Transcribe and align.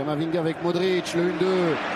Kamavinga 0.00 0.40
avec 0.40 0.62
Modric, 0.62 1.14
le 1.14 1.24
1-2. 1.24 1.28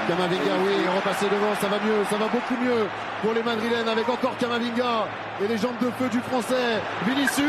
Kamavinga, 0.08 0.52
oui, 0.66 0.74
repasser 0.94 1.24
devant, 1.24 1.54
ça 1.58 1.68
va 1.68 1.76
mieux, 1.78 2.04
ça 2.10 2.16
va 2.18 2.26
beaucoup 2.26 2.62
mieux 2.62 2.86
pour 3.22 3.32
les 3.32 3.42
Madrilènes 3.42 3.88
avec 3.88 4.06
encore 4.06 4.36
Kamavinga 4.36 5.08
et 5.42 5.48
les 5.48 5.56
jambes 5.56 5.78
de 5.80 5.90
feu 5.98 6.10
du 6.10 6.20
français. 6.20 6.82
Vinicius 7.06 7.48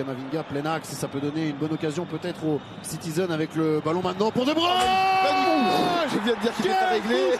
Kamavinga, 0.00 0.42
plein 0.44 0.64
axe, 0.64 0.88
ça 0.88 1.08
peut 1.08 1.20
donner 1.20 1.48
une 1.48 1.56
bonne 1.56 1.74
occasion 1.74 2.06
peut-être 2.06 2.42
aux 2.46 2.58
Citizen 2.80 3.30
avec 3.30 3.54
le 3.54 3.82
ballon 3.84 4.00
maintenant 4.00 4.30
pour 4.30 4.46
De 4.46 4.54
Bruyne 4.54 4.70
oh, 4.72 6.08
Je 6.10 6.18
viens 6.20 6.34
de 6.34 6.40
dire 6.40 6.54
qu'il 6.54 6.66
était 6.66 6.86
réglé 6.86 7.32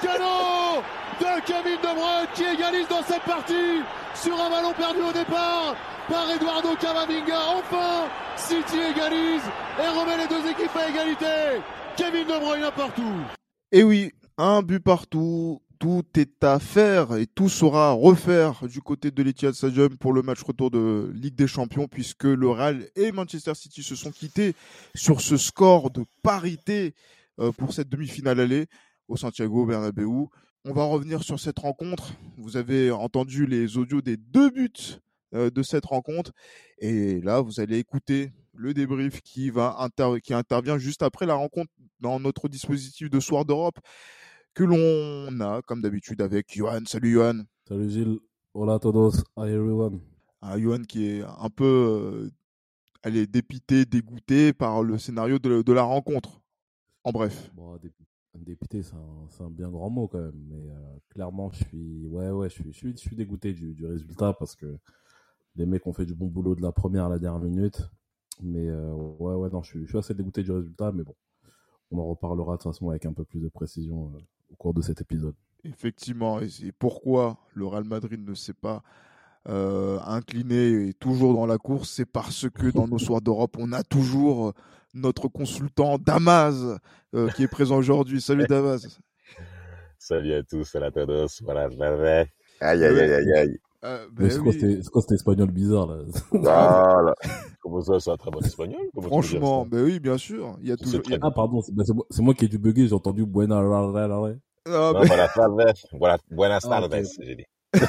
de 1.21 1.47
Kevin 1.47 1.79
De 1.79 1.95
Bruyne 1.95 2.29
qui 2.35 2.45
égalise 2.45 2.87
dans 2.89 3.03
cette 3.03 3.23
partie 3.23 3.81
sur 4.15 4.35
un 4.35 4.51
ballon 4.51 4.75
perdu 4.75 5.01
au 5.01 5.13
départ 5.13 5.75
par 6.07 6.31
Eduardo 6.31 6.77
Camavinga. 6.79 7.39
Enfin, 7.57 8.09
City 8.37 8.79
égalise 8.91 9.43
et 9.79 9.89
remet 9.99 10.19
les 10.19 10.29
deux 10.29 10.47
équipes 10.51 10.77
à 10.77 10.91
égalité. 10.91 11.63
Kevin 11.97 12.27
De 12.27 12.39
Bruyne 12.39 12.65
un 12.65 12.71
partout. 12.71 13.17
Et 13.73 13.83
oui, 13.83 14.13
un 14.37 14.61
but 14.61 14.85
partout 14.85 15.63
tout 15.81 16.05
est 16.15 16.45
à 16.45 16.59
faire 16.59 17.17
et 17.17 17.27
tout 17.27 17.49
sera 17.49 17.93
refaire 17.93 18.69
du 18.69 18.83
côté 18.83 19.11
de 19.11 19.23
l'Etihad 19.23 19.55
Stadium 19.55 19.97
pour 19.97 20.13
le 20.13 20.21
match 20.21 20.43
retour 20.43 20.71
de 20.71 21.11
Ligue 21.15 21.35
des 21.35 21.47
Champions 21.47 21.89
puisque 21.89 22.25
le 22.25 22.51
Real 22.51 22.87
et 22.97 23.13
Manchester 23.13 23.55
City 23.55 23.83
se 23.83 23.97
sont 23.97 24.11
quittés 24.11 24.55
sur 24.95 25.23
ce 25.23 25.39
score 25.39 25.91
de 25.91 26.05
parité 26.23 26.95
euh, 27.41 27.51
pour 27.53 27.73
cette 27.73 27.89
demi-finale 27.89 28.41
allée 28.41 28.67
au 29.09 29.17
Santiago 29.17 29.65
Bernabéu. 29.65 30.27
On 30.67 30.75
va 30.75 30.85
revenir 30.85 31.23
sur 31.23 31.41
cette 31.41 31.59
rencontre. 31.59 32.13
Vous 32.37 32.59
avez 32.59 32.91
entendu 32.91 33.47
les 33.47 33.79
audios 33.79 34.03
des 34.03 34.19
deux 34.19 34.51
buts 34.51 35.01
euh, 35.33 35.49
de 35.51 35.63
cette 35.63 35.87
rencontre 35.87 36.33
et 36.79 37.23
là 37.23 37.41
vous 37.41 37.59
allez 37.59 37.79
écouter 37.79 38.33
le 38.55 38.75
débrief 38.75 39.23
qui 39.23 39.49
va 39.49 39.89
qui 40.23 40.35
intervient 40.35 40.77
juste 40.77 41.03
après 41.03 41.25
la 41.25 41.35
rencontre 41.35 41.73
dans 42.01 42.21
notre 42.21 42.51
dispositif 42.51 43.09
de 43.09 43.19
soir 43.19 43.47
d'Europe 43.47 43.79
que 44.55 44.65
l'on 44.65 45.41
a, 45.41 45.63
comme 45.63 45.81
d'habitude, 45.81 46.21
avec 46.21 46.55
Johan. 46.57 46.81
Salut 46.87 47.13
Johan. 47.13 47.43
Salut 47.69 47.91
Gilles. 47.91 48.19
Hola 48.53 48.75
a 48.75 48.79
todos. 48.79 49.23
Hi 49.37 49.49
everyone. 49.51 50.01
Ah, 50.43 50.59
Johan 50.59 50.83
qui 50.83 51.07
est 51.07 51.23
un 51.23 51.51
peu 51.51 52.31
euh, 53.07 53.27
dépité, 53.27 53.85
dégoûté 53.85 54.53
par 54.53 54.83
le 54.83 54.99
scénario 54.99 55.39
de, 55.39 55.73
la 55.73 55.83
rencontre. 55.83 56.41
En 57.05 57.13
bref. 57.13 57.51
Bon, 57.55 57.79
dépité, 58.35 58.83
c'est 58.83 58.95
un, 59.43 59.51
bien 59.51 59.71
grand 59.71 59.91
mot 59.91 60.09
quand 60.09 60.21
même. 60.21 60.45
Mais 60.49 60.69
euh, 60.71 60.97
clairement, 61.11 61.51
je 61.53 61.65
suis, 61.65 62.07
ouais, 62.07 62.31
ouais, 62.31 62.49
je 62.49 62.55
suis, 62.55 62.73
je 62.73 62.97
suis, 62.97 63.17
dégoûté 63.17 63.53
du, 63.53 63.87
résultat 63.87 64.33
parce 64.33 64.57
que 64.57 64.77
les 65.57 65.67
mecs 65.67 65.87
ont 65.87 65.93
fait 65.93 66.07
du 66.07 66.15
bon 66.15 66.27
boulot 66.27 66.55
de 66.55 66.63
la 66.63 66.73
première 66.73 67.07
à 67.07 67.09
la 67.09 67.19
dernière 67.19 67.43
minute. 67.43 67.89
Mais 68.43 68.69
euh, 68.69 68.93
ouais, 68.95 69.35
ouais, 69.35 69.51
non, 69.51 69.63
je 69.63 69.71
suis, 69.71 69.83
je 69.83 69.89
suis 69.89 69.99
assez 69.99 70.15
dégoûté 70.15 70.43
du 70.43 70.51
résultat. 70.51 70.91
Mais 70.93 71.05
bon, 71.05 71.15
on 71.93 71.99
en 71.99 72.07
reparlera 72.07 72.57
de 72.57 72.63
toute 72.63 72.73
façon 72.73 72.91
avec 72.91 73.07
un 73.07 73.13
peu 73.13 73.25
plus 73.25 73.41
de 73.41 73.49
précision 73.49 74.13
au 74.51 74.57
cours 74.57 74.75
de 74.75 74.83
cet 74.83 75.01
épisode. 75.01 75.35
Effectivement, 75.65 76.41
et 76.41 76.49
c'est 76.49 76.73
pourquoi 76.73 77.39
le 77.55 77.67
Real 77.67 77.85
Madrid 77.85 78.27
ne 78.27 78.35
s'est 78.35 78.55
pas 78.55 78.83
euh, 79.49 79.99
incliné 80.07 80.89
et 80.89 80.95
toujours 80.95 81.35
dans 81.35 81.47
la 81.47 81.59
course, 81.59 81.91
c'est 81.91 82.07
parce 82.07 82.49
que 82.51 82.71
dans 82.71 82.87
nos 82.87 82.99
soirs 82.99 83.21
d'Europe, 83.21 83.57
on 83.59 83.73
a 83.73 83.83
toujours 83.83 84.49
euh, 84.49 84.53
notre 84.95 85.29
consultant 85.29 85.99
Damas 85.99 86.57
euh, 87.15 87.29
qui 87.31 87.45
est 87.45 87.49
présent 87.49 87.77
aujourd'hui. 87.77 88.21
Salut 88.21 88.47
Damas. 88.47 89.01
Salut 89.99 90.33
à 90.33 90.43
tous, 90.43 90.75
à 90.75 90.81
la 90.81 90.91
todos, 90.91 91.27
voilà, 91.43 91.69
Aïe, 92.61 92.85
aïe, 92.85 92.85
aïe, 92.85 93.13
aïe, 93.13 93.33
aïe. 93.33 93.59
Euh, 93.83 94.07
ben 94.13 94.29
c'est 94.29 94.91
quoi, 94.91 95.01
cet 95.01 95.13
espagnol 95.13 95.51
bizarre 95.51 95.87
là? 95.87 96.03
Voilà. 96.33 97.15
Comment 97.63 97.81
ça, 97.81 97.99
c'est 97.99 98.11
un 98.11 98.17
très 98.17 98.31
bon 98.31 98.41
espagnol? 98.41 98.81
Franchement, 99.01 99.65
ben 99.65 99.83
oui, 99.83 100.01
bien 100.01 100.19
sûr. 100.19 100.59
Il 100.61 100.69
y 100.69 100.73
a 100.73 100.77
toujours. 100.77 101.01
Ah, 101.23 101.31
pardon, 101.31 101.63
c'est, 101.63 101.73
moi, 101.73 102.05
moi, 102.19 102.35
qui 102.35 102.45
ai 102.45 102.49
dû 102.49 102.59
bugger, 102.59 102.89
j'ai 102.89 102.95
entendu 102.95 103.25
buena. 103.25 103.59
Ah, 103.59 103.63
non, 104.69 104.93
voilà, 104.93 105.29
voilà, 105.93 106.19
buenas 106.31 106.61
ah, 106.65 106.69
tardes, 106.69 107.03
j'ai 107.21 107.37
dit. 107.37 107.45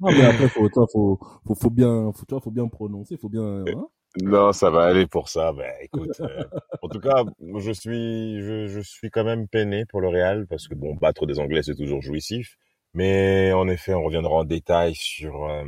non, 0.00 0.10
mais 0.10 0.24
après, 0.24 0.48
faut, 0.48 0.68
faut, 0.68 1.18
faut, 1.46 1.54
faut 1.54 1.70
bien, 1.70 2.12
faut, 2.12 2.40
faut 2.40 2.50
bien 2.50 2.68
prononcer, 2.68 3.16
faut 3.16 3.30
bien. 3.30 3.64
Hein 3.66 3.86
non, 4.20 4.52
ça 4.52 4.68
va 4.68 4.84
aller 4.84 5.06
pour 5.06 5.28
ça. 5.28 5.52
Ben, 5.52 5.70
écoute, 5.80 6.20
euh, 6.20 6.44
en 6.82 6.88
tout 6.88 7.00
cas, 7.00 7.24
je 7.58 7.72
suis, 7.72 8.40
je, 8.42 8.66
je 8.66 8.80
suis 8.80 9.10
quand 9.10 9.24
même 9.24 9.48
peiné 9.48 9.86
pour 9.86 10.00
le 10.00 10.08
Real 10.08 10.46
parce 10.46 10.68
que 10.68 10.74
bon, 10.74 10.94
battre 10.94 11.24
des 11.24 11.38
Anglais 11.38 11.62
c'est 11.62 11.74
toujours 11.74 12.02
jouissif. 12.02 12.58
Mais 12.94 13.52
en 13.52 13.68
effet, 13.68 13.94
on 13.94 14.04
reviendra 14.04 14.34
en 14.34 14.44
détail 14.44 14.94
sur, 14.94 15.46
euh, 15.46 15.64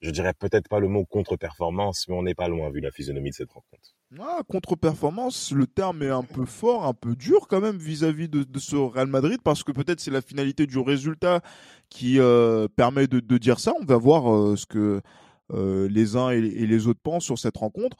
je 0.00 0.10
dirais 0.10 0.32
peut-être 0.32 0.68
pas 0.68 0.80
le 0.80 0.88
mot 0.88 1.04
contre-performance, 1.04 2.06
mais 2.08 2.14
on 2.14 2.22
n'est 2.22 2.34
pas 2.34 2.48
loin 2.48 2.70
vu 2.70 2.80
la 2.80 2.90
physionomie 2.90 3.30
de 3.30 3.34
cette 3.34 3.52
rencontre. 3.52 3.94
Ah, 4.18 4.40
contre-performance, 4.48 5.52
le 5.52 5.66
terme 5.66 6.02
est 6.02 6.08
un 6.08 6.22
peu 6.22 6.46
fort, 6.46 6.86
un 6.86 6.94
peu 6.94 7.14
dur 7.14 7.48
quand 7.48 7.60
même 7.60 7.76
vis-à-vis 7.76 8.30
de, 8.30 8.46
ce 8.58 8.76
Real 8.76 9.08
Madrid, 9.08 9.40
parce 9.44 9.62
que 9.62 9.72
peut-être 9.72 10.00
c'est 10.00 10.10
la 10.10 10.22
finalité 10.22 10.66
du 10.66 10.78
résultat 10.78 11.42
qui 11.90 12.18
euh, 12.18 12.66
permet 12.74 13.06
de, 13.06 13.20
dire 13.36 13.60
ça. 13.60 13.74
On 13.78 13.84
va 13.84 13.98
voir 13.98 14.34
euh, 14.34 14.56
ce 14.56 14.64
que 14.64 15.02
les 15.50 16.16
uns 16.16 16.30
et, 16.30 16.40
les 16.40 16.86
autres 16.86 17.00
pensent 17.02 17.24
sur 17.24 17.38
cette 17.38 17.58
rencontre. 17.58 17.96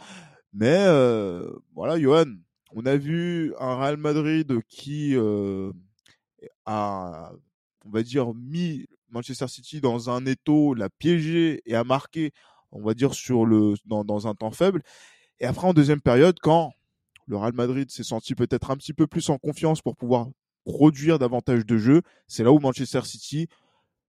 Mais 0.54 0.86
voilà, 1.74 2.00
Johan, 2.00 2.24
on 2.74 2.86
a 2.86 2.96
vu 2.96 3.54
un 3.58 3.76
Real 3.76 3.98
Madrid 3.98 4.58
qui 4.68 5.14
a 6.64 7.32
on 7.88 7.90
va 7.90 8.02
dire, 8.02 8.34
mis 8.34 8.86
Manchester 9.10 9.48
City 9.48 9.80
dans 9.80 10.10
un 10.10 10.26
étau, 10.26 10.74
l'a 10.74 10.90
piégé 10.90 11.62
et 11.66 11.74
a 11.74 11.84
marqué, 11.84 12.32
on 12.70 12.82
va 12.82 12.94
dire, 12.94 13.14
sur 13.14 13.46
le, 13.46 13.74
dans, 13.86 14.26
un 14.26 14.34
temps 14.34 14.50
faible. 14.50 14.82
Et 15.40 15.46
après, 15.46 15.66
en 15.66 15.72
deuxième 15.72 16.00
période, 16.00 16.38
quand 16.40 16.72
le 17.26 17.36
Real 17.36 17.54
Madrid 17.54 17.90
s'est 17.90 18.04
senti 18.04 18.34
peut-être 18.34 18.70
un 18.70 18.76
petit 18.76 18.92
peu 18.92 19.06
plus 19.06 19.28
en 19.30 19.38
confiance 19.38 19.80
pour 19.80 19.96
pouvoir 19.96 20.28
produire 20.64 21.18
davantage 21.18 21.64
de 21.64 21.78
jeux, 21.78 22.02
c'est 22.26 22.44
là 22.44 22.52
où 22.52 22.58
Manchester 22.58 23.02
City, 23.04 23.48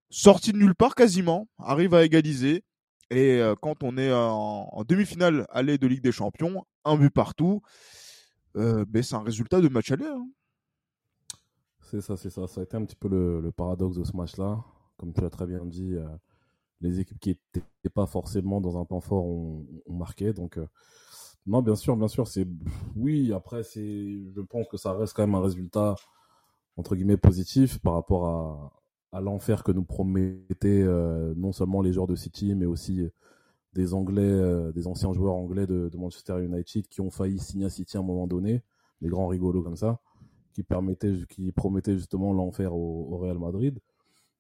sorti 0.10 0.52
de 0.52 0.58
nulle 0.58 0.76
part 0.76 0.96
quasiment, 0.96 1.48
arrive 1.60 1.94
à 1.94 2.04
égaliser. 2.04 2.64
Et 3.12 3.40
euh, 3.40 3.56
quand 3.60 3.84
on 3.84 3.98
est 3.98 4.12
en, 4.12 4.84
demi-finale 4.88 5.48
aller 5.50 5.78
de 5.78 5.88
Ligue 5.88 6.02
des 6.02 6.12
Champions, 6.12 6.66
un 6.84 6.98
but 6.98 7.10
partout, 7.10 7.62
euh, 8.56 8.84
ben, 8.88 9.02
c'est 9.04 9.16
un 9.16 9.24
résultat 9.24 9.62
de 9.62 9.70
match 9.70 9.92
aller. 9.92 10.06
Hein. 10.06 10.28
C'est 11.90 12.02
ça, 12.02 12.16
c'est 12.18 12.30
ça. 12.30 12.46
Ça 12.46 12.62
a 12.62 12.64
été 12.64 12.78
un 12.78 12.86
petit 12.86 12.96
peu 12.96 13.08
le, 13.08 13.52
paradoxe 13.52 13.98
de 13.98 14.04
ce 14.04 14.16
match-là. 14.16 14.64
Comme 14.98 15.12
tu 15.12 15.22
l'as 15.22 15.32
très 15.32 15.48
bien 15.48 15.66
dit, 15.66 15.96
euh, 15.96 16.06
les 16.82 17.00
équipes 17.00 17.20
qui 17.20 17.30
n'étaient 17.56 17.90
pas 17.92 18.06
forcément 18.06 18.62
dans 18.62 18.80
un 18.80 18.86
temps 18.86 19.02
fort 19.02 19.26
ont, 19.26 19.66
marqué. 19.90 20.32
Donc, 20.32 20.60
euh, 20.60 20.68
non, 21.48 21.64
bien 21.64 21.76
sûr, 21.76 21.98
bien 21.98 22.08
sûr. 22.08 22.28
C'est 22.28 22.48
oui. 22.96 23.34
Après, 23.34 23.64
c'est, 23.64 23.82
je 23.82 24.42
pense 24.42 24.68
que 24.68 24.78
ça 24.78 24.94
reste 24.94 25.16
quand 25.16 25.24
même 25.24 25.34
un 25.34 25.42
résultat 25.42 25.96
entre 26.78 26.96
guillemets 26.96 27.18
positif 27.18 27.80
par 27.80 27.94
rapport 27.94 28.72
à, 29.12 29.22
l'enfer 29.22 29.64
que 29.64 29.72
nous 29.72 29.84
promettaient 29.84 30.84
euh, 30.84 31.34
non 31.36 31.52
seulement 31.54 31.82
les 31.82 31.92
joueurs 31.92 32.08
de 32.08 32.16
City, 32.16 32.54
mais 32.54 32.68
aussi 32.68 33.10
des 33.74 33.96
Anglais, 33.96 34.72
des 34.74 34.86
anciens 34.88 35.14
joueurs 35.14 35.34
anglais 35.34 35.66
de, 35.66 35.90
de, 35.90 35.98
Manchester 35.98 36.44
United 36.44 36.88
qui 36.88 37.02
ont 37.02 37.10
failli 37.10 37.40
signer 37.40 37.66
à 37.66 37.70
City 37.70 37.98
à 37.98 38.02
un 38.02 38.04
moment 38.04 38.28
donné, 38.28 38.64
des 39.02 39.10
grands 39.10 39.28
rigolos 39.28 39.64
comme 39.64 39.76
ça 39.76 40.00
qui 41.30 41.52
promettait 41.52 41.96
justement 41.96 42.34
l'enfer 42.34 42.74
au, 42.74 43.18
Real 43.18 43.38
Madrid. 43.38 43.80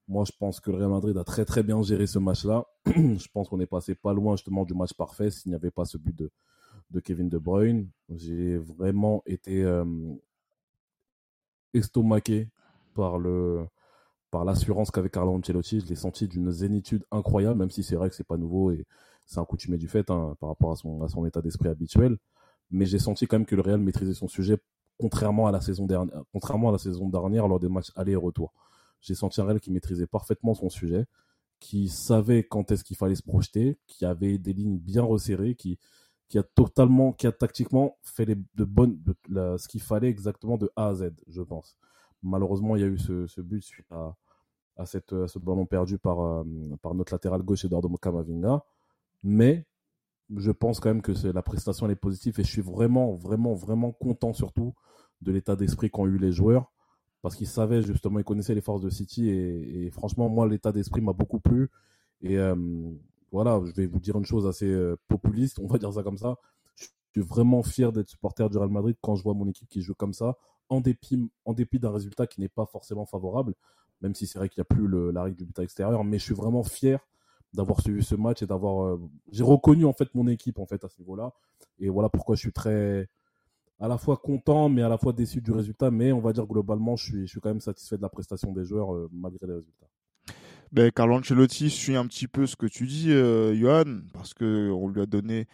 Moi, 0.07 0.25
je 0.25 0.31
pense 0.37 0.59
que 0.59 0.71
le 0.71 0.77
Real 0.77 0.89
Madrid 0.89 1.17
a 1.17 1.23
très 1.23 1.45
très 1.45 1.63
bien 1.63 1.81
géré 1.83 2.07
ce 2.07 2.19
match-là. 2.19 2.65
je 2.85 3.27
pense 3.31 3.49
qu'on 3.49 3.59
est 3.59 3.67
passé 3.67 3.95
pas 3.95 4.13
loin 4.13 4.35
justement 4.35 4.65
du 4.65 4.73
match 4.73 4.93
parfait 4.93 5.29
s'il 5.29 5.51
n'y 5.51 5.55
avait 5.55 5.71
pas 5.71 5.85
ce 5.85 5.97
but 5.97 6.15
de, 6.15 6.31
de 6.89 6.99
Kevin 6.99 7.29
De 7.29 7.37
Bruyne. 7.37 7.89
J'ai 8.09 8.57
vraiment 8.57 9.21
été 9.25 9.63
euh, 9.63 9.85
estomaqué 11.73 12.49
par 12.95 13.17
le 13.19 13.65
par 14.31 14.45
l'assurance 14.45 14.91
qu'avait 14.91 15.09
Carlo 15.09 15.33
Ancelotti. 15.33 15.79
Je 15.79 15.87
l'ai 15.87 15.95
senti 15.95 16.27
d'une 16.27 16.51
zénitude 16.51 17.03
incroyable, 17.11 17.57
même 17.59 17.71
si 17.71 17.83
c'est 17.83 17.95
vrai 17.95 18.09
que 18.09 18.15
c'est 18.15 18.27
pas 18.27 18.37
nouveau 18.37 18.71
et 18.71 18.85
c'est 19.25 19.39
un 19.39 19.45
coutumier 19.45 19.77
du 19.77 19.87
fait 19.87 20.09
hein, 20.09 20.35
par 20.39 20.49
rapport 20.49 20.71
à 20.71 20.75
son, 20.75 21.01
à 21.03 21.09
son 21.09 21.25
état 21.25 21.41
d'esprit 21.41 21.69
habituel. 21.69 22.17
Mais 22.71 22.85
j'ai 22.85 22.99
senti 22.99 23.27
quand 23.27 23.37
même 23.37 23.45
que 23.45 23.55
le 23.55 23.61
Real 23.61 23.79
maîtrisait 23.79 24.13
son 24.13 24.27
sujet 24.27 24.57
contrairement 24.99 25.47
à 25.47 25.51
la 25.51 25.61
saison 25.61 25.85
dernière, 25.85 26.21
contrairement 26.31 26.69
à 26.69 26.71
la 26.73 26.77
saison 26.77 27.07
dernière 27.09 27.47
lors 27.47 27.59
des 27.59 27.69
matchs 27.69 27.91
aller 27.95 28.11
et 28.11 28.17
retour. 28.17 28.53
J'ai 29.01 29.15
senti 29.15 29.39
un 29.39 29.45
Real 29.45 29.59
qui 29.59 29.71
maîtrisait 29.71 30.07
parfaitement 30.07 30.53
son 30.53 30.69
sujet, 30.69 31.05
qui 31.59 31.87
savait 31.87 32.43
quand 32.43 32.71
est-ce 32.71 32.83
qu'il 32.83 32.97
fallait 32.97 33.15
se 33.15 33.23
projeter, 33.23 33.79
qui 33.87 34.05
avait 34.05 34.37
des 34.37 34.53
lignes 34.53 34.77
bien 34.77 35.03
resserrées, 35.03 35.55
qui, 35.55 35.79
qui 36.27 36.37
a 36.37 36.43
totalement, 36.43 37.13
qui 37.13 37.27
a 37.27 37.31
tactiquement 37.31 37.97
fait 38.03 38.25
les, 38.25 38.35
de 38.35 38.65
bonnes, 38.65 38.99
ce 39.29 39.67
qu'il 39.69 39.81
fallait 39.81 40.09
exactement 40.09 40.57
de 40.57 40.69
A 40.75 40.89
à 40.89 40.95
Z, 40.95 41.11
je 41.27 41.41
pense. 41.41 41.77
Malheureusement, 42.21 42.75
il 42.75 42.81
y 42.81 42.85
a 42.85 42.87
eu 42.87 42.99
ce, 42.99 43.39
but 43.39 43.63
suite 43.63 43.89
à, 43.91 44.15
à, 44.75 44.85
cette, 44.85 45.11
ce 45.27 45.39
ballon 45.39 45.65
perdu 45.65 45.97
par, 45.97 46.19
euh, 46.19 46.43
par 46.81 46.93
notre 46.93 47.13
latéral 47.13 47.41
gauche 47.41 47.63
Eduardo 47.63 47.89
Camavinga. 47.97 48.65
Mais 49.23 49.65
je 50.35 50.51
pense 50.51 50.81
quand 50.81 50.89
même 50.89 51.01
que 51.01 51.13
la 51.27 51.41
prestation 51.41 51.89
est 51.89 51.95
positive 51.95 52.37
et 52.39 52.43
je 52.43 52.49
suis 52.49 52.61
vraiment, 52.61 53.13
vraiment, 53.15 53.53
vraiment 53.53 53.93
content 53.93 54.33
surtout 54.33 54.73
de 55.21 55.31
l'état 55.31 55.55
d'esprit 55.55 55.89
qu'ont 55.89 56.07
eu 56.07 56.17
les 56.17 56.31
joueurs 56.31 56.71
parce 57.21 57.35
qu'ils 57.35 57.47
savaient 57.47 57.81
justement, 57.81 58.19
ils 58.19 58.25
connaissaient 58.25 58.55
les 58.55 58.61
forces 58.61 58.81
de 58.81 58.89
City 58.89 59.29
et, 59.29 59.89
franchement, 59.91 60.29
moi, 60.29 60.47
l'état 60.47 60.71
d'esprit 60.71 61.01
m'a 61.01 61.13
beaucoup 61.13 61.39
plu. 61.39 61.69
Et 62.21 62.37
euh, 62.37 62.55
voilà, 63.31 63.61
je 63.65 63.71
vais 63.71 63.87
vous 63.87 63.99
dire 63.99 64.17
une 64.17 64.25
chose 64.25 64.47
assez 64.47 64.69
euh, 64.69 64.95
populiste, 65.07 65.59
on 65.59 65.67
va 65.67 65.77
dire 65.77 65.93
ça 65.93 66.03
comme 66.03 66.17
ça. 66.17 66.37
Je 66.77 67.21
suis 67.21 67.27
vraiment 67.27 67.63
fier 67.63 67.91
d'être 67.91 68.09
supporter 68.09 68.49
du 68.49 68.57
Real 68.57 68.69
Madrid 68.69 68.95
quand 69.01 69.15
je 69.15 69.23
vois 69.23 69.33
mon 69.33 69.47
équipe 69.47 69.67
qui 69.67 69.81
joue 69.81 69.95
comme 69.95 70.13
ça, 70.13 70.37
en 70.69 70.79
dépit, 70.79 71.29
en 71.45 71.53
dépit 71.53 71.79
d'un 71.79 71.91
résultat 71.91 72.27
qui 72.27 72.39
n'est 72.39 72.49
pas 72.49 72.65
forcément 72.65 73.05
favorable, 73.05 73.53
même 74.01 74.15
si 74.15 74.27
c'est 74.27 74.39
vrai 74.39 74.47
qu'il 74.47 74.61
n'y 74.61 74.63
a 74.63 74.75
plus 74.75 74.87
la 75.11 75.23
règle 75.23 75.35
du 75.35 75.45
but 75.45 75.59
extérieur. 75.59 76.03
Mais 76.03 76.19
je 76.19 76.23
suis 76.23 76.35
vraiment 76.35 76.63
fier 76.63 76.99
d'avoir 77.53 77.81
suivi 77.81 78.03
ce 78.03 78.15
match 78.15 78.43
et 78.43 78.45
d'avoir. 78.45 78.85
Euh, 78.85 79.01
j'ai 79.31 79.43
reconnu 79.43 79.85
en 79.85 79.93
fait 79.93 80.13
mon 80.13 80.27
équipe 80.27 80.59
en 80.59 80.67
fait 80.67 80.83
à 80.85 80.87
ce 80.87 80.99
niveau-là. 80.99 81.33
Et 81.79 81.89
voilà 81.89 82.09
pourquoi 82.09 82.35
je 82.35 82.41
suis 82.41 82.53
très 82.53 83.09
à 83.79 83.87
la 83.87 83.97
fois 83.97 84.17
content, 84.17 84.69
mais 84.69 84.81
à 84.81 84.89
la 84.89 84.97
fois 84.97 85.13
déçu 85.13 85.41
du 85.41 85.51
résultat. 85.51 85.91
Mais 85.91 86.11
on 86.11 86.19
va 86.19 86.33
dire 86.33 86.45
globalement, 86.45 86.95
je 86.95 87.05
suis, 87.05 87.21
je 87.21 87.27
suis 87.27 87.39
quand 87.39 87.49
même 87.49 87.61
satisfait 87.61 87.97
de 87.97 88.01
la 88.01 88.09
prestation 88.09 88.51
des 88.51 88.65
joueurs 88.65 88.93
euh, 88.93 89.09
malgré 89.11 89.47
les 89.47 89.53
résultats. 89.53 89.87
Ben, 90.71 90.91
Carlo 90.91 91.15
Ancelotti 91.15 91.69
suit 91.69 91.95
un 91.95 92.05
petit 92.05 92.27
peu 92.27 92.45
ce 92.45 92.55
que 92.55 92.67
tu 92.67 92.85
dis, 92.85 93.11
euh, 93.11 93.55
Johan, 93.55 94.01
parce 94.13 94.33
qu'on 94.35 94.87
lui 94.87 95.01
a 95.01 95.07
donné 95.07 95.47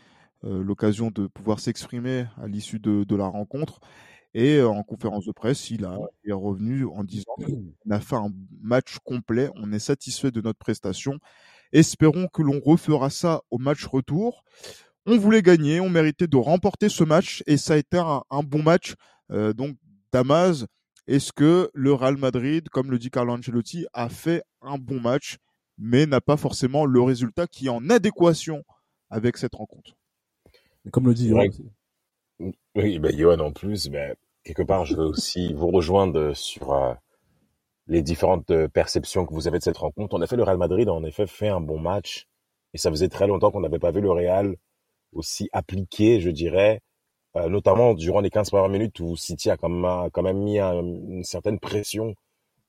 euh, 0.43 0.61
l'occasion 0.61 1.09
de 1.09 1.27
pouvoir 1.27 1.59
s'exprimer 1.59 2.25
à 2.41 2.47
l'issue 2.47 2.79
de, 2.79 3.05
de, 3.05 3.15
la 3.15 3.27
rencontre. 3.27 3.79
Et 4.33 4.61
en 4.61 4.83
conférence 4.83 5.25
de 5.25 5.31
presse, 5.31 5.69
il, 5.69 5.85
a, 5.85 5.97
il 6.25 6.31
est 6.31 6.33
revenu 6.33 6.85
en 6.85 7.05
disant 7.05 7.31
qu'on 7.37 7.89
a 7.89 8.01
fait 8.01 8.17
un 8.17 8.33
match 8.61 8.97
complet, 9.05 9.49
on 9.55 9.71
est 9.71 9.79
satisfait 9.79 10.31
de 10.31 10.41
notre 10.41 10.59
prestation. 10.59 11.19
Espérons 11.71 12.27
que 12.27 12.41
l'on 12.41 12.59
refera 12.59 13.09
ça 13.09 13.41
au 13.51 13.57
match 13.57 13.85
retour 13.85 14.43
on 15.05 15.17
voulait 15.17 15.41
gagner, 15.41 15.79
on 15.79 15.89
méritait 15.89 16.27
de 16.27 16.37
remporter 16.37 16.89
ce 16.89 17.03
match 17.03 17.43
et 17.47 17.57
ça 17.57 17.73
a 17.73 17.77
été 17.77 17.97
un, 17.97 18.43
bon 18.43 18.63
match. 18.63 18.95
Euh, 19.31 19.53
donc, 19.53 19.77
Damas, 20.11 20.65
est-ce 21.07 21.31
que 21.31 21.69
le 21.73 21.93
Real 21.93 22.17
Madrid, 22.17 22.67
comme 22.69 22.89
le 22.89 22.97
dit 22.97 23.11
Carlo 23.11 23.33
Ancelotti, 23.33 23.85
a 23.93 24.09
fait 24.09 24.43
un 24.61 24.77
bon 24.77 24.99
match, 24.99 25.37
mais 25.77 26.05
n'a 26.05 26.21
pas 26.21 26.37
forcément 26.37 26.85
le 26.85 27.01
résultat 27.01 27.47
qui 27.47 27.67
est 27.67 27.69
en 27.69 27.89
adéquation 27.89 28.63
avec 29.09 29.37
cette 29.37 29.55
rencontre? 29.55 29.95
Comme 30.91 31.07
le 31.07 31.13
dit 31.13 31.29
Johan. 31.29 31.47
Oui, 32.75 32.99
ben, 32.99 33.15
Johan 33.17 33.39
en 33.39 33.51
plus, 33.51 33.87
ben, 33.89 34.15
quelque 34.43 34.63
part, 34.63 34.85
je 34.85 34.95
veux 34.95 35.05
aussi 35.05 35.53
vous 35.55 35.69
rejoindre 35.69 36.33
sur 36.33 36.73
euh, 36.73 36.93
les 37.87 38.01
différentes 38.01 38.49
euh, 38.51 38.67
perceptions 38.67 39.25
que 39.25 39.33
vous 39.33 39.47
avez 39.47 39.59
de 39.59 39.63
cette 39.63 39.77
rencontre. 39.77 40.15
En 40.15 40.21
effet, 40.21 40.35
le 40.35 40.43
Real 40.43 40.57
Madrid 40.57 40.87
a 40.87 40.93
en 40.93 41.03
effet 41.03 41.27
fait 41.27 41.49
un 41.49 41.61
bon 41.61 41.79
match 41.79 42.27
et 42.73 42.77
ça 42.77 42.89
faisait 42.89 43.09
très 43.09 43.27
longtemps 43.27 43.51
qu'on 43.51 43.61
n'avait 43.61 43.79
pas 43.79 43.91
vu 43.91 44.01
le 44.01 44.11
Real 44.11 44.55
aussi 45.15 45.49
appliqué, 45.53 46.19
je 46.19 46.29
dirais, 46.29 46.81
euh, 47.35 47.49
notamment 47.49 47.93
durant 47.93 48.21
les 48.21 48.29
15 48.29 48.49
premières 48.49 48.69
minutes 48.69 48.99
où 48.99 49.15
City 49.15 49.49
a 49.49 49.57
quand 49.57 49.69
même, 49.69 50.09
quand 50.11 50.21
même 50.21 50.37
mis 50.37 50.59
une 50.59 51.23
certaine 51.23 51.59
pression 51.59 52.13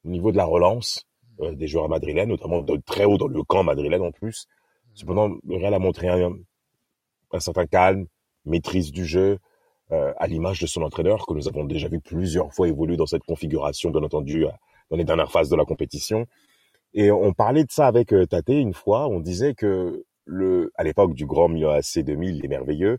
au 0.04 0.08
niveau 0.08 0.32
de 0.32 0.36
la 0.36 0.44
relance 0.44 1.04
euh, 1.40 1.54
des 1.54 1.68
joueurs 1.68 1.88
madrilènes, 1.88 2.30
notamment 2.30 2.62
de 2.62 2.76
très 2.84 3.04
haut 3.04 3.18
dans 3.18 3.28
le 3.28 3.42
camp 3.42 3.62
madrilène 3.62 4.02
en 4.02 4.10
plus. 4.10 4.46
Cependant, 4.94 5.28
le 5.44 5.56
Real 5.56 5.74
a 5.74 5.78
montré 5.78 6.08
un, 6.08 6.32
un 7.32 7.40
certain 7.40 7.66
calme, 7.66 8.06
maîtrise 8.44 8.90
du 8.92 9.04
jeu, 9.04 9.38
euh, 9.92 10.12
à 10.16 10.26
l'image 10.26 10.60
de 10.60 10.66
son 10.66 10.82
entraîneur 10.82 11.26
que 11.26 11.34
nous 11.34 11.46
avons 11.46 11.64
déjà 11.64 11.88
vu 11.88 12.00
plusieurs 12.00 12.52
fois 12.52 12.66
évoluer 12.66 12.96
dans 12.96 13.06
cette 13.06 13.22
configuration, 13.22 13.90
bien 13.90 14.02
entendu, 14.02 14.46
dans 14.90 14.96
les 14.96 15.04
dernières 15.04 15.30
phases 15.30 15.48
de 15.48 15.56
la 15.56 15.64
compétition. 15.64 16.26
Et 16.94 17.10
on 17.10 17.32
parlait 17.34 17.64
de 17.64 17.70
ça 17.70 17.86
avec 17.86 18.14
Tate 18.28 18.48
une 18.48 18.72
fois. 18.72 19.06
On 19.06 19.20
disait 19.20 19.54
que 19.54 20.04
le, 20.26 20.72
à 20.76 20.84
l'époque 20.84 21.14
du 21.14 21.24
grand 21.26 21.48
Milan 21.48 21.70
AC 21.70 22.00
2000, 22.00 22.40
les 22.40 22.48
merveilleux, 22.48 22.98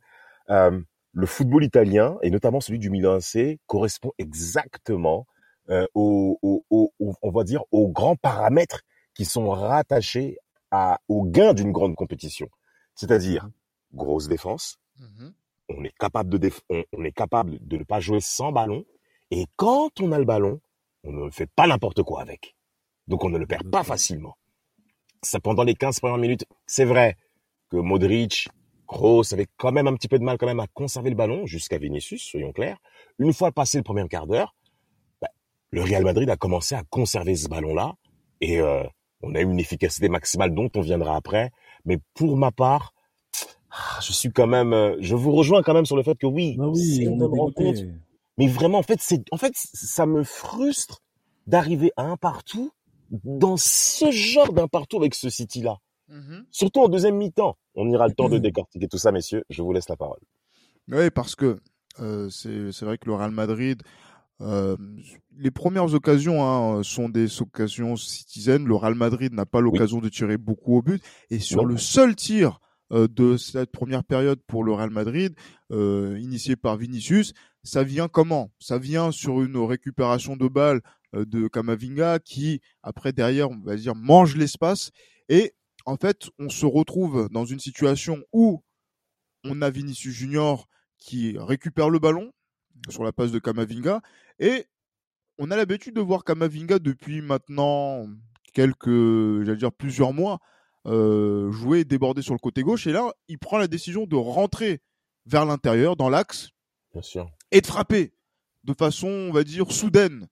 euh, 0.49 0.79
le 1.13 1.25
football 1.25 1.63
italien, 1.63 2.17
et 2.21 2.31
notamment 2.31 2.61
celui 2.61 2.79
du 2.79 2.89
Milan 2.89 3.17
AC, 3.17 3.59
correspond 3.67 4.11
exactement 4.17 5.27
euh, 5.69 5.85
on 5.93 7.31
va 7.31 7.43
dire, 7.43 7.63
aux 7.71 7.89
grands 7.89 8.15
paramètres 8.15 8.83
qui 9.13 9.25
sont 9.25 9.49
rattachés 9.49 10.37
à, 10.71 10.99
au 11.09 11.23
gain 11.23 11.53
d'une 11.53 11.71
grande 11.71 11.95
compétition. 11.95 12.47
C'est-à-dire, 12.95 13.45
mmh. 13.45 13.97
grosse 13.97 14.27
défense, 14.27 14.77
mmh 14.99 15.29
on 15.69 15.83
est 15.83 15.93
capable 15.99 16.39
de 16.39 16.49
on, 16.69 16.81
on, 16.93 17.03
est 17.03 17.11
capable 17.11 17.59
de 17.59 17.75
ne 17.75 17.83
pas 17.83 17.99
jouer 17.99 18.21
sans 18.21 18.53
ballon, 18.53 18.85
et 19.31 19.47
quand 19.57 19.99
on 19.99 20.13
a 20.13 20.17
le 20.17 20.23
ballon, 20.23 20.61
on 21.03 21.11
ne 21.11 21.29
fait 21.29 21.45
pas 21.45 21.67
n'importe 21.67 22.03
quoi 22.03 22.21
avec. 22.21 22.55
Donc 23.09 23.25
on 23.25 23.29
ne 23.29 23.37
le 23.37 23.45
perd 23.45 23.69
pas 23.69 23.83
facilement 23.83 24.37
ça, 25.27 25.39
pendant 25.39 25.63
les 25.63 25.75
15 25.75 25.99
premières 25.99 26.17
minutes, 26.17 26.45
c'est 26.65 26.85
vrai 26.85 27.15
que 27.69 27.77
Modric, 27.77 28.47
Kroos 28.87 29.33
avaient 29.33 29.47
quand 29.57 29.71
même 29.71 29.87
un 29.87 29.93
petit 29.93 30.07
peu 30.07 30.17
de 30.17 30.23
mal 30.23 30.37
quand 30.37 30.45
même 30.45 30.59
à 30.59 30.67
conserver 30.67 31.09
le 31.09 31.15
ballon 31.15 31.45
jusqu'à 31.45 31.77
Vinicius, 31.77 32.21
soyons 32.21 32.51
clairs. 32.51 32.77
Une 33.19 33.33
fois 33.33 33.51
passé 33.51 33.77
le 33.77 33.83
premier 33.83 34.07
quart 34.07 34.27
d'heure, 34.27 34.55
bah, 35.21 35.27
le 35.71 35.81
Real 35.81 36.03
Madrid 36.03 36.29
a 36.29 36.37
commencé 36.37 36.75
à 36.75 36.83
conserver 36.89 37.35
ce 37.35 37.49
ballon-là 37.49 37.95
et 38.39 38.59
euh, 38.59 38.83
on 39.21 39.35
a 39.35 39.41
eu 39.41 39.43
une 39.43 39.59
efficacité 39.59 40.09
maximale 40.09 40.53
dont 40.53 40.69
on 40.75 40.81
viendra 40.81 41.15
après. 41.15 41.51
Mais 41.85 41.99
pour 42.13 42.37
ma 42.37 42.51
part, 42.51 42.93
ah, 43.71 43.99
je 44.01 44.13
suis 44.13 44.31
quand 44.31 44.47
même, 44.47 44.73
euh, 44.73 44.95
je 44.99 45.15
vous 45.15 45.31
rejoins 45.31 45.61
quand 45.61 45.73
même 45.73 45.85
sur 45.85 45.97
le 45.97 46.03
fait 46.03 46.17
que 46.17 46.27
oui, 46.27 46.57
ah 46.59 46.67
oui 46.69 46.95
c'est 46.95 47.03
une 47.03 47.23
rencontre. 47.23 47.81
Mais 48.37 48.47
vraiment, 48.47 48.77
en 48.77 48.83
fait, 48.83 48.99
c'est, 49.01 49.23
en 49.31 49.37
fait, 49.37 49.53
ça 49.55 50.05
me 50.05 50.23
frustre 50.23 51.01
d'arriver 51.47 51.91
à 51.97 52.03
un 52.03 52.17
partout 52.17 52.71
dans 53.23 53.57
ce 53.57 54.11
genre 54.11 54.53
d'un 54.53 54.67
partout 54.67 54.97
avec 54.97 55.15
ce 55.15 55.29
City-là. 55.29 55.77
Mhm. 56.09 56.45
Surtout 56.51 56.81
en 56.81 56.89
deuxième 56.89 57.15
mi-temps. 57.15 57.57
On 57.75 57.89
ira 57.89 58.07
le 58.07 58.13
temps 58.13 58.29
de 58.29 58.37
décortiquer 58.37 58.87
tout 58.87 58.97
ça, 58.97 59.11
messieurs. 59.11 59.43
Je 59.49 59.61
vous 59.61 59.73
laisse 59.73 59.89
la 59.89 59.97
parole. 59.97 60.19
Oui, 60.89 61.09
parce 61.09 61.35
que 61.35 61.57
euh, 61.99 62.29
c'est 62.29 62.83
vrai 62.83 62.97
que 62.97 63.07
le 63.07 63.15
Real 63.15 63.31
Madrid, 63.31 63.81
euh, 64.41 64.77
les 65.37 65.51
premières 65.51 65.93
occasions 65.93 66.43
hein, 66.43 66.83
sont 66.83 67.09
des 67.09 67.41
occasions 67.41 67.95
citizennes. 67.95 68.65
Le 68.65 68.75
Real 68.75 68.95
Madrid 68.95 69.33
n'a 69.33 69.45
pas 69.45 69.61
l'occasion 69.61 69.99
de 69.99 70.09
tirer 70.09 70.37
beaucoup 70.37 70.77
au 70.77 70.81
but. 70.81 71.03
Et 71.29 71.39
sur 71.39 71.65
le 71.65 71.77
seul 71.77 72.15
tir 72.15 72.59
euh, 72.93 73.07
de 73.07 73.35
cette 73.35 73.71
première 73.71 74.03
période 74.03 74.39
pour 74.47 74.63
le 74.63 74.71
Real 74.71 74.89
Madrid, 74.89 75.35
initié 75.71 76.55
par 76.55 76.77
Vinicius, 76.77 77.33
ça 77.67 77.83
vient 77.83 78.07
comment? 78.07 78.49
Ça 78.59 78.79
vient 78.79 79.11
sur 79.11 79.41
une 79.41 79.57
récupération 79.57 80.37
de 80.37 80.47
balles 80.47 80.81
euh, 81.13 81.25
de 81.25 81.47
Kamavinga 81.47 82.19
qui, 82.19 82.61
après, 82.81 83.11
derrière, 83.11 83.51
on 83.51 83.59
va 83.59 83.75
dire, 83.75 83.93
mange 83.93 84.35
l'espace. 84.35 84.91
Et 85.29 85.53
en 85.85 85.97
fait, 85.97 86.29
on 86.39 86.49
se 86.49 86.65
retrouve 86.65 87.27
dans 87.29 87.45
une 87.45 87.59
situation 87.59 88.23
où 88.31 88.63
on 89.43 89.61
a 89.61 89.69
Vinicius 89.69 90.13
Junior 90.13 90.67
qui 90.97 91.37
récupère 91.37 91.89
le 91.89 91.99
ballon 91.99 92.31
sur 92.89 93.03
la 93.03 93.11
passe 93.11 93.31
de 93.31 93.39
Kamavinga 93.39 94.01
et 94.39 94.65
on 95.37 95.51
a 95.51 95.55
l'habitude 95.55 95.95
de 95.95 96.01
voir 96.01 96.23
Kamavinga 96.23 96.79
depuis 96.79 97.21
maintenant 97.21 98.07
quelques, 98.53 99.43
j'allais 99.43 99.57
dire 99.57 99.71
plusieurs 99.71 100.13
mois, 100.13 100.39
euh, 100.87 101.51
jouer 101.51 101.83
déborder 101.83 102.21
sur 102.21 102.33
le 102.33 102.39
côté 102.39 102.63
gauche. 102.63 102.87
Et 102.87 102.91
là, 102.91 103.11
il 103.27 103.37
prend 103.37 103.57
la 103.57 103.67
décision 103.67 104.05
de 104.05 104.15
rentrer 104.15 104.81
vers 105.25 105.45
l'intérieur, 105.45 105.95
dans 105.95 106.09
l'axe, 106.09 106.49
et 107.51 107.61
de 107.61 107.67
frapper 107.67 108.13
de 108.63 108.73
façon, 108.73 109.07
on 109.07 109.31
va 109.31 109.43
dire, 109.43 109.71
soudaine. 109.71 110.27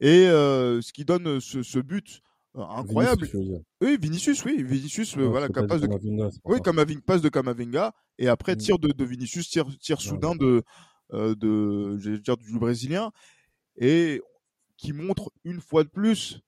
Et 0.00 0.26
euh, 0.28 0.80
ce 0.80 0.92
qui 0.92 1.04
donne 1.04 1.26
euh, 1.26 1.40
ce, 1.40 1.62
ce 1.62 1.78
but 1.78 2.22
euh, 2.56 2.62
incroyable. 2.62 3.26
Vinicius, 3.26 3.64
oui, 3.80 3.96
Vinicius, 4.00 4.44
oui, 4.44 4.62
Vinicius, 4.62 5.16
euh, 5.16 5.26
voilà, 5.26 5.48
passe 5.48 5.80
de, 5.80 5.86
Kamavinga, 5.86 6.28
oui, 6.44 6.60
Kamavinga, 6.62 7.00
passe 7.04 7.22
de 7.22 7.28
Kamavinga, 7.28 7.94
et 8.18 8.28
après 8.28 8.54
mmh. 8.54 8.58
tir 8.58 8.78
de, 8.78 8.88
de 8.88 9.04
Vinicius, 9.04 9.48
tir, 9.48 9.66
tir 9.80 10.00
soudain 10.00 10.34
de, 10.36 10.62
euh, 11.12 11.34
de, 11.34 12.16
dire 12.16 12.36
du 12.36 12.58
brésilien, 12.58 13.10
et 13.76 14.22
qui 14.76 14.92
montre 14.92 15.32
une 15.44 15.60
fois 15.60 15.82
de 15.84 15.88
plus 15.88 16.40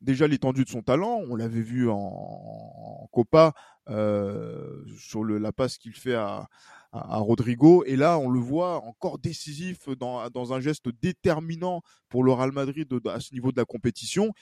déjà 0.00 0.26
l'étendue 0.26 0.64
de 0.64 0.70
son 0.70 0.82
talent. 0.82 1.22
On 1.28 1.36
l'avait 1.36 1.62
vu 1.62 1.88
en, 1.88 1.96
en 1.96 3.08
Copa 3.12 3.54
euh, 3.88 4.84
sur 4.98 5.24
le, 5.24 5.38
la 5.38 5.52
passe 5.52 5.78
qu'il 5.78 5.94
fait 5.94 6.14
à, 6.14 6.48
à, 6.92 7.18
Rodrigo. 7.18 7.84
Et 7.84 7.96
là, 7.96 8.18
on 8.18 8.30
le 8.30 8.40
voit 8.40 8.84
encore 8.84 9.18
décisif 9.18 9.88
dans, 9.98 10.28
dans 10.30 10.52
un 10.52 10.60
geste 10.60 10.88
déterminant 11.00 11.82
pour 12.08 12.22
le 12.22 12.32
Real 12.32 12.52
Madrid 12.52 12.88
à 13.06 13.20
ce 13.20 13.34
niveau 13.34 13.50
de 13.50 13.56
la 13.56 13.64
compétition. 13.64 14.32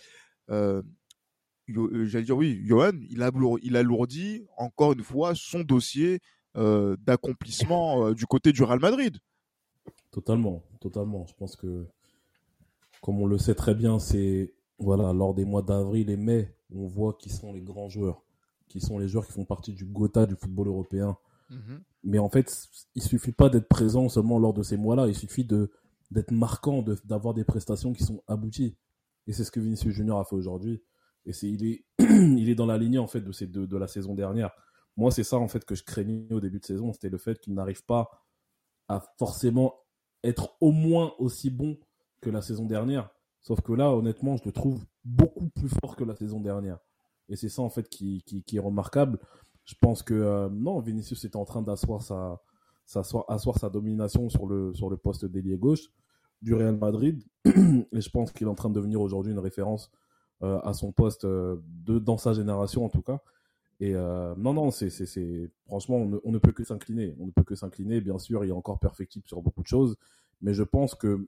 Euh, 0.50 0.82
euh, 1.76 2.04
J'allais 2.06 2.24
dire 2.24 2.36
oui, 2.36 2.60
Johan, 2.64 2.92
il 3.08 3.22
a, 3.22 3.30
il 3.62 3.76
alourdit 3.76 4.46
encore 4.56 4.92
une 4.92 5.02
fois 5.02 5.34
son 5.34 5.60
dossier 5.60 6.20
euh, 6.56 6.96
d'accomplissement 7.00 8.06
euh, 8.06 8.14
du 8.14 8.26
côté 8.26 8.52
du 8.52 8.62
Real 8.62 8.80
Madrid. 8.80 9.18
Totalement, 10.10 10.64
totalement. 10.80 11.26
Je 11.26 11.34
pense 11.34 11.54
que, 11.56 11.86
comme 13.00 13.20
on 13.20 13.26
le 13.26 13.38
sait 13.38 13.54
très 13.54 13.74
bien, 13.74 13.98
c'est 13.98 14.52
voilà 14.78 15.12
lors 15.12 15.34
des 15.34 15.44
mois 15.44 15.62
d'avril 15.62 16.10
et 16.10 16.16
mai, 16.16 16.54
on 16.74 16.86
voit 16.86 17.14
qui 17.14 17.28
sont 17.28 17.52
les 17.52 17.60
grands 17.60 17.88
joueurs, 17.88 18.22
qui 18.68 18.80
sont 18.80 18.98
les 18.98 19.06
joueurs 19.06 19.26
qui 19.26 19.32
font 19.32 19.44
partie 19.44 19.72
du 19.72 19.84
Gotha 19.84 20.26
du 20.26 20.34
football 20.34 20.68
européen. 20.68 21.16
Mhm. 21.50 21.82
Mais 22.02 22.18
en 22.18 22.30
fait, 22.30 22.68
il 22.94 23.02
suffit 23.02 23.32
pas 23.32 23.48
d'être 23.48 23.68
présent 23.68 24.08
seulement 24.08 24.38
lors 24.38 24.54
de 24.54 24.62
ces 24.62 24.76
mois-là. 24.76 25.06
Il 25.08 25.14
suffit 25.14 25.44
de 25.44 25.70
d'être 26.10 26.32
marquant, 26.32 26.84
d'avoir 27.04 27.34
des 27.34 27.44
prestations 27.44 27.92
qui 27.92 28.02
sont 28.02 28.22
abouties. 28.26 28.76
Et 29.28 29.32
c'est 29.32 29.44
ce 29.44 29.52
que 29.52 29.60
Vinicius 29.60 29.94
Junior 29.94 30.18
a 30.18 30.24
fait 30.24 30.34
aujourd'hui. 30.34 30.82
Et 31.24 31.32
c'est 31.32 31.48
il 31.48 31.64
est 31.64 31.84
il 31.98 32.48
est 32.48 32.54
dans 32.54 32.66
la 32.66 32.78
lignée 32.78 32.98
en 32.98 33.06
fait 33.06 33.20
de 33.20 33.66
de 33.66 33.76
la 33.76 33.86
saison 33.86 34.14
dernière. 34.14 34.50
Moi, 34.96 35.10
c'est 35.10 35.24
ça 35.24 35.38
en 35.38 35.48
fait 35.48 35.64
que 35.64 35.74
je 35.74 35.84
craignais 35.84 36.32
au 36.32 36.40
début 36.40 36.58
de 36.58 36.64
saison, 36.64 36.92
c'était 36.92 37.08
le 37.08 37.18
fait 37.18 37.38
qu'il 37.38 37.54
n'arrive 37.54 37.84
pas 37.84 38.10
à 38.88 39.00
forcément 39.18 39.74
être 40.24 40.56
au 40.60 40.72
moins 40.72 41.14
aussi 41.18 41.48
bon 41.50 41.78
que 42.20 42.30
la 42.30 42.42
saison 42.42 42.66
dernière. 42.66 43.08
Sauf 43.40 43.60
que 43.60 43.72
là, 43.72 43.90
honnêtement, 43.92 44.36
je 44.36 44.44
le 44.44 44.52
trouve 44.52 44.84
beaucoup 45.04 45.48
plus 45.48 45.68
fort 45.80 45.96
que 45.96 46.04
la 46.04 46.14
saison 46.14 46.40
dernière. 46.40 46.78
Et 47.28 47.36
c'est 47.36 47.48
ça 47.48 47.62
en 47.62 47.70
fait 47.70 47.88
qui, 47.88 48.22
qui, 48.24 48.56
est 48.56 48.60
remarquable. 48.60 49.18
Je 49.64 49.74
pense 49.80 50.02
que 50.02 50.14
euh, 50.14 50.48
non, 50.50 50.80
Vinicius 50.80 51.24
est 51.24 51.36
en 51.36 51.44
train 51.44 51.62
d'asseoir 51.62 52.02
sa, 52.02 52.40
sa, 52.84 53.02
asseoir 53.28 53.58
sa 53.58 53.70
domination 53.70 54.28
sur 54.28 54.46
le, 54.46 54.74
sur 54.74 54.90
le 54.90 54.96
poste 54.96 55.24
d'ailier 55.24 55.56
gauche 55.56 55.90
du 56.42 56.54
Real 56.54 56.76
Madrid. 56.76 57.22
Et 57.44 58.00
je 58.00 58.10
pense 58.10 58.32
qu'il 58.32 58.46
est 58.46 58.50
en 58.50 58.54
train 58.54 58.70
de 58.70 58.74
devenir 58.74 59.00
aujourd'hui 59.00 59.32
une 59.32 59.38
référence 59.38 59.90
euh, 60.42 60.58
à 60.60 60.72
son 60.72 60.92
poste 60.92 61.24
euh, 61.24 61.56
de, 61.66 61.98
dans 61.98 62.16
sa 62.16 62.32
génération 62.32 62.84
en 62.84 62.88
tout 62.88 63.02
cas. 63.02 63.20
Et 63.82 63.94
non, 63.94 64.52
non, 64.52 64.70
c'est, 64.70 64.90
franchement, 65.64 66.06
on 66.22 66.32
ne, 66.32 66.38
peut 66.38 66.52
que 66.52 66.64
s'incliner. 66.64 67.16
On 67.18 67.24
ne 67.24 67.30
peut 67.30 67.44
que 67.44 67.54
s'incliner. 67.54 68.02
Bien 68.02 68.18
sûr, 68.18 68.44
il 68.44 68.50
est 68.50 68.52
encore 68.52 68.78
perfectible 68.78 69.26
sur 69.26 69.40
beaucoup 69.40 69.62
de 69.62 69.66
choses, 69.66 69.96
mais 70.42 70.52
je 70.52 70.62
pense 70.62 70.94
que 70.94 71.26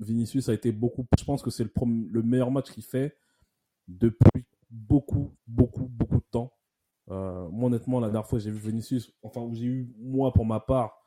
Vinicius 0.00 0.50
a 0.50 0.52
été 0.52 0.72
beaucoup. 0.72 1.06
Je 1.18 1.24
pense 1.24 1.40
que 1.40 1.48
c'est 1.48 1.64
le, 1.64 1.70
le 2.12 2.22
meilleur 2.22 2.50
match 2.50 2.70
qu'il 2.70 2.82
fait 2.82 3.16
depuis 3.88 4.44
beaucoup, 4.70 5.32
beaucoup, 5.46 5.88
beaucoup 5.88 6.18
de 6.18 6.26
temps. 6.30 6.52
Moi, 7.08 7.66
honnêtement, 7.66 8.00
la 8.00 8.08
dernière 8.08 8.26
fois, 8.26 8.38
j'ai 8.38 8.50
vu 8.50 8.58
Vinicius, 8.58 9.12
enfin, 9.22 9.48
j'ai 9.52 9.66
eu, 9.66 9.94
moi, 9.98 10.32
pour 10.32 10.44
ma 10.44 10.60
part, 10.60 10.98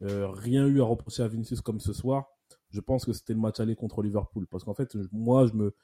rien 0.00 0.66
eu 0.66 0.80
à 0.80 0.84
reprocher 0.84 1.22
à 1.22 1.28
Vinicius 1.28 1.60
comme 1.60 1.80
ce 1.80 1.92
soir. 1.92 2.26
Je 2.70 2.80
pense 2.80 3.04
que 3.04 3.12
c'était 3.12 3.32
le 3.32 3.40
match 3.40 3.60
aller 3.60 3.74
contre 3.74 4.02
Liverpool. 4.02 4.46
Parce 4.46 4.64
qu'en 4.64 4.74
fait, 4.74 4.96
moi, 5.12 5.46
je 5.46 5.54
me, 5.54 5.74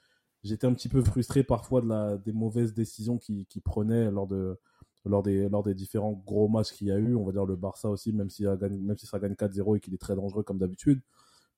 j'étais 0.43 0.67
un 0.67 0.73
petit 0.73 0.89
peu 0.89 1.01
frustré 1.03 1.43
parfois 1.43 1.81
de 1.81 1.87
la, 1.87 2.17
des 2.17 2.31
mauvaises 2.31 2.73
décisions 2.73 3.17
qu'il 3.17 3.45
qui 3.47 3.59
prenait 3.59 4.11
lors, 4.11 4.27
de, 4.27 4.59
lors, 5.03 5.23
des, 5.23 5.49
lors 5.49 5.63
des 5.63 5.73
différents 5.73 6.13
gros 6.13 6.47
matchs 6.47 6.71
qu'il 6.71 6.87
y 6.87 6.91
a 6.91 6.97
eu. 6.97 7.15
On 7.15 7.25
va 7.25 7.31
dire 7.31 7.45
le 7.45 7.55
Barça 7.55 7.89
aussi, 7.89 8.13
même, 8.13 8.29
si, 8.29 8.45
même 8.45 8.97
si 8.97 9.07
ça 9.07 9.19
gagne 9.19 9.33
4-0 9.33 9.77
et 9.77 9.79
qu'il 9.79 9.93
est 9.93 10.01
très 10.01 10.15
dangereux 10.15 10.43
comme 10.43 10.59
d'habitude. 10.59 11.01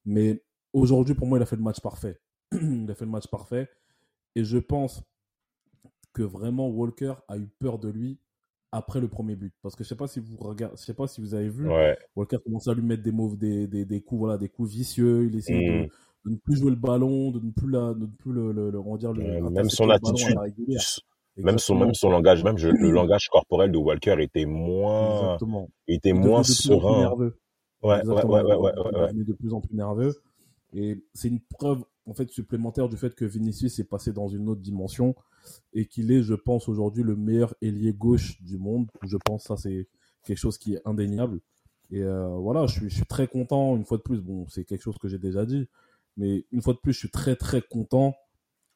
Mais 0.06 0.44
aujourd'hui, 0.74 1.16
pour 1.16 1.28
moi, 1.28 1.38
il 1.38 1.42
a 1.42 1.46
fait 1.46 1.58
le 1.58 1.62
match 1.62 1.82
parfait. 1.82 2.20
il 2.54 2.90
a 2.90 2.96
fait 2.96 3.06
le 3.06 3.12
match 3.12 3.28
parfait. 3.28 3.70
Et 4.36 4.44
je 4.44 4.58
pense 4.58 5.04
que 6.18 6.24
vraiment 6.24 6.70
Walker 6.70 7.14
a 7.28 7.38
eu 7.38 7.48
peur 7.60 7.80
de 7.80 7.90
lui 7.90 8.20
après 8.72 9.00
le 9.00 9.08
premier 9.08 9.36
but. 9.36 9.54
Parce 9.62 9.76
que 9.76 9.84
je 9.84 9.90
sais 9.90 9.96
pas 9.96 10.08
si 10.08 10.20
vous 10.20 10.38
regardez, 10.38 10.76
je 10.78 10.84
sais 10.84 10.94
pas 10.94 11.08
si 11.08 11.22
vous 11.22 11.34
avez 11.34 11.50
vu, 11.50 11.70
Walker 12.16 12.38
commence 12.44 12.68
à 12.68 12.74
lui 12.74 12.84
mettre 12.84 13.04
des, 13.04 13.12
mauvais, 13.12 13.38
des, 13.38 13.68
des, 13.68 13.86
des, 13.86 14.02
coups, 14.02 14.20
voilà, 14.20 14.38
des 14.38 14.50
coups 14.50 14.72
vicieux. 14.72 15.26
Il 15.26 15.36
essaie 15.36 15.54
de, 15.54 15.86
mm 15.86 15.88
de 16.28 16.32
ne 16.34 16.38
plus 16.38 16.58
jouer 16.58 16.72
le 16.72 16.76
ballon, 16.76 17.32
de 17.32 17.40
ne 17.40 17.52
plus, 17.52 17.70
la, 17.70 17.94
de 17.94 18.02
ne 18.02 18.06
plus 18.06 18.34
le, 18.34 18.52
le, 18.52 18.70
le, 18.70 18.80
euh, 18.80 19.50
même 19.50 19.70
son 19.70 19.90
attitude, 19.90 20.38
même 21.38 21.58
son, 21.58 21.76
même 21.76 21.94
son 21.94 22.10
langage, 22.10 22.44
même 22.44 22.58
je, 22.58 22.70
le 22.70 22.92
langage 22.92 23.30
corporel 23.30 23.72
de 23.72 23.78
Walker 23.78 24.16
était 24.20 24.46
moins, 24.46 25.22
Exactement. 25.22 25.70
était 25.88 26.14
moins 26.14 26.44
serein. 26.44 27.14
Ouais, 27.84 28.04
ouais, 28.04 28.04
ouais, 28.06 28.44
ouais, 28.44 28.56
ouais, 28.56 29.10
Il 29.14 29.22
est 29.22 29.24
de 29.24 29.34
plus 29.34 29.54
en 29.54 29.62
plus 29.62 29.76
nerveux. 29.76 30.16
Et 30.74 30.98
c'est 31.14 31.30
une 31.30 31.40
preuve, 31.40 31.84
en 32.08 32.14
fait, 32.14 32.32
supplémentaire 32.32 32.88
du 32.88 32.98
fait 32.98 33.14
que 33.14 33.26
Vinicius 33.26 33.80
est 33.80 33.84
passé 33.84 34.14
dans 34.14 34.30
une 34.30 34.48
autre 34.50 34.62
dimension 34.62 35.16
et 35.74 35.86
qu'il 35.86 36.12
est, 36.12 36.24
je 36.24 36.34
pense, 36.34 36.70
aujourd'hui 36.70 37.04
le 37.04 37.16
meilleur 37.16 37.54
ailier 37.62 37.94
gauche 37.94 38.42
du 38.42 38.58
monde. 38.58 38.88
Je 39.04 39.18
pense 39.18 39.44
ça, 39.44 39.58
c'est 39.58 39.88
quelque 40.24 40.38
chose 40.38 40.58
qui 40.58 40.76
est 40.76 40.82
indéniable. 40.86 41.42
Et 41.92 42.04
euh, 42.04 42.30
voilà, 42.38 42.66
je 42.66 42.88
suis, 42.88 43.06
très 43.06 43.28
content, 43.28 43.76
une 43.76 43.86
fois 43.86 43.98
de 43.98 44.04
plus. 44.04 44.22
Bon, 44.22 44.48
c'est 44.48 44.64
quelque 44.64 44.82
chose 44.82 44.98
que 44.98 45.08
j'ai 45.08 45.20
déjà 45.20 45.46
dit. 45.46 45.68
Mais 46.16 46.46
une 46.52 46.62
fois 46.62 46.74
de 46.74 46.80
plus, 46.80 46.94
je 46.94 47.00
suis 47.00 47.12
très 47.12 47.36
très 47.36 47.62
content 47.62 48.16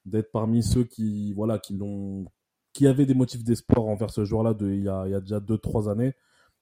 d'être 0.06 0.32
parmi 0.32 0.64
ceux 0.64 0.84
qui 0.84 1.32
voilà 1.34 1.60
qui 1.60 1.76
l'ont 1.78 2.26
qui 2.74 2.88
avaient 2.88 3.06
des 3.06 3.14
motifs 3.14 3.44
d'espoir 3.44 3.86
envers 3.86 4.10
ce 4.10 4.26
joueur-là 4.26 4.56
il 4.62 4.84
y 4.84 4.90
a, 4.90 5.22
déjà 5.22 5.40
2-3 5.40 5.90
années. 5.90 6.14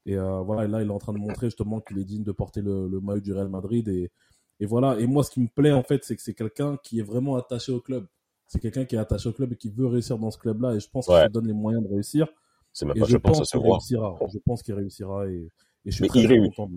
Et 0.05 0.17
euh, 0.17 0.41
voilà, 0.41 0.67
là, 0.67 0.81
il 0.81 0.87
est 0.87 0.91
en 0.91 0.99
train 0.99 1.13
de 1.13 1.19
montrer 1.19 1.47
justement 1.47 1.81
qu'il 1.81 1.99
est 1.99 2.05
digne 2.05 2.23
de 2.23 2.31
porter 2.31 2.61
le, 2.61 2.87
le, 2.87 2.99
maillot 2.99 3.21
du 3.21 3.33
Real 3.33 3.49
Madrid. 3.49 3.87
Et, 3.89 4.11
et 4.59 4.65
voilà. 4.65 4.99
Et 4.99 5.07
moi, 5.07 5.23
ce 5.23 5.31
qui 5.31 5.39
me 5.39 5.47
plaît 5.47 5.71
en 5.71 5.83
fait, 5.83 6.03
c'est 6.03 6.15
que 6.15 6.21
c'est 6.21 6.33
quelqu'un 6.33 6.77
qui 6.83 6.99
est 6.99 7.03
vraiment 7.03 7.35
attaché 7.35 7.71
au 7.71 7.79
club. 7.79 8.07
C'est 8.47 8.59
quelqu'un 8.59 8.85
qui 8.85 8.95
est 8.95 8.99
attaché 8.99 9.29
au 9.29 9.33
club 9.33 9.53
et 9.53 9.55
qui 9.55 9.69
veut 9.69 9.87
réussir 9.87 10.17
dans 10.17 10.31
ce 10.31 10.37
club-là. 10.37 10.73
Et 10.73 10.79
je 10.79 10.89
pense 10.89 11.05
qu'il 11.05 11.15
se 11.15 11.27
donne 11.27 11.47
les 11.47 11.53
moyens 11.53 11.83
de 11.83 11.89
réussir. 11.89 12.27
C'est 12.73 12.85
même 12.85 12.97
pas, 12.97 13.05
je, 13.05 13.17
pense, 13.17 13.37
pense 13.37 13.51
qu'il 13.51 13.59
réussira. 13.59 14.19
Je 14.31 14.39
pense 14.39 14.63
qu'il 14.63 14.73
réussira 14.73 15.27
et, 15.27 15.51
et 15.85 15.91
je 15.91 15.91
suis 15.91 16.03
Mais 16.03 16.07
très, 16.07 16.39
content. 16.39 16.69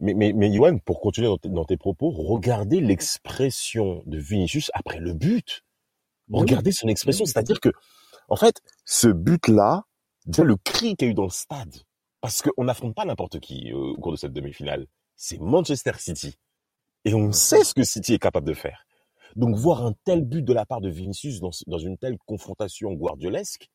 Mais, 0.00 0.14
mais, 0.14 0.32
mais 0.32 0.50
Yoann, 0.50 0.80
pour 0.80 1.00
continuer 1.00 1.28
dans 1.44 1.64
tes, 1.64 1.76
propos, 1.76 2.10
regardez 2.10 2.80
l'expression 2.80 4.02
de 4.06 4.18
Vinicius 4.18 4.70
après 4.74 4.98
le 4.98 5.14
but. 5.14 5.62
Regardez 6.30 6.72
son 6.72 6.88
expression, 6.88 7.26
c'est-à-dire 7.26 7.60
que, 7.60 7.68
en 8.28 8.36
fait, 8.36 8.62
ce 8.84 9.08
but-là, 9.08 9.84
déjà 10.26 10.42
le 10.42 10.56
cri 10.56 10.96
qu'il 10.96 11.06
y 11.06 11.08
a 11.08 11.12
eu 11.12 11.14
dans 11.14 11.24
le 11.24 11.30
stade, 11.30 11.74
parce 12.20 12.40
qu'on 12.42 12.64
n'affronte 12.64 12.94
pas 12.94 13.04
n'importe 13.04 13.40
qui 13.40 13.72
euh, 13.72 13.76
au 13.76 13.96
cours 13.96 14.12
de 14.12 14.16
cette 14.16 14.32
demi-finale, 14.32 14.86
c'est 15.16 15.38
Manchester 15.38 15.92
City. 15.98 16.34
Et 17.04 17.14
on 17.14 17.32
sait 17.32 17.64
ce 17.64 17.74
que 17.74 17.84
City 17.84 18.14
est 18.14 18.18
capable 18.18 18.46
de 18.46 18.54
faire. 18.54 18.86
Donc 19.36 19.56
voir 19.56 19.84
un 19.84 19.92
tel 20.04 20.24
but 20.24 20.42
de 20.42 20.52
la 20.52 20.64
part 20.64 20.80
de 20.80 20.88
Vinicius 20.88 21.40
dans, 21.40 21.50
dans 21.66 21.78
une 21.78 21.98
telle 21.98 22.16
confrontation 22.26 22.92
guardiolesque, 22.92 23.68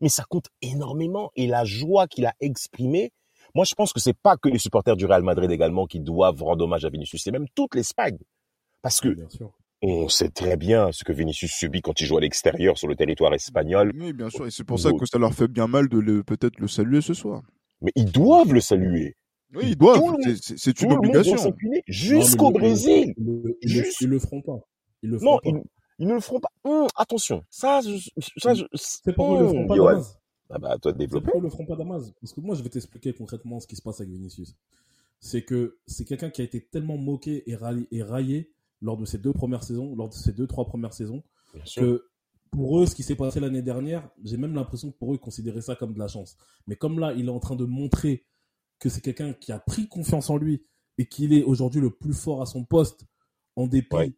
mais 0.00 0.08
ça 0.08 0.24
compte 0.28 0.48
énormément. 0.62 1.30
Et 1.36 1.46
la 1.46 1.64
joie 1.64 2.06
qu'il 2.06 2.26
a 2.26 2.34
exprimée, 2.40 3.12
moi, 3.54 3.64
je 3.64 3.74
pense 3.74 3.92
que 3.92 4.00
c'est 4.00 4.16
pas 4.16 4.36
que 4.36 4.48
les 4.48 4.58
supporters 4.58 4.96
du 4.96 5.06
Real 5.06 5.22
Madrid 5.22 5.50
également 5.50 5.86
qui 5.86 6.00
doivent 6.00 6.42
rendre 6.42 6.64
hommage 6.64 6.84
à 6.84 6.90
Vinicius, 6.90 7.22
c'est 7.22 7.30
même 7.30 7.48
toute 7.54 7.74
l'Espagne. 7.74 8.18
Parce 8.82 9.00
que 9.00 9.16
on 9.82 10.08
sait 10.08 10.30
très 10.30 10.56
bien 10.56 10.90
ce 10.92 11.04
que 11.04 11.12
Vinicius 11.12 11.52
subit 11.52 11.82
quand 11.82 12.00
il 12.00 12.06
joue 12.06 12.16
à 12.16 12.20
l'extérieur 12.20 12.78
sur 12.78 12.88
le 12.88 12.96
territoire 12.96 13.32
espagnol. 13.34 13.92
Oui, 13.94 14.12
bien 14.12 14.30
sûr, 14.30 14.46
et 14.46 14.50
c'est 14.50 14.64
pour 14.64 14.78
ça 14.78 14.90
que 14.92 15.06
ça 15.06 15.18
leur 15.18 15.34
fait 15.34 15.48
bien 15.48 15.66
mal 15.66 15.88
de 15.88 16.22
peut-être 16.22 16.58
le 16.58 16.68
saluer 16.68 17.00
ce 17.00 17.14
soir. 17.14 17.42
Mais 17.82 17.92
ils 17.94 18.10
doivent 18.10 18.52
le 18.52 18.60
saluer. 18.60 19.16
Oui, 19.54 19.64
ils 19.68 19.76
doivent. 19.76 20.16
C'est 20.40 20.80
une 20.82 20.92
obligation. 20.92 21.36
Jusqu'au 21.86 22.50
Brésil. 22.50 23.14
Ils, 23.16 23.82
ne 24.02 24.06
le 24.06 24.18
feront 24.18 24.42
pas. 24.42 24.58
Ils 25.02 25.10
le 25.10 25.18
feront 25.18 25.32
non, 25.32 25.38
pas. 25.38 25.60
Ils, 25.98 26.06
ne 26.06 26.14
le 26.14 26.20
feront 26.20 26.40
pas. 26.40 26.50
Hum, 26.64 26.88
attention, 26.96 27.44
ça, 27.48 27.80
ça, 28.36 28.52
c'est 28.74 29.12
pourquoi 29.14 29.36
ils 29.36 29.42
le 29.42 29.48
feront 29.48 29.66
pas. 29.66 30.02
Ah 30.50 30.58
bah, 30.58 30.78
toi, 30.78 30.92
développe. 30.92 31.24
Pourquoi 31.24 31.40
le 31.40 31.50
feront 31.50 31.66
pas 31.66 31.76
Damas 31.76 32.12
Parce 32.20 32.32
que 32.32 32.40
moi, 32.40 32.54
je 32.54 32.62
vais 32.62 32.68
t'expliquer 32.68 33.12
concrètement 33.12 33.58
ce 33.60 33.66
qui 33.66 33.76
se 33.76 33.82
passe 33.82 34.00
avec 34.00 34.12
Vinicius. 34.12 34.54
C'est 35.18 35.42
que 35.42 35.78
c'est 35.86 36.04
quelqu'un 36.04 36.30
qui 36.30 36.42
a 36.42 36.44
été 36.44 36.60
tellement 36.60 36.98
moqué 36.98 37.42
et 37.50 37.56
raillé, 37.56 37.88
et 37.90 38.02
raillé 38.02 38.52
lors 38.82 38.96
de 38.96 39.04
ses 39.04 39.18
deux 39.18 39.32
premières 39.32 39.64
saisons, 39.64 39.96
lors 39.96 40.08
de 40.08 40.14
ses 40.14 40.32
deux, 40.32 40.46
trois 40.46 40.66
premières 40.66 40.92
saisons, 40.92 41.22
que 41.76 42.04
pour 42.50 42.80
eux, 42.80 42.86
ce 42.86 42.94
qui 42.94 43.02
s'est 43.02 43.16
passé 43.16 43.40
l'année 43.40 43.62
dernière, 43.62 44.08
j'ai 44.22 44.36
même 44.36 44.54
l'impression 44.54 44.90
que 44.90 44.96
pour 44.96 45.12
eux, 45.12 45.16
ils 45.16 45.20
considéraient 45.20 45.62
ça 45.62 45.74
comme 45.74 45.94
de 45.94 45.98
la 45.98 46.08
chance. 46.08 46.36
Mais 46.66 46.76
comme 46.76 46.98
là, 46.98 47.12
il 47.12 47.26
est 47.26 47.30
en 47.30 47.40
train 47.40 47.56
de 47.56 47.64
montrer 47.64 48.24
que 48.78 48.88
c'est 48.88 49.00
quelqu'un 49.00 49.32
qui 49.32 49.52
a 49.52 49.58
pris 49.58 49.88
confiance 49.88 50.30
en 50.30 50.36
lui 50.36 50.64
et 50.98 51.06
qu'il 51.06 51.32
est 51.32 51.42
aujourd'hui 51.42 51.80
le 51.80 51.90
plus 51.90 52.14
fort 52.14 52.42
à 52.42 52.46
son 52.46 52.64
poste, 52.64 53.06
en 53.56 53.66
dépit 53.66 54.16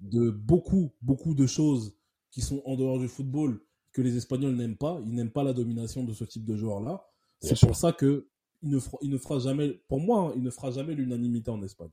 de 0.00 0.30
beaucoup, 0.30 0.92
beaucoup 1.02 1.34
de 1.34 1.46
choses 1.46 1.96
qui 2.30 2.40
sont 2.40 2.62
en 2.64 2.76
dehors 2.76 2.98
du 2.98 3.08
football 3.08 3.60
que 3.92 4.02
les 4.02 4.16
Espagnols 4.16 4.54
n'aiment 4.54 4.76
pas. 4.76 5.00
Ils 5.04 5.14
n'aiment 5.14 5.30
pas 5.30 5.42
la 5.42 5.52
domination 5.52 6.04
de 6.04 6.12
ce 6.12 6.24
type 6.24 6.44
de 6.44 6.56
joueur-là. 6.56 7.04
C'est 7.40 7.58
pour 7.58 7.76
ça 7.76 7.92
que 7.92 8.28
il 8.62 8.70
ne, 8.70 8.78
fera, 8.78 8.98
il 9.00 9.10
ne 9.10 9.16
fera 9.16 9.38
jamais, 9.38 9.70
pour 9.88 10.00
moi, 10.00 10.28
hein, 10.28 10.32
il 10.36 10.42
ne 10.42 10.50
fera 10.50 10.70
jamais 10.70 10.94
l'unanimité 10.94 11.50
en 11.50 11.62
Espagne. 11.62 11.88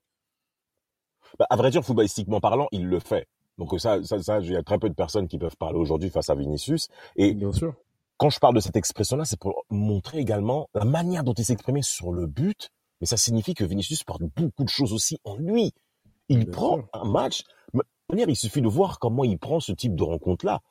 Bah, 1.39 1.47
à 1.49 1.55
vrai 1.55 1.71
dire, 1.71 1.83
footballistiquement 1.83 2.41
parlant, 2.41 2.67
il 2.71 2.85
le 2.85 2.99
fait. 2.99 3.27
Donc 3.57 3.79
ça, 3.79 4.03
ça, 4.03 4.21
ça, 4.21 4.39
il 4.39 4.51
y 4.51 4.55
a 4.55 4.63
très 4.63 4.77
peu 4.77 4.89
de 4.89 4.93
personnes 4.93 5.27
qui 5.27 5.37
peuvent 5.37 5.55
parler 5.57 5.79
aujourd'hui 5.79 6.09
face 6.09 6.29
à 6.29 6.35
Vinicius. 6.35 6.89
Et 7.15 7.33
Bien 7.33 7.51
sûr. 7.51 7.75
Quand 8.17 8.29
je 8.29 8.39
parle 8.39 8.55
de 8.55 8.59
cette 8.59 8.75
expression-là, 8.75 9.25
c'est 9.25 9.39
pour 9.39 9.65
montrer 9.69 10.19
également 10.19 10.69
la 10.73 10.85
manière 10.85 11.23
dont 11.23 11.33
il 11.33 11.45
s'exprimait 11.45 11.81
sur 11.81 12.11
le 12.11 12.27
but. 12.27 12.69
Mais 12.99 13.07
ça 13.07 13.17
signifie 13.17 13.53
que 13.53 13.63
Vinicius 13.63 14.03
porte 14.03 14.23
beaucoup 14.23 14.63
de 14.63 14.69
choses 14.69 14.93
aussi 14.93 15.19
en 15.23 15.35
lui. 15.35 15.73
Il 16.29 16.49
prend 16.49 16.81
un 16.93 17.05
match. 17.05 17.43
il 18.11 18.35
suffit 18.35 18.61
de 18.61 18.67
voir 18.67 18.99
comment 18.99 19.23
il 19.23 19.37
prend 19.37 19.59
ce 19.59 19.71
type 19.71 19.95
de 19.95 20.03
rencontre-là 20.03 20.61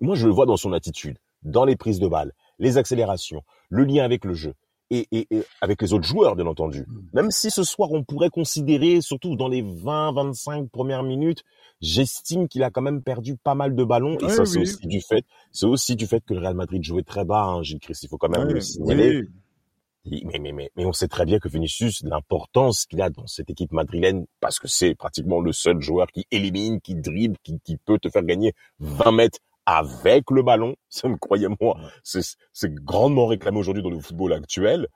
moi 0.00 0.14
je 0.14 0.26
le 0.26 0.32
vois 0.32 0.46
dans 0.46 0.56
son 0.56 0.72
attitude, 0.72 1.18
dans 1.42 1.64
les 1.64 1.76
prises 1.76 2.00
de 2.00 2.08
balles, 2.08 2.32
les 2.58 2.76
accélérations, 2.76 3.42
le 3.70 3.84
lien 3.84 4.04
avec 4.04 4.24
le 4.24 4.34
jeu 4.34 4.54
et, 4.90 5.06
et, 5.12 5.28
avec 5.60 5.82
les 5.82 5.92
autres 5.92 6.06
joueurs 6.06 6.36
bien 6.36 6.46
entendu. 6.46 6.84
Hmm. 6.86 7.00
Même 7.12 7.30
si 7.30 7.50
ce 7.50 7.64
soir 7.64 7.92
on 7.92 8.04
pourrait 8.04 8.30
considérer, 8.30 9.00
surtout 9.00 9.36
dans 9.36 9.48
les 9.48 9.62
20-25 9.62 10.68
premières 10.68 11.02
minutes, 11.02 11.42
j'estime 11.80 12.48
qu'il 12.48 12.62
a 12.62 12.70
quand 12.70 12.82
même 12.82 13.02
perdu 13.02 13.36
pas 13.36 13.54
mal 13.54 13.74
de 13.74 13.84
ballons 13.84 14.18
et 14.18 14.28
ça 14.28 14.46
c'est 14.46 14.60
aussi 14.60 14.86
du 14.86 15.00
fait, 15.00 15.24
c'est 15.52 15.66
aussi 15.66 15.96
du 15.96 16.06
fait 16.06 16.24
que 16.24 16.34
le 16.34 16.40
Real 16.40 16.54
Madrid 16.54 16.82
jouait 16.82 17.02
très 17.02 17.24
bas, 17.24 17.44
hein, 17.44 17.62
Gilles 17.62 17.80
Christ, 17.80 18.02
il 18.04 18.08
faut 18.08 18.18
quand 18.18 18.28
même 18.28 18.48
le 18.48 18.60
signaler. 18.60 19.24
Mais, 20.08 20.38
mais, 20.38 20.52
mais, 20.52 20.70
mais, 20.76 20.84
on 20.84 20.92
sait 20.92 21.08
très 21.08 21.24
bien 21.24 21.40
que 21.40 21.48
Vinicius, 21.48 22.02
l'importance 22.04 22.86
qu'il 22.86 23.02
a 23.02 23.10
dans 23.10 23.26
cette 23.26 23.50
équipe 23.50 23.72
madrilène, 23.72 24.26
parce 24.38 24.60
que 24.60 24.68
c'est 24.68 24.94
pratiquement 24.94 25.40
le 25.40 25.50
seul 25.50 25.80
joueur 25.80 26.06
qui 26.12 26.26
élimine, 26.30 26.80
qui 26.80 26.94
dribble, 26.94 27.36
qui, 27.42 27.58
qui 27.64 27.76
peut 27.76 27.98
te 27.98 28.08
faire 28.08 28.22
gagner 28.22 28.54
20 28.78 29.10
mètres 29.10 29.40
avec 29.66 30.30
le 30.30 30.42
ballon. 30.42 30.76
Ça 30.88 31.08
me 31.08 31.16
croyez-moi, 31.16 31.78
c'est 32.02 32.74
grandement 32.74 33.26
réclamé 33.26 33.58
aujourd'hui 33.58 33.82
dans 33.82 33.90
le 33.90 34.00
football 34.00 34.32
actuel. 34.32 34.88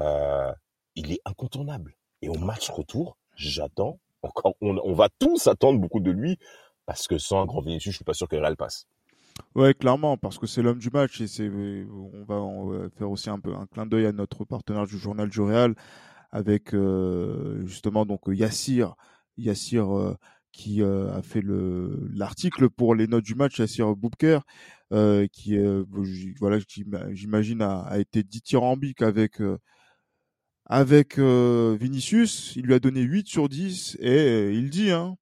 Euh, 0.00 0.52
il 0.94 1.12
est 1.12 1.20
incontournable. 1.24 1.96
Et 2.22 2.28
au 2.28 2.38
match 2.38 2.68
retour, 2.68 3.16
j'attends 3.36 3.98
encore. 4.22 4.54
On, 4.60 4.92
va 4.94 5.08
tous 5.18 5.46
attendre 5.46 5.78
beaucoup 5.78 6.00
de 6.00 6.10
lui 6.10 6.38
parce 6.86 7.06
que 7.06 7.18
sans 7.18 7.42
un 7.42 7.46
grand 7.46 7.60
Vinicius, 7.60 7.92
je 7.92 7.96
suis 7.96 8.04
pas 8.04 8.14
sûr 8.14 8.28
que 8.28 8.36
Real 8.36 8.56
passe. 8.56 8.86
Ouais, 9.54 9.74
clairement, 9.74 10.16
parce 10.16 10.38
que 10.38 10.46
c'est 10.46 10.62
l'homme 10.62 10.78
du 10.78 10.90
match 10.90 11.20
et 11.20 11.26
c'est, 11.26 11.48
on 11.48 12.24
va, 12.24 12.36
on 12.36 12.66
va 12.70 12.90
faire 12.90 13.10
aussi 13.10 13.28
un 13.28 13.38
peu 13.38 13.54
un 13.54 13.66
clin 13.66 13.86
d'œil 13.86 14.06
à 14.06 14.12
notre 14.12 14.44
partenaire 14.44 14.86
du 14.86 14.98
journal 14.98 15.28
du 15.28 15.40
Real 15.40 15.74
avec 16.30 16.74
euh, 16.74 17.64
justement 17.66 18.06
donc 18.06 18.22
Yassir, 18.26 18.94
Yassir 19.36 19.94
euh, 19.96 20.16
qui 20.56 20.82
euh, 20.82 21.12
a 21.12 21.20
fait 21.20 21.42
le 21.42 22.08
l'article 22.14 22.70
pour 22.70 22.94
les 22.94 23.06
notes 23.06 23.24
du 23.24 23.34
match, 23.34 23.58
Yassir 23.58 23.94
Boubker, 23.94 24.40
qui 25.32 25.58
voilà, 26.40 26.58
j'imagine 27.10 27.60
a, 27.60 27.80
a, 27.80 27.98
été 27.98 28.22
dithyrambique 28.22 29.02
avec 29.02 29.42
avec 30.64 31.18
Vinicius. 31.18 32.56
Il 32.56 32.62
lui 32.66 32.74
a 32.74 32.78
donné 32.78 33.02
8 33.02 33.28
sur 33.28 33.48
10 33.50 33.98
et 34.00 34.50
il 34.52 34.70
dit 34.70 34.90
hein, 34.92 35.16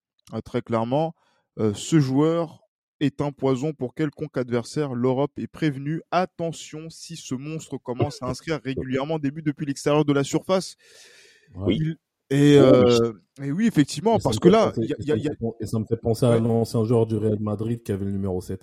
très 0.45 0.63
clairement, 0.63 1.15
ce 1.59 1.99
joueur 1.99 2.61
est 3.01 3.21
un 3.21 3.33
poison 3.33 3.73
pour 3.73 3.95
quelconque 3.95 4.37
adversaire. 4.37 4.95
L'Europe 4.95 5.33
est 5.37 5.49
prévenue. 5.49 6.01
Attention 6.13 6.91
si 6.91 7.17
ce 7.17 7.35
monstre 7.35 7.77
commence 7.79 8.23
à 8.23 8.27
inscrire 8.31 8.61
régulièrement 8.63 9.19
des 9.19 9.33
buts 9.33 9.43
depuis 9.43 9.67
l'extérieur 9.67 10.05
de 10.05 10.13
la 10.13 10.23
surface. 10.23 10.77
Oui. 11.57 11.97
Et, 12.31 12.57
euh, 12.59 13.13
et, 13.43 13.53
oui, 13.53 13.67
effectivement, 13.67 14.19
parce 14.19 14.39
que 14.39 14.49
là, 14.49 14.73
y 14.79 14.93
a, 14.93 15.17
y 15.17 15.29
a... 15.29 15.33
et 15.61 15.67
ça 15.67 15.79
me 15.79 15.85
fait 15.85 15.97
penser 15.97 16.25
à 16.27 16.39
l'ancien 16.39 16.85
joueur 16.85 17.07
du 17.07 17.17
Real 17.17 17.39
Madrid 17.41 17.83
qui 17.83 17.93
avait 17.93 18.05
le 18.05 18.13
numéro 18.13 18.41
7. 18.41 18.63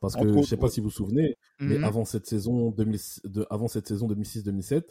Parce 0.00 0.16
que 0.16 0.26
je 0.26 0.34
ne 0.38 0.42
sais 0.42 0.56
pas 0.56 0.68
si 0.68 0.80
vous 0.80 0.88
vous 0.88 0.90
souvenez, 0.90 1.36
mais 1.60 1.78
mhm. 1.78 1.84
avant 1.84 2.04
cette 2.04 2.26
saison 2.26 2.70
2000, 2.72 3.00
de, 3.24 3.46
avant 3.50 3.68
cette 3.68 3.86
saison 3.86 4.08
2006-2007, 4.08 4.82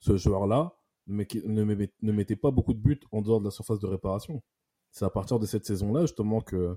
ce 0.00 0.16
joueur-là 0.16 0.74
ne, 1.06 1.24
ne 1.44 2.12
mettait 2.12 2.36
pas 2.36 2.50
beaucoup 2.50 2.74
de 2.74 2.78
buts 2.78 3.00
en 3.10 3.22
dehors 3.22 3.40
de 3.40 3.46
la 3.46 3.50
surface 3.50 3.78
de 3.78 3.86
réparation. 3.86 4.42
C'est 4.90 5.06
à 5.06 5.10
partir 5.10 5.38
de 5.38 5.46
cette 5.46 5.64
saison-là 5.64 6.02
justement 6.02 6.42
que 6.42 6.76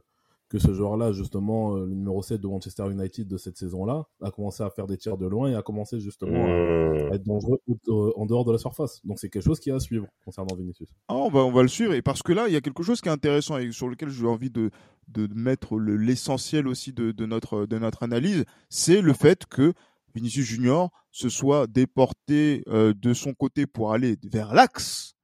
que 0.53 0.59
ce 0.59 0.71
joueur-là, 0.71 1.13
justement, 1.13 1.75
euh, 1.75 1.87
le 1.87 1.95
numéro 1.95 2.21
7 2.21 2.39
de 2.39 2.47
Manchester 2.47 2.83
United 2.91 3.27
de 3.27 3.37
cette 3.37 3.57
saison-là, 3.57 4.05
a 4.21 4.29
commencé 4.29 4.61
à 4.61 4.69
faire 4.69 4.85
des 4.85 4.97
tirs 4.97 5.17
de 5.17 5.25
loin 5.25 5.49
et 5.49 5.55
a 5.55 5.63
commencé 5.63 5.99
justement 5.99 6.45
à 6.45 6.47
mmh. 6.47 7.13
être 7.13 7.23
dangereux 7.23 7.59
euh, 7.67 8.11
en 8.15 8.27
dehors 8.27 8.45
de 8.45 8.51
la 8.51 8.59
surface. 8.59 9.03
Donc 9.03 9.17
c'est 9.17 9.29
quelque 9.29 9.43
chose 9.43 9.59
qui 9.59 9.71
est 9.71 9.73
à 9.73 9.79
suivre 9.79 10.05
concernant 10.23 10.55
Vinicius. 10.55 10.89
Ah, 11.07 11.15
on, 11.15 11.31
va, 11.31 11.39
on 11.39 11.51
va 11.51 11.63
le 11.63 11.67
suivre, 11.67 11.95
et 11.95 12.03
parce 12.03 12.21
que 12.21 12.33
là, 12.33 12.47
il 12.47 12.53
y 12.53 12.55
a 12.55 12.61
quelque 12.61 12.83
chose 12.83 13.01
qui 13.01 13.09
est 13.09 13.11
intéressant 13.11 13.57
et 13.57 13.71
sur 13.71 13.89
lequel 13.89 14.09
j'ai 14.09 14.27
envie 14.27 14.51
de, 14.51 14.69
de 15.07 15.27
mettre 15.33 15.79
l'essentiel 15.79 16.67
aussi 16.67 16.93
de, 16.93 17.11
de, 17.11 17.25
notre, 17.25 17.65
de 17.65 17.79
notre 17.79 18.03
analyse, 18.03 18.45
c'est 18.69 19.01
le 19.01 19.13
fait 19.13 19.47
que 19.47 19.73
Vinicius 20.13 20.45
Junior 20.45 20.91
se 21.09 21.29
soit 21.29 21.65
déporté 21.65 22.61
euh, 22.67 22.93
de 22.95 23.15
son 23.15 23.33
côté 23.33 23.65
pour 23.65 23.91
aller 23.91 24.17
vers 24.21 24.53
l'axe 24.53 25.15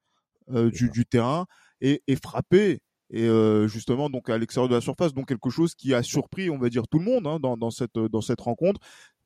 du, 0.48 0.90
du, 0.90 1.06
terrain 1.06 1.46
et, 1.80 2.02
et 2.08 2.16
frapper 2.16 2.82
et 3.12 3.24
euh, 3.28 3.68
justement 3.68 4.10
donc 4.10 4.30
à 4.30 4.38
l'extérieur 4.38 4.70
de 4.70 4.76
la 4.76 4.82
surface 4.82 5.14
donc 5.14 5.28
quelque 5.28 5.50
chose 5.50 5.74
qui 5.76 5.94
a 5.94 6.04
surpris 6.04 6.50
on 6.50 6.58
va 6.58 6.70
dire 6.70 6.88
tout 6.88 7.00
le 7.00 7.06
monde 7.06 7.28
hein, 7.28 7.40
dans, 7.40 7.58
dans 7.58 7.72
cette 7.72 7.98
dans 7.98 8.22
cette 8.22 8.42
rencontre. 8.42 8.80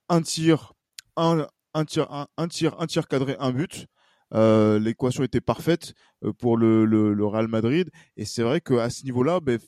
Un 0.09 0.21
tir 0.21 0.73
un, 1.15 1.47
un 1.73 1.85
tir 1.85 2.27
un, 2.37 2.47
tir 2.47 2.75
un 2.79 2.87
tir 2.87 3.07
cadré 3.07 3.35
un 3.39 3.51
but. 3.51 3.87
Euh, 4.33 4.79
l'équation 4.79 5.23
était 5.23 5.41
parfaite 5.41 5.93
euh, 6.23 6.33
pour 6.33 6.57
le, 6.57 6.85
le, 6.85 7.13
le 7.13 7.25
Real 7.25 7.47
Madrid. 7.47 7.91
Et 8.17 8.25
c'est 8.25 8.41
vrai 8.41 8.61
qu'à 8.61 8.89
ce 8.89 9.03
niveau-là 9.03 9.39
ben, 9.39 9.59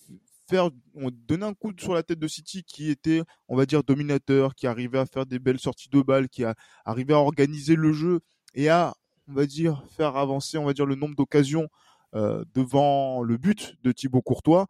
faire 0.49 0.69
on 0.95 1.11
donner 1.11 1.45
un 1.45 1.53
coup 1.53 1.71
sur 1.77 1.93
la 1.93 2.03
tête 2.03 2.19
de 2.19 2.27
City 2.27 2.63
qui 2.63 2.89
était 2.89 3.21
on 3.47 3.55
va 3.55 3.65
dire 3.65 3.83
dominateur 3.83 4.55
qui 4.55 4.67
arrivait 4.67 4.99
à 4.99 5.05
faire 5.05 5.25
des 5.25 5.39
belles 5.39 5.59
sorties 5.59 5.89
de 5.89 6.01
balles 6.01 6.29
qui 6.29 6.43
a 6.43 6.55
arrivé 6.83 7.13
à 7.13 7.19
organiser 7.19 7.75
le 7.75 7.93
jeu 7.93 8.21
et 8.53 8.69
à 8.69 8.95
on 9.27 9.33
va 9.33 9.45
dire 9.45 9.83
faire 9.89 10.17
avancer 10.17 10.57
on 10.57 10.65
va 10.65 10.73
dire 10.73 10.85
le 10.85 10.95
nombre 10.95 11.15
d'occasions 11.15 11.67
devant 12.15 13.21
le 13.23 13.37
but 13.37 13.75
de 13.83 13.91
Thibaut 13.91 14.21
Courtois, 14.21 14.67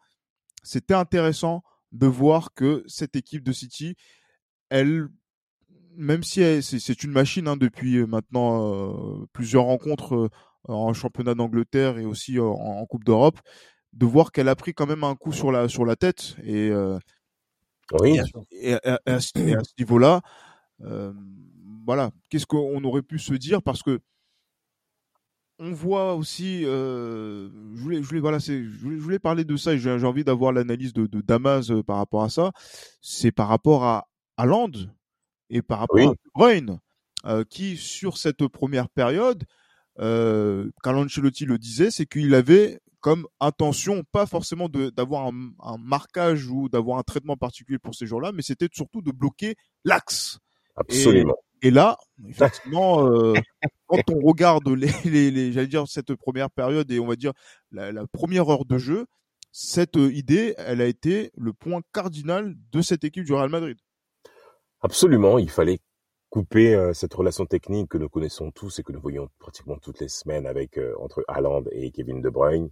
c'était 0.63 0.95
intéressant 0.95 1.63
de 1.91 2.07
voir 2.07 2.53
que 2.53 2.83
cette 2.87 3.15
équipe 3.15 3.43
de 3.43 3.51
City, 3.51 3.95
elle, 4.69 5.07
même 5.95 6.23
si 6.23 6.61
c'est 6.61 7.03
une 7.03 7.11
machine 7.11 7.47
hein, 7.47 7.55
depuis 7.55 7.97
euh, 7.97 8.05
maintenant 8.05 8.73
euh, 8.73 9.25
plusieurs 9.31 9.63
rencontres 9.63 10.29
en 10.67 10.93
championnat 10.93 11.35
d'Angleterre 11.35 11.97
et 11.99 12.05
aussi 12.05 12.39
en, 12.39 12.85
Coupe 12.87 13.03
d'Europe, 13.03 13.39
de 13.93 14.05
voir 14.05 14.31
qu'elle 14.31 14.49
a 14.49 14.55
pris 14.55 14.73
quand 14.73 14.87
même 14.87 15.03
un 15.03 15.15
coup 15.15 15.31
sur 15.31 15.51
la 15.51 15.69
sur 15.69 15.85
la 15.85 15.95
tête 15.95 16.35
et 16.43 16.71
oui. 18.01 18.19
et, 18.51 18.73
à, 18.73 19.19
ce 19.19 19.77
niveau-là, 19.77 20.21
voilà, 21.85 22.09
qu'est-ce 22.29 22.47
qu'on 22.47 22.83
aurait 22.83 23.03
pu 23.03 23.19
se 23.19 23.35
dire? 23.35 23.61
Parce 23.61 23.83
que 23.83 23.99
on 25.59 25.71
voit 25.71 26.15
aussi, 26.15 26.65
euh, 26.65 27.49
je 27.75 27.81
voulais, 27.81 28.03
je 28.03 28.07
voulais, 28.07 28.19
voilà, 28.19 28.39
c'est, 28.39 28.63
je 28.63 28.87
voulais, 28.87 29.19
parler 29.19 29.45
de 29.45 29.55
ça 29.55 29.73
et 29.73 29.79
j'ai, 29.79 29.91
envie 30.03 30.23
d'avoir 30.23 30.51
l'analyse 30.51 30.93
de, 30.93 31.07
de 31.07 31.21
Damas 31.21 31.71
euh, 31.71 31.81
par 31.81 31.97
rapport 31.97 32.23
à 32.23 32.29
ça. 32.29 32.51
C'est 33.01 33.31
par 33.31 33.47
rapport 33.47 33.83
à 33.85 34.05
Land 34.45 34.71
et 35.49 35.61
par 35.61 35.79
rapport 35.79 36.11
à 36.11 36.13
Bruyne, 36.33 36.79
euh, 37.25 37.43
qui 37.49 37.77
sur 37.77 38.17
cette 38.17 38.47
première 38.47 38.89
période, 38.89 39.43
euh, 39.99 40.69
Ancelotti 40.83 41.45
le 41.45 41.57
disait, 41.57 41.91
c'est 41.91 42.05
qu'il 42.05 42.33
avait 42.35 42.79
comme 42.99 43.27
intention, 43.39 44.03
pas 44.11 44.25
forcément 44.25 44.67
de, 44.67 44.89
d'avoir 44.89 45.27
un, 45.27 45.51
un, 45.59 45.77
marquage 45.77 46.47
ou 46.47 46.69
d'avoir 46.69 46.97
un 46.97 47.03
traitement 47.03 47.37
particulier 47.37 47.77
pour 47.77 47.93
ces 47.93 48.07
jours-là, 48.07 48.31
mais 48.31 48.41
c'était 48.41 48.67
surtout 48.73 49.01
de 49.03 49.11
bloquer 49.11 49.55
l'axe. 49.83 50.39
Absolument. 50.75 51.35
Et 51.61 51.71
là, 51.71 51.97
effectivement, 52.27 53.07
euh, 53.09 53.33
quand 53.87 54.01
on 54.11 54.19
regarde 54.19 54.63
cette 55.87 56.15
première 56.15 56.51
période 56.51 56.91
et 56.91 56.99
on 56.99 57.07
va 57.07 57.15
dire 57.15 57.31
la, 57.71 57.91
la, 57.91 58.05
première 58.07 58.49
heure 58.49 58.65
de 58.65 58.77
jeu, 58.77 59.05
cette 59.51 59.95
idée, 59.95 60.53
elle 60.57 60.81
a 60.81 60.85
été 60.85 61.31
le 61.37 61.53
point 61.53 61.81
cardinal 61.93 62.55
de 62.71 62.81
cette 62.81 63.03
équipe 63.03 63.23
du 63.23 63.33
Real 63.33 63.49
Madrid. 63.49 63.77
Absolument, 64.81 65.39
il 65.39 65.49
fallait 65.49 65.79
couper 66.29 66.75
euh, 66.75 66.93
cette 66.93 67.13
relation 67.13 67.45
technique 67.45 67.89
que 67.89 67.97
nous 67.97 68.09
connaissons 68.09 68.51
tous 68.51 68.79
et 68.79 68.83
que 68.83 68.91
nous 68.91 68.99
voyons 68.99 69.29
pratiquement 69.39 69.77
toutes 69.77 70.01
les 70.01 70.09
semaines 70.09 70.45
avec 70.45 70.77
euh, 70.77 70.93
entre 70.99 71.23
Haaland 71.29 71.63
et 71.71 71.91
Kevin 71.91 72.21
De 72.21 72.29
Bruyne. 72.29 72.69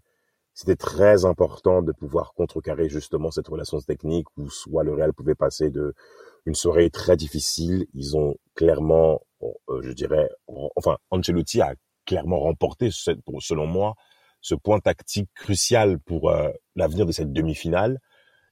C'était 0.54 0.76
très 0.76 1.24
important 1.24 1.82
de 1.82 1.94
pouvoir 1.94 2.34
contrecarrer 2.34 2.90
justement 2.90 3.32
cette 3.32 3.48
relation 3.48 3.80
technique 3.80 4.28
où 4.36 4.50
soit 4.50 4.84
le 4.84 4.94
Real 4.94 5.14
pouvait 5.14 5.34
passer 5.34 5.70
de 5.70 5.96
une 6.46 6.56
soirée 6.56 6.90
très 6.90 7.18
difficile. 7.18 7.88
Ils 7.94 8.18
ont 8.18 8.36
clairement, 8.56 9.22
euh, 9.42 9.82
je 9.82 9.92
dirais, 9.92 10.30
enfin, 10.76 10.98
Ancelotti 11.12 11.62
a 11.62 11.76
clairement 12.06 12.40
remporté, 12.40 12.90
selon 12.92 13.66
moi, 13.68 13.96
ce 14.42 14.56
point 14.56 14.80
tactique 14.80 15.30
crucial 15.36 16.00
pour 16.00 16.30
euh, 16.30 16.50
l'avenir 16.76 17.06
de 17.06 17.12
cette 17.12 17.32
demi-finale. 17.32 18.00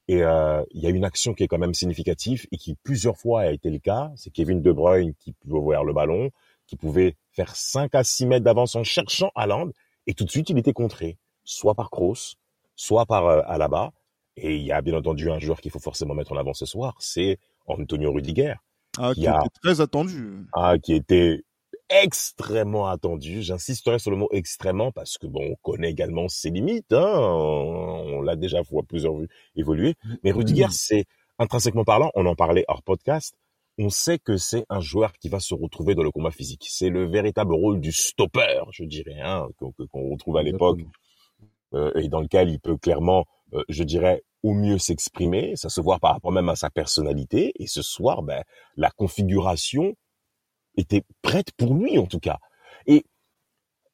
Et 0.08 0.22
euh, 0.22 0.62
il 0.72 0.82
y 0.82 0.86
a 0.86 0.90
une 0.90 1.04
action 1.04 1.34
qui 1.34 1.44
est 1.44 1.48
quand 1.48 1.58
même 1.58 1.74
significative 1.74 2.46
et 2.50 2.56
qui 2.56 2.74
plusieurs 2.82 3.16
fois 3.16 3.42
a 3.42 3.52
été 3.52 3.70
le 3.70 3.78
cas. 3.78 4.10
C'est 4.16 4.30
Kevin 4.30 4.62
De 4.62 4.72
Bruyne 4.72 5.14
qui 5.14 5.32
pouvait 5.32 5.60
voir 5.60 5.84
le 5.84 5.92
ballon, 5.92 6.30
qui 6.66 6.76
pouvait 6.76 7.16
faire 7.30 7.54
5 7.54 7.94
à 7.94 8.02
6 8.02 8.26
mètres 8.26 8.44
d'avance 8.44 8.74
en 8.74 8.84
cherchant 8.84 9.30
Haaland. 9.34 9.70
Et 10.06 10.14
tout 10.14 10.24
de 10.24 10.30
suite, 10.30 10.50
il 10.50 10.58
était 10.58 10.72
contré, 10.72 11.18
soit 11.44 11.74
par 11.74 11.90
Kroos, 11.90 12.34
soit 12.74 13.06
par 13.06 13.26
Alaba. 13.48 13.92
Et 14.36 14.56
il 14.56 14.62
y 14.62 14.72
a 14.72 14.80
bien 14.80 14.94
entendu 14.94 15.30
un 15.30 15.38
joueur 15.38 15.60
qu'il 15.60 15.70
faut 15.70 15.78
forcément 15.78 16.14
mettre 16.14 16.32
en 16.32 16.36
avant 16.36 16.54
ce 16.54 16.66
soir, 16.66 16.96
c'est 16.98 17.38
Antonio 17.66 18.12
Rudiger. 18.12 18.54
Ah, 18.98 19.12
qui, 19.14 19.24
était 19.24 19.32
très 19.62 19.80
attendu. 19.80 20.44
Ah, 20.52 20.76
qui 20.78 20.92
était 20.92 21.42
extrêmement 21.88 22.88
attendu. 22.88 23.42
J'insisterai 23.42 23.98
sur 23.98 24.10
le 24.10 24.16
mot 24.16 24.28
extrêmement 24.32 24.92
parce 24.92 25.18
que 25.18 25.26
bon, 25.26 25.42
on 25.52 25.56
connaît 25.62 25.90
également 25.90 26.28
ses 26.28 26.50
limites. 26.50 26.92
Hein. 26.92 27.04
On, 27.06 28.20
l'a 28.22 28.36
déjà 28.36 28.58
à 28.58 28.82
plusieurs 28.86 29.16
vues 29.16 29.28
évoluer. 29.56 29.94
Mais 30.22 30.32
Rudiger, 30.32 30.68
c'est 30.70 31.04
intrinsèquement 31.38 31.84
parlant, 31.84 32.10
on 32.14 32.26
en 32.26 32.34
parlait 32.34 32.64
hors 32.68 32.82
podcast. 32.82 33.34
On 33.78 33.88
sait 33.88 34.18
que 34.18 34.36
c'est 34.36 34.66
un 34.68 34.80
joueur 34.80 35.14
qui 35.14 35.30
va 35.30 35.40
se 35.40 35.54
retrouver 35.54 35.94
dans 35.94 36.02
le 36.02 36.10
combat 36.10 36.30
physique. 36.30 36.66
C'est 36.68 36.90
le 36.90 37.06
véritable 37.06 37.54
rôle 37.54 37.80
du 37.80 37.90
stopper, 37.90 38.60
je 38.70 38.84
dirais, 38.84 39.18
hein, 39.20 39.48
qu'on 39.58 40.10
retrouve 40.10 40.36
à 40.36 40.42
l'époque 40.42 40.80
et 41.94 42.08
dans 42.08 42.20
lequel 42.20 42.50
il 42.50 42.60
peut 42.60 42.76
clairement, 42.76 43.24
euh, 43.54 43.62
je 43.68 43.84
dirais, 43.84 44.22
au 44.42 44.54
mieux 44.54 44.78
s'exprimer, 44.78 45.54
ça 45.56 45.68
se 45.68 45.80
voit 45.80 45.98
par 45.98 46.12
rapport 46.12 46.32
même 46.32 46.48
à 46.48 46.56
sa 46.56 46.70
personnalité. 46.70 47.52
Et 47.56 47.66
ce 47.66 47.82
soir, 47.82 48.22
ben, 48.22 48.42
la 48.76 48.90
configuration 48.90 49.94
était 50.76 51.02
prête 51.22 51.52
pour 51.52 51.74
lui 51.74 51.98
en 51.98 52.06
tout 52.06 52.18
cas. 52.18 52.38
Et 52.86 53.04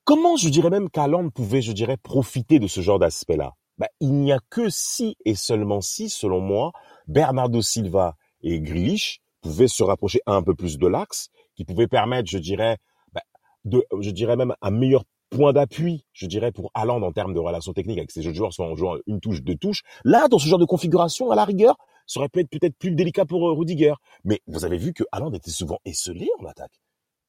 comment 0.04 0.36
je 0.36 0.48
dirais 0.48 0.70
même 0.70 0.90
qu'Alan 0.90 1.30
pouvait, 1.30 1.62
je 1.62 1.72
dirais, 1.72 1.96
profiter 1.96 2.58
de 2.58 2.66
ce 2.66 2.80
genre 2.80 2.98
d'aspect-là? 2.98 3.52
Ben, 3.76 3.88
Il 4.00 4.12
n'y 4.12 4.32
a 4.32 4.40
que 4.50 4.70
si 4.70 5.16
et 5.24 5.34
seulement 5.34 5.80
si, 5.80 6.08
selon 6.08 6.40
moi, 6.40 6.72
Bernardo 7.06 7.60
Silva 7.62 8.16
et 8.40 8.60
Grealish 8.60 9.20
pouvaient 9.40 9.68
se 9.68 9.82
rapprocher 9.82 10.20
un 10.26 10.42
peu 10.42 10.54
plus 10.54 10.78
de 10.78 10.86
l'axe, 10.86 11.28
qui 11.54 11.64
pouvaient 11.64 11.88
permettre, 11.88 12.28
je 12.28 12.38
dirais, 12.38 12.78
ben, 13.12 13.20
de, 13.64 13.84
je 14.00 14.10
dirais 14.10 14.36
même 14.36 14.54
un 14.62 14.70
meilleur 14.70 15.04
point 15.30 15.52
d'appui, 15.52 16.04
je 16.12 16.26
dirais, 16.26 16.52
pour 16.52 16.70
Haaland 16.74 17.02
en 17.02 17.12
termes 17.12 17.34
de 17.34 17.38
relations 17.40 17.72
techniques 17.72 17.98
avec 17.98 18.10
ses 18.10 18.22
jeux 18.22 18.30
de 18.30 18.36
joueurs, 18.36 18.52
soit 18.52 18.66
en 18.66 18.74
jouant 18.74 18.96
une 19.06 19.20
touche, 19.20 19.42
deux 19.42 19.56
touches. 19.56 19.82
Là, 20.04 20.28
dans 20.28 20.38
ce 20.38 20.48
genre 20.48 20.58
de 20.58 20.64
configuration, 20.64 21.30
à 21.30 21.36
la 21.36 21.44
rigueur, 21.44 21.76
ça 22.06 22.20
aurait 22.20 22.28
pu 22.28 22.40
être 22.40 22.48
peut-être 22.48 22.76
plus 22.76 22.90
délicat 22.92 23.26
pour 23.26 23.48
euh, 23.48 23.52
Rudiger. 23.52 23.94
Mais 24.24 24.40
vous 24.46 24.64
avez 24.64 24.78
vu 24.78 24.92
que 24.92 25.04
Haaland 25.12 25.32
était 25.32 25.50
souvent 25.50 25.78
esselé 25.84 26.28
en 26.40 26.46
attaque. 26.46 26.72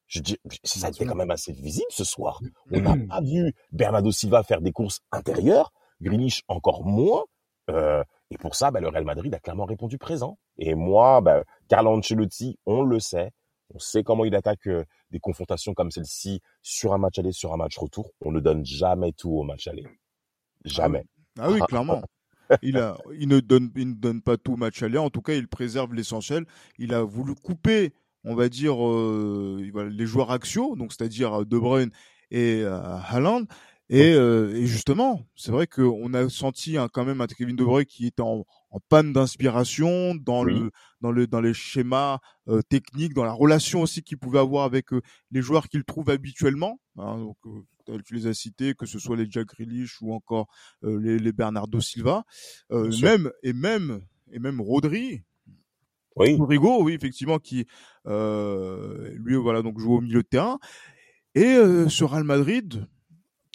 Je 0.07 0.21
dis, 0.21 0.37
ça 0.63 0.87
a 0.87 0.89
été 0.89 1.05
quand 1.05 1.15
même 1.15 1.29
assez 1.29 1.51
visible 1.51 1.85
ce 1.91 2.03
soir. 2.03 2.41
On 2.71 2.79
n'a 2.79 2.95
pas 3.07 3.21
vu 3.21 3.53
Bernardo 3.71 4.11
Silva 4.11 4.41
faire 4.41 4.61
des 4.61 4.71
courses 4.71 5.01
intérieures, 5.11 5.71
Greenish 6.01 6.43
encore 6.47 6.83
moins. 6.83 7.25
Euh, 7.69 8.03
Et 8.31 8.37
pour 8.37 8.55
ça, 8.55 8.71
bah, 8.71 8.79
le 8.79 8.87
Real 8.87 9.03
Madrid 9.03 9.31
a 9.35 9.39
clairement 9.39 9.65
répondu 9.65 9.97
présent. 9.99 10.39
Et 10.57 10.73
moi, 10.73 11.21
bah, 11.21 11.43
Carlo 11.67 11.91
Ancelotti, 11.91 12.57
on 12.65 12.81
le 12.81 12.99
sait, 12.99 13.31
on 13.73 13.79
sait 13.79 14.03
comment 14.03 14.25
il 14.25 14.33
attaque 14.33 14.67
euh, 14.67 14.83
des 15.11 15.19
confrontations 15.19 15.73
comme 15.73 15.91
celle-ci 15.91 16.41
sur 16.61 16.93
un 16.93 16.97
match 16.97 17.19
aller, 17.19 17.31
sur 17.31 17.53
un 17.53 17.57
match 17.57 17.77
retour. 17.77 18.11
On 18.21 18.31
ne 18.31 18.39
donne 18.39 18.65
jamais 18.65 19.11
tout 19.11 19.31
au 19.31 19.43
match 19.43 19.67
aller. 19.67 19.87
Jamais. 20.65 21.05
Ah 21.39 21.49
oui, 21.49 21.59
clairement. 21.67 22.01
il, 22.61 22.77
a, 22.77 22.97
il, 23.17 23.27
ne 23.27 23.39
donne, 23.39 23.71
il 23.75 23.89
ne 23.89 23.93
donne 23.93 24.21
pas 24.21 24.37
tout 24.37 24.53
au 24.53 24.57
match 24.57 24.81
aller. 24.83 24.97
En 24.97 25.09
tout 25.09 25.21
cas, 25.21 25.33
il 25.33 25.47
préserve 25.47 25.93
l'essentiel. 25.93 26.45
Il 26.77 26.93
a 26.93 27.03
voulu 27.03 27.35
couper, 27.35 27.93
on 28.23 28.35
va 28.35 28.49
dire, 28.49 28.83
euh, 28.85 29.89
les 29.89 30.05
joueurs 30.05 30.31
axiaux, 30.31 30.75
donc 30.75 30.93
c'est-à-dire 30.93 31.45
De 31.45 31.57
Bruyne 31.57 31.91
et 32.31 32.61
euh, 32.63 32.97
Haaland. 33.09 33.45
Et, 33.91 34.13
euh, 34.13 34.53
et, 34.55 34.67
justement, 34.67 35.25
c'est 35.35 35.51
vrai 35.51 35.65
qu'on 35.65 36.13
a 36.13 36.29
senti 36.29 36.77
hein, 36.77 36.87
quand 36.93 37.05
même 37.05 37.21
un 37.21 37.27
Kevin 37.27 37.55
De 37.55 37.63
Bruyne 37.63 37.85
qui 37.85 38.05
était 38.05 38.21
en, 38.21 38.45
en 38.71 38.79
panne 38.89 39.13
d'inspiration 39.13 40.15
dans 40.15 40.43
le 40.43 40.71
dans 41.01 41.11
le 41.11 41.27
dans 41.27 41.41
les 41.41 41.53
schémas 41.53 42.19
euh, 42.47 42.61
techniques, 42.61 43.13
dans 43.13 43.23
la 43.23 43.33
relation 43.33 43.81
aussi 43.81 44.03
qu'il 44.03 44.17
pouvait 44.17 44.39
avoir 44.39 44.65
avec 44.65 44.93
euh, 44.93 45.01
les 45.31 45.41
joueurs 45.41 45.67
qu'il 45.67 45.83
trouve 45.83 46.09
habituellement. 46.09 46.79
Hein, 46.97 47.17
donc, 47.17 48.03
tu 48.05 48.13
les 48.13 48.27
as 48.27 48.33
cités, 48.33 48.75
que 48.75 48.85
ce 48.85 48.99
soit 48.99 49.17
les 49.17 49.25
Jack 49.29 49.47
Grealish 49.47 49.99
ou 50.01 50.13
encore 50.13 50.47
les, 50.83 51.17
les, 51.17 51.31
Bernardo 51.31 51.81
Silva, 51.81 52.23
même 52.69 53.31
et 53.41 53.53
même 53.53 54.01
et 54.31 54.37
même 54.37 54.61
Rodri. 54.61 55.23
Oui. 56.15 56.35
Rodrigo, 56.35 56.83
oui, 56.83 56.93
effectivement, 56.93 57.39
qui 57.39 57.65
lui 58.05 59.35
voilà 59.35 59.63
donc 59.63 59.79
joue 59.79 59.95
au 59.95 60.01
milieu 60.01 60.21
de 60.21 60.27
terrain. 60.27 60.59
Et 61.33 61.57
sur 61.87 62.11
Real 62.11 62.25
Madrid, 62.25 62.85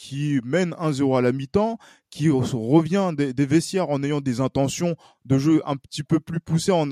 qui 0.05 0.39
mène 0.45 0.73
1-0 0.73 1.17
à 1.17 1.23
la 1.23 1.33
mi-temps, 1.33 1.79
qui 2.11 2.29
revient 2.29 3.13
des, 3.17 3.47
vestiaires 3.47 3.89
en 3.89 4.03
ayant 4.03 4.21
des 4.21 4.43
intentions 4.43 4.97
de 5.25 5.39
jeu 5.39 5.63
un 5.65 5.77
petit 5.77 6.03
peu 6.03 6.21
plus 6.21 6.41
poussées 6.41 6.73
en, 6.73 6.91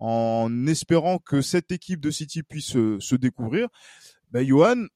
en, 0.00 0.66
espérant 0.66 1.18
que 1.18 1.40
cette 1.40 1.70
équipe 1.70 2.00
de 2.00 2.10
City 2.10 2.42
puisse 2.42 2.72
se, 2.72 3.14
découvrir, 3.14 3.68
ben 4.32 4.44
Johan, 4.44 4.86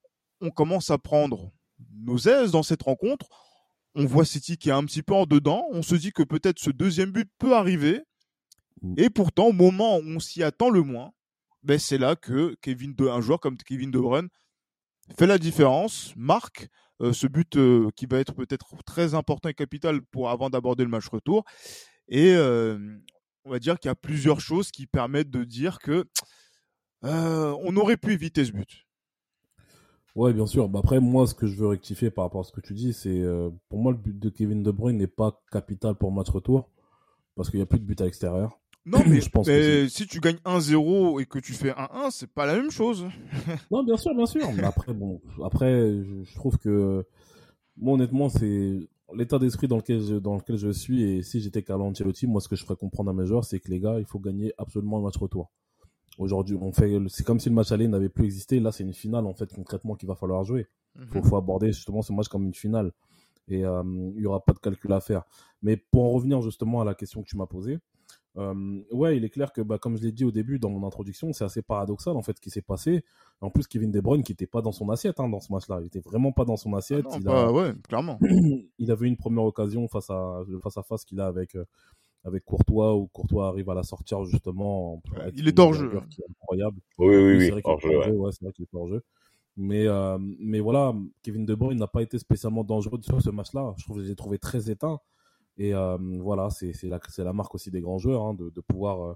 on 0.40 0.50
commence 0.50 0.90
à 0.90 0.98
prendre 0.98 1.52
nos 1.94 2.18
aises 2.18 2.50
dans 2.50 2.64
cette 2.64 2.82
rencontre. 2.82 3.28
On 3.94 4.04
voit 4.04 4.24
City 4.24 4.58
qui 4.58 4.70
est 4.70 4.72
un 4.72 4.84
petit 4.84 5.02
peu 5.04 5.14
en 5.14 5.26
dedans. 5.26 5.66
On 5.70 5.82
se 5.82 5.94
dit 5.94 6.10
que 6.10 6.24
peut-être 6.24 6.58
ce 6.58 6.70
deuxième 6.70 7.12
but 7.12 7.30
peut 7.38 7.54
arriver. 7.54 8.00
Et 8.96 9.10
pourtant, 9.10 9.46
au 9.46 9.52
moment 9.52 9.98
où 9.98 10.02
on 10.06 10.18
s'y 10.18 10.42
attend 10.42 10.70
le 10.70 10.82
moins, 10.82 11.12
ben 11.62 11.78
c'est 11.78 11.98
là 11.98 12.16
que 12.16 12.56
Kevin 12.62 12.94
de, 12.96 13.06
un 13.06 13.20
joueur 13.20 13.38
comme 13.38 13.56
Kevin 13.58 13.92
De 13.92 14.00
Bruyne 14.00 14.28
fait 15.16 15.26
la 15.26 15.38
différence, 15.38 16.12
marque 16.16 16.68
euh, 17.02 17.12
ce 17.12 17.26
but 17.26 17.56
euh, 17.56 17.88
qui 17.96 18.06
va 18.06 18.18
être 18.18 18.34
peut-être 18.34 18.74
très 18.84 19.14
important 19.14 19.48
et 19.48 19.54
capital 19.54 20.02
pour 20.02 20.28
avant 20.28 20.50
d'aborder 20.50 20.84
le 20.84 20.90
match 20.90 21.08
retour. 21.08 21.44
Et 22.08 22.34
euh, 22.34 22.78
on 23.44 23.50
va 23.50 23.58
dire 23.58 23.78
qu'il 23.78 23.88
y 23.88 23.92
a 23.92 23.94
plusieurs 23.94 24.40
choses 24.40 24.70
qui 24.70 24.86
permettent 24.86 25.30
de 25.30 25.44
dire 25.44 25.78
que 25.78 26.04
on 27.02 27.74
aurait 27.76 27.96
pu 27.96 28.12
éviter 28.12 28.44
ce 28.44 28.52
but. 28.52 28.86
Ouais, 30.14 30.34
bien 30.34 30.46
sûr. 30.46 30.68
Bah, 30.68 30.80
après, 30.80 31.00
moi, 31.00 31.26
ce 31.26 31.34
que 31.34 31.46
je 31.46 31.56
veux 31.56 31.68
rectifier 31.68 32.10
par 32.10 32.24
rapport 32.24 32.42
à 32.42 32.44
ce 32.44 32.52
que 32.52 32.60
tu 32.60 32.74
dis, 32.74 32.92
c'est 32.92 33.24
pour 33.70 33.78
moi 33.78 33.92
le 33.92 33.98
but 33.98 34.18
de 34.18 34.28
Kevin 34.28 34.62
De 34.62 34.70
Bruyne 34.70 34.98
n'est 34.98 35.06
pas 35.06 35.40
capital 35.50 35.94
pour 35.94 36.12
match 36.12 36.28
retour 36.28 36.68
parce 37.36 37.48
qu'il 37.48 37.58
n'y 37.58 37.62
a 37.62 37.66
plus 37.66 37.78
de 37.78 37.84
but 37.84 37.98
à 38.02 38.04
l'extérieur. 38.04 38.59
Non, 38.86 39.00
mais, 39.06 39.20
je 39.20 39.30
pense 39.30 39.48
si 39.92 40.06
tu 40.06 40.20
gagnes 40.20 40.38
1-0 40.44 41.20
et 41.20 41.26
que 41.26 41.38
tu 41.38 41.52
fais 41.52 41.70
1-1, 41.70 42.10
c'est 42.10 42.30
pas 42.30 42.46
la 42.46 42.54
même 42.54 42.70
chose. 42.70 43.06
non, 43.70 43.84
bien 43.84 43.96
sûr, 43.96 44.14
bien 44.14 44.26
sûr. 44.26 44.50
Mais 44.52 44.64
après, 44.64 44.92
bon, 44.94 45.20
après, 45.44 46.02
je, 46.24 46.34
trouve 46.34 46.58
que, 46.58 47.04
moi, 47.76 47.94
honnêtement, 47.94 48.28
c'est 48.28 48.78
l'état 49.14 49.38
d'esprit 49.38 49.68
dans 49.68 49.76
lequel 49.76 50.00
je, 50.00 50.14
dans 50.14 50.36
lequel 50.36 50.56
je 50.56 50.70
suis. 50.70 51.02
Et 51.02 51.22
si 51.22 51.40
j'étais 51.40 51.62
Carlo 51.62 51.84
Ancelotti, 51.84 52.26
moi, 52.26 52.40
ce 52.40 52.48
que 52.48 52.56
je 52.56 52.64
ferais 52.64 52.76
comprendre 52.76 53.10
à 53.10 53.14
mes 53.14 53.26
joueurs, 53.26 53.44
c'est 53.44 53.60
que 53.60 53.70
les 53.70 53.80
gars, 53.80 53.98
il 53.98 54.06
faut 54.06 54.18
gagner 54.18 54.52
absolument 54.58 54.98
le 54.98 55.04
match 55.04 55.16
retour. 55.18 55.50
Aujourd'hui, 56.18 56.56
on 56.60 56.72
fait, 56.72 56.98
c'est 57.08 57.24
comme 57.24 57.40
si 57.40 57.48
le 57.48 57.54
match 57.54 57.72
aller 57.72 57.88
n'avait 57.88 58.08
plus 58.08 58.24
existé. 58.24 58.60
Là, 58.60 58.72
c'est 58.72 58.84
une 58.84 58.92
finale, 58.92 59.26
en 59.26 59.34
fait, 59.34 59.52
concrètement, 59.54 59.94
qu'il 59.94 60.08
va 60.08 60.14
falloir 60.14 60.44
jouer. 60.44 60.66
Il 60.98 61.06
faut, 61.06 61.18
mhm. 61.18 61.24
faut, 61.24 61.36
aborder 61.36 61.68
justement 61.68 62.02
ce 62.02 62.12
match 62.12 62.28
comme 62.28 62.44
une 62.44 62.54
finale. 62.54 62.92
Et 63.48 63.64
euh, 63.64 63.82
il 64.16 64.22
y 64.22 64.26
aura 64.26 64.44
pas 64.44 64.52
de 64.52 64.58
calcul 64.58 64.92
à 64.92 65.00
faire. 65.00 65.24
Mais 65.62 65.76
pour 65.76 66.04
en 66.04 66.10
revenir 66.10 66.42
justement 66.42 66.80
à 66.80 66.84
la 66.84 66.94
question 66.94 67.22
que 67.22 67.28
tu 67.28 67.36
m'as 67.36 67.46
posée, 67.46 67.78
euh, 68.36 68.82
ouais, 68.92 69.16
il 69.16 69.24
est 69.24 69.30
clair 69.30 69.52
que, 69.52 69.60
bah, 69.60 69.78
comme 69.78 69.96
je 69.96 70.02
l'ai 70.02 70.12
dit 70.12 70.24
au 70.24 70.30
début 70.30 70.58
dans 70.58 70.70
mon 70.70 70.86
introduction, 70.86 71.32
c'est 71.32 71.44
assez 71.44 71.62
paradoxal 71.62 72.16
en 72.16 72.22
fait 72.22 72.36
ce 72.36 72.40
qui 72.40 72.50
s'est 72.50 72.62
passé. 72.62 73.04
En 73.40 73.50
plus, 73.50 73.66
Kevin 73.66 73.90
De 73.90 74.00
Bruyne 74.00 74.22
qui 74.22 74.32
n'était 74.32 74.46
pas 74.46 74.62
dans 74.62 74.72
son 74.72 74.88
assiette 74.90 75.18
hein, 75.18 75.28
dans 75.28 75.40
ce 75.40 75.52
match-là, 75.52 75.78
il 75.80 75.86
était 75.86 76.00
vraiment 76.00 76.32
pas 76.32 76.44
dans 76.44 76.56
son 76.56 76.74
assiette. 76.74 77.06
Ah 77.10 77.16
il 77.20 77.28
a... 77.28 77.52
ouais, 77.52 77.72
clairement. 77.88 78.18
il 78.78 78.90
avait 78.90 79.08
une 79.08 79.16
première 79.16 79.44
occasion 79.44 79.88
face 79.88 80.10
à 80.10 80.42
face 80.62 80.76
à 80.76 80.82
face 80.82 81.04
qu'il 81.04 81.20
a 81.20 81.26
avec 81.26 81.56
euh, 81.56 81.64
avec 82.24 82.44
Courtois 82.44 82.94
où 82.94 83.08
Courtois 83.08 83.48
arrive 83.48 83.68
à 83.70 83.74
la 83.74 83.82
sortir 83.82 84.24
justement. 84.24 85.02
il 85.34 85.48
est 85.48 85.58
hors 85.58 85.72
jeu. 85.72 85.90
incroyable. 86.42 86.78
Oui, 86.98 87.16
oui, 87.16 87.36
oui. 87.36 87.44
C'est 87.46 87.50
vrai 87.50 87.62
qu'il 87.62 87.70
est 87.70 87.96
hors 87.96 88.30
jeu. 88.30 88.30
c'est 88.58 88.74
hors 88.74 88.88
jeu. 88.88 89.02
Mais, 89.56 89.86
euh, 89.86 90.16
mais 90.38 90.60
voilà, 90.60 90.94
Kevin 91.22 91.44
De 91.44 91.54
Bruyne 91.54 91.78
n'a 91.78 91.88
pas 91.88 92.02
été 92.02 92.18
spécialement 92.18 92.64
dangereux 92.64 93.00
sur 93.02 93.20
ce 93.20 93.30
match-là. 93.30 93.74
Je 93.76 93.84
trouve 93.84 93.96
que 93.98 94.04
je 94.04 94.08
l'ai 94.08 94.16
trouvé 94.16 94.38
très 94.38 94.70
éteint. 94.70 95.00
Et 95.56 95.74
euh, 95.74 95.98
voilà, 96.20 96.48
c'est 96.50 96.72
la, 96.84 97.00
la 97.18 97.32
marque 97.32 97.54
aussi 97.54 97.70
des 97.70 97.80
grands 97.80 97.98
joueurs, 97.98 98.22
hein, 98.22 98.34
de, 98.34 98.50
de, 98.50 98.60
pouvoir 98.60 99.02
euh, 99.02 99.14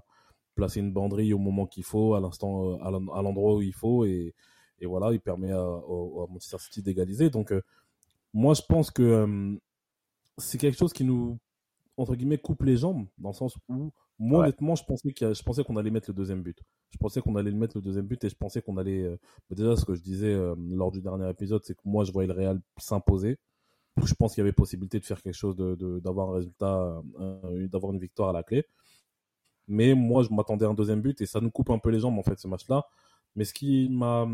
placer 0.55 0.79
une 0.79 0.91
banderie 0.91 1.33
au 1.33 1.39
moment 1.39 1.65
qu'il 1.65 1.83
faut, 1.83 2.13
à 2.13 2.19
l'instant, 2.19 2.73
euh, 2.73 2.77
à 2.83 3.21
l'endroit 3.21 3.55
où 3.55 3.61
il 3.61 3.73
faut. 3.73 4.05
Et, 4.05 4.33
et, 4.79 4.85
voilà, 4.85 5.11
il 5.11 5.19
permet 5.19 5.51
à, 5.51 5.61
à 5.61 6.25
Manchester 6.29 6.57
City 6.59 6.83
d'égaliser. 6.83 7.29
Donc, 7.29 7.53
moi, 8.33 8.53
je 8.53 8.61
pense 8.67 8.91
que 8.91 9.57
c'est 10.37 10.57
quelque 10.57 10.77
chose 10.77 10.93
qui 10.93 11.03
nous, 11.03 11.39
entre 11.97 12.15
guillemets, 12.15 12.37
coupe 12.37 12.63
les 12.63 12.77
jambes, 12.77 13.07
dans 13.17 13.29
le 13.29 13.35
sens 13.35 13.57
où, 13.69 13.91
moi, 14.19 14.43
honnêtement, 14.43 14.75
je 14.75 14.83
pensais 14.85 15.13
je 15.17 15.43
pensais 15.43 15.63
qu'on 15.63 15.77
allait 15.77 15.91
mettre 15.91 16.09
le 16.09 16.13
deuxième 16.13 16.41
but. 16.41 16.59
Je 16.91 16.97
pensais 16.97 17.21
qu'on 17.21 17.35
allait 17.35 17.51
mettre 17.51 17.77
le 17.77 17.81
deuxième 17.81 18.05
but 18.05 18.23
et 18.23 18.29
je 18.29 18.35
pensais 18.35 18.61
qu'on 18.61 18.77
allait. 18.77 19.09
Bah, 19.49 19.55
déjà, 19.55 19.75
ce 19.75 19.85
que 19.85 19.95
je 19.95 20.01
disais 20.01 20.35
lors 20.69 20.91
du 20.91 21.01
dernier 21.01 21.29
épisode, 21.29 21.63
c'est 21.63 21.73
que 21.73 21.81
moi, 21.85 22.03
je 22.03 22.11
voyais 22.11 22.27
le 22.27 22.33
Real 22.33 22.61
s'imposer 22.77 23.39
je 24.03 24.13
pense 24.13 24.33
qu'il 24.33 24.41
y 24.41 24.45
avait 24.45 24.51
possibilité 24.51 24.99
de 24.99 25.05
faire 25.05 25.21
quelque 25.21 25.35
chose, 25.35 25.55
d'avoir 25.55 26.31
un 26.31 26.33
résultat, 26.35 27.01
d'avoir 27.71 27.93
une 27.93 27.99
victoire 27.99 28.29
à 28.29 28.33
la 28.33 28.43
clé. 28.43 28.65
Mais 29.67 29.93
moi, 29.95 30.23
je 30.23 30.29
m'attendais 30.33 30.65
à 30.65 30.69
un 30.69 30.73
deuxième 30.73 31.01
but 31.01 31.21
et 31.21 31.25
ça 31.25 31.41
nous 31.41 31.49
coupe 31.51 31.69
un 31.69 31.79
peu 31.79 31.89
les 31.89 31.99
jambes 31.99 32.17
en 32.19 32.23
fait 32.23 32.39
ce 32.39 32.47
match-là. 32.47 32.85
Mais 33.35 33.45
ce 33.45 33.53
qui 33.53 33.89
m'a, 33.89 34.27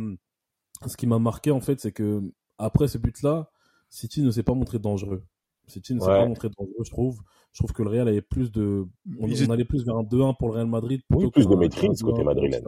ce 0.87 0.97
qui 0.97 1.07
m'a 1.07 1.19
marqué 1.19 1.51
en 1.51 1.61
fait, 1.61 1.79
c'est 1.79 1.91
que 1.91 2.21
après 2.57 2.87
ce 2.87 2.97
but-là, 2.97 3.49
City 3.89 4.21
ne 4.23 4.31
s'est 4.31 4.43
pas 4.43 4.53
montré 4.53 4.79
dangereux. 4.79 5.23
City 5.71 5.95
ne 5.95 5.99
s'est 5.99 6.05
pas 6.05 6.25
montré 6.25 6.49
dangereux, 6.49 6.83
je 6.83 6.91
trouve. 6.91 7.21
Je 7.53 7.59
trouve 7.59 7.73
que 7.73 7.83
le 7.83 7.89
Real 7.89 8.07
avait 8.07 8.21
plus 8.21 8.51
de. 8.51 8.85
On, 9.19 9.49
allait 9.49 9.65
plus 9.65 9.85
vers 9.85 9.97
un 9.97 10.03
2-1 10.03 10.37
pour 10.37 10.49
le 10.49 10.53
Real 10.53 10.67
Madrid. 10.67 11.01
Oui, 11.09 11.29
plus 11.31 11.47
de 11.47 11.55
maîtrise 11.55 12.01
côté 12.01 12.23
madrilène. 12.23 12.63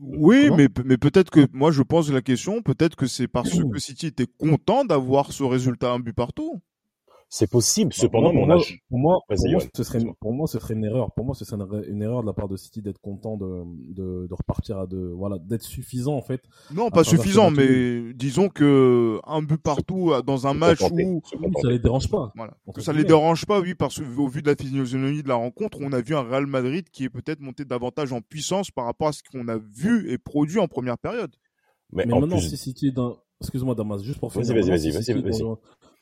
Oui, 0.00 0.50
mais, 0.56 0.68
mais 0.84 0.96
peut-être 0.96 1.30
que. 1.30 1.46
Moi, 1.52 1.70
je 1.70 1.82
pense 1.82 2.10
la 2.10 2.22
question, 2.22 2.62
peut-être 2.62 2.96
que 2.96 3.06
c'est 3.06 3.28
parce 3.28 3.50
que 3.72 3.78
City 3.78 4.06
était 4.06 4.26
content 4.26 4.84
d'avoir 4.84 5.32
ce 5.32 5.42
résultat 5.42 5.92
un 5.92 5.98
but 5.98 6.14
partout. 6.14 6.62
C'est 7.28 7.50
possible. 7.50 7.90
Bah, 7.90 7.96
Cependant, 7.98 8.32
pour, 8.32 8.46
moi, 8.46 8.58
pour, 8.88 8.98
moi, 8.98 9.20
ce 9.74 9.82
serait, 9.82 9.98
pour 10.20 10.32
moi, 10.32 10.46
ce 10.46 10.60
serait 10.60 10.74
une 10.74 10.84
erreur. 10.84 11.12
Pour 11.12 11.24
moi, 11.24 11.34
ce 11.34 11.44
serait 11.44 11.58
une 11.88 12.02
erreur 12.02 12.22
de 12.22 12.26
la 12.26 12.32
part 12.32 12.48
de 12.48 12.56
City 12.56 12.82
d'être 12.82 13.00
content 13.00 13.36
de, 13.36 13.64
de, 13.94 14.26
de, 14.28 14.34
repartir 14.34 14.78
à 14.78 14.86
de, 14.86 14.96
voilà, 14.96 15.38
d'être 15.38 15.62
suffisant, 15.62 16.14
en 16.14 16.22
fait. 16.22 16.42
Non, 16.72 16.88
pas 16.90 17.02
suffisant, 17.02 17.50
mais 17.50 18.12
disons 18.14 18.48
que 18.48 19.18
un 19.26 19.42
but 19.42 19.60
partout 19.60 20.12
euh, 20.12 20.22
dans 20.22 20.46
un 20.46 20.54
match 20.54 20.80
où. 20.82 21.20
Ça 21.62 21.68
les 21.68 21.80
dérange 21.80 22.08
pas. 22.08 22.32
Voilà. 22.36 22.56
Que 22.72 22.80
ça 22.80 22.92
les 22.92 23.04
dérange 23.04 23.44
pas, 23.44 23.60
oui, 23.60 23.74
parce 23.74 24.00
qu'au 24.00 24.28
vu 24.28 24.42
de 24.42 24.48
la 24.48 24.56
physionomie 24.56 25.22
de 25.22 25.28
la 25.28 25.34
rencontre, 25.34 25.78
on 25.80 25.92
a 25.92 26.00
vu 26.00 26.14
un 26.14 26.22
Real 26.22 26.46
Madrid 26.46 26.88
qui 26.90 27.04
est 27.04 27.10
peut-être 27.10 27.40
monté 27.40 27.64
davantage 27.64 28.12
en 28.12 28.20
puissance 28.20 28.70
par 28.70 28.84
rapport 28.84 29.08
à 29.08 29.12
ce 29.12 29.22
qu'on 29.22 29.48
a 29.48 29.58
vu 29.58 30.10
et 30.12 30.18
produit 30.18 30.60
en 30.60 30.68
première 30.68 30.98
période. 30.98 31.34
Mais, 31.92 32.06
maintenant, 32.06 32.38
si 32.38 32.56
City 32.56 32.88
est 32.88 32.92
dans, 32.92 33.16
excuse-moi 33.40 33.74
Damas, 33.74 34.02
juste 34.02 34.20
pour 34.20 34.32
finir. 34.32 34.46
Vas-y, 34.54 34.70
vas-y, 34.70 34.90
vas-y, 34.90 35.22
vas-y 35.22 35.42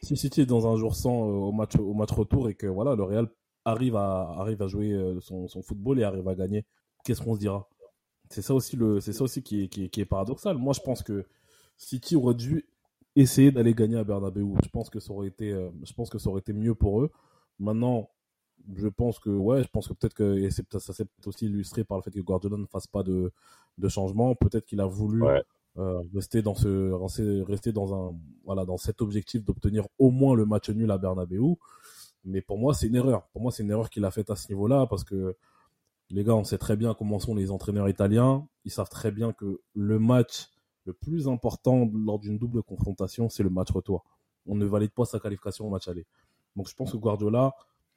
si 0.04 0.16
City 0.16 0.42
est 0.42 0.46
dans 0.46 0.72
un 0.72 0.76
jour 0.76 0.94
sans 0.94 1.28
euh, 1.28 1.32
au 1.32 1.52
match 1.52 1.76
au 1.76 1.94
match 1.94 2.12
retour 2.12 2.48
et 2.48 2.54
que 2.54 2.66
voilà 2.66 2.94
le 2.94 3.02
Real 3.02 3.28
arrive 3.64 3.96
à 3.96 4.34
arrive 4.38 4.62
à 4.62 4.68
jouer 4.68 4.92
euh, 4.92 5.20
son, 5.20 5.48
son 5.48 5.62
football 5.62 5.98
et 5.98 6.04
arrive 6.04 6.28
à 6.28 6.34
gagner, 6.34 6.64
qu'est-ce 7.04 7.22
qu'on 7.22 7.34
se 7.34 7.40
dira? 7.40 7.68
C'est 8.30 8.42
ça 8.42 8.54
aussi 8.54 8.76
le 8.76 9.00
c'est 9.00 9.12
ça 9.12 9.24
aussi 9.24 9.42
qui 9.42 9.64
est, 9.64 9.68
qui 9.68 10.00
est, 10.00 10.04
paradoxal. 10.04 10.56
Moi 10.56 10.72
je 10.74 10.80
pense 10.80 11.02
que 11.02 11.24
City 11.76 12.16
aurait 12.16 12.34
dû 12.34 12.66
essayer 13.16 13.52
d'aller 13.52 13.74
gagner 13.74 13.96
à 13.96 14.04
Bernabeu. 14.04 14.44
Je 14.62 14.68
pense 14.68 14.90
que 14.90 15.00
ça 15.00 15.12
aurait 15.12 15.28
été 15.28 15.52
euh, 15.52 15.70
je 15.82 15.92
pense 15.92 16.10
que 16.10 16.18
ça 16.18 16.30
aurait 16.30 16.40
été 16.40 16.52
mieux 16.52 16.74
pour 16.74 17.02
eux. 17.02 17.10
Maintenant 17.58 18.10
je 18.74 18.88
pense 18.88 19.18
que 19.18 19.30
ouais, 19.30 19.62
je 19.62 19.68
pense 19.68 19.88
que 19.88 19.92
peut-être 19.92 20.14
que 20.14 20.38
et 20.38 20.50
ça 20.50 20.92
s'est 20.92 21.06
aussi 21.26 21.46
illustré 21.46 21.84
par 21.84 21.98
le 21.98 22.02
fait 22.02 22.10
que 22.10 22.20
Guardiola 22.20 22.56
ne 22.56 22.66
fasse 22.66 22.86
pas 22.86 23.02
de, 23.02 23.32
de 23.76 23.88
changement. 23.88 24.34
Peut-être 24.34 24.64
qu'il 24.64 24.80
a 24.80 24.86
voulu 24.86 25.22
euh, 25.76 26.02
rester 26.14 26.40
dans 26.42 26.54
ce 26.54 27.42
rester 27.42 27.72
dans 27.72 27.94
un 27.94 28.14
voilà 28.44 28.64
dans 28.64 28.76
cet 28.76 29.00
objectif 29.02 29.44
d'obtenir 29.44 29.86
au 29.98 30.10
moins 30.10 30.34
le 30.36 30.46
match 30.46 30.70
nul 30.70 30.90
à 30.90 30.98
Bernabeu. 30.98 31.40
Mais 32.24 32.40
pour 32.40 32.58
moi 32.58 32.74
c'est 32.74 32.86
une 32.86 32.94
erreur. 32.94 33.26
Pour 33.32 33.42
moi 33.42 33.50
c'est 33.52 33.62
une 33.62 33.70
erreur 33.70 33.90
qu'il 33.90 34.04
a 34.04 34.10
faite 34.10 34.30
à 34.30 34.36
ce 34.36 34.48
niveau-là 34.48 34.86
parce 34.88 35.04
que 35.04 35.36
les 36.10 36.22
gars 36.24 36.34
on 36.36 36.44
sait 36.44 36.58
très 36.58 36.76
bien 36.76 36.94
comment 36.94 37.18
sont 37.18 37.34
les 37.34 37.50
entraîneurs 37.50 37.88
italiens. 37.88 38.46
Ils 38.64 38.70
savent 38.70 38.88
très 38.88 39.10
bien 39.10 39.32
que 39.32 39.60
le 39.74 39.98
match 39.98 40.48
le 40.86 40.92
plus 40.92 41.28
important 41.28 41.90
lors 41.92 42.18
d'une 42.18 42.38
double 42.38 42.62
confrontation 42.62 43.28
c'est 43.28 43.42
le 43.42 43.50
match 43.50 43.70
retour. 43.72 44.04
On 44.46 44.54
ne 44.54 44.64
valide 44.66 44.90
pas 44.92 45.04
sa 45.06 45.18
qualification 45.18 45.66
au 45.66 45.70
match 45.70 45.88
aller. 45.88 46.06
Donc 46.56 46.68
je 46.68 46.74
pense 46.74 46.92
que 46.92 46.96
Guardiola 46.98 47.52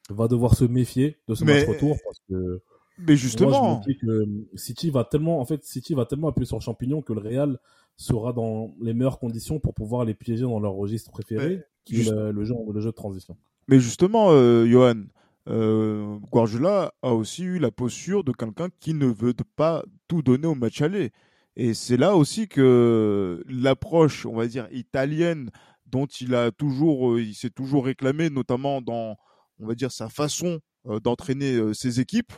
va 0.10 0.28
devoir 0.28 0.56
se 0.56 0.64
méfier 0.66 1.18
de 1.28 1.36
ce 1.36 1.44
Mais- 1.44 1.60
match 1.60 1.68
retour 1.70 1.98
parce 2.04 2.20
que 2.30 2.62
Mais 3.00 3.16
justement, 3.16 3.50
moi, 3.76 3.82
je 3.84 3.90
me 3.90 3.94
dis 3.94 4.00
que 4.00 4.58
City 4.58 4.90
va 4.90 5.04
tellement, 5.04 5.40
en 5.40 5.46
fait, 5.46 5.64
City 5.64 5.94
va 5.94 6.06
tellement 6.06 6.30
appuyer 6.30 6.46
sur 6.48 6.58
le 6.58 6.62
champignon 6.64 7.02
que 7.02 7.14
le 7.14 7.20
Real 7.22 7.60
sera 7.96 8.34
dans 8.34 8.74
les 8.82 8.94
meilleures 8.94 9.20
conditions 9.20 9.60
pour 9.60 9.74
pouvoir 9.74 10.06
les 10.06 10.14
piéger 10.14 10.44
dans 10.44 10.60
leur 10.60 10.74
registre 10.74 11.12
préféré, 11.12 11.64
qui 11.86 11.96
juste- 11.98 12.10
est 12.10 12.16
le, 12.16 12.32
le 12.32 12.44
jeu, 12.44 12.56
le 12.74 12.80
jeu 12.82 12.90
de 12.90 12.96
transition. 12.96 13.36
Mais 13.68 13.80
justement, 13.80 14.28
euh, 14.32 14.66
Johan, 14.66 15.04
euh, 15.48 16.18
Guardiola 16.32 16.94
a 17.02 17.14
aussi 17.14 17.44
eu 17.44 17.60
la 17.60 17.72
posture 17.72 18.24
de 18.24 18.32
quelqu'un 18.32 18.70
qui 18.80 18.94
ne 18.94 19.08
veut 19.08 19.34
pas 19.56 19.84
tout 20.08 20.22
donner 20.22 20.48
au 20.48 20.56
match 20.56 20.82
aller. 20.82 21.12
Et 21.56 21.74
c'est 21.74 21.98
là 21.98 22.16
aussi 22.16 22.48
que 22.48 23.44
l'approche, 23.48 24.26
on 24.26 24.36
va 24.36 24.48
dire, 24.48 24.68
italienne, 24.72 25.50
dont 25.88 26.06
il 26.06 26.36
a 26.36 26.52
toujours, 26.52 27.14
euh, 27.14 27.22
il 27.22 27.34
s'est 27.34 27.50
toujours 27.50 27.86
réclamé, 27.86 28.30
notamment 28.30 28.82
dans, 28.82 29.16
on 29.60 29.68
va 29.68 29.74
dire, 29.74 29.92
sa 29.92 30.08
façon 30.10 30.60
euh, 30.88 31.00
d'entraîner 31.00 31.56
euh, 31.56 31.74
ses 31.74 32.00
équipes, 32.00 32.34
euh, 32.34 32.38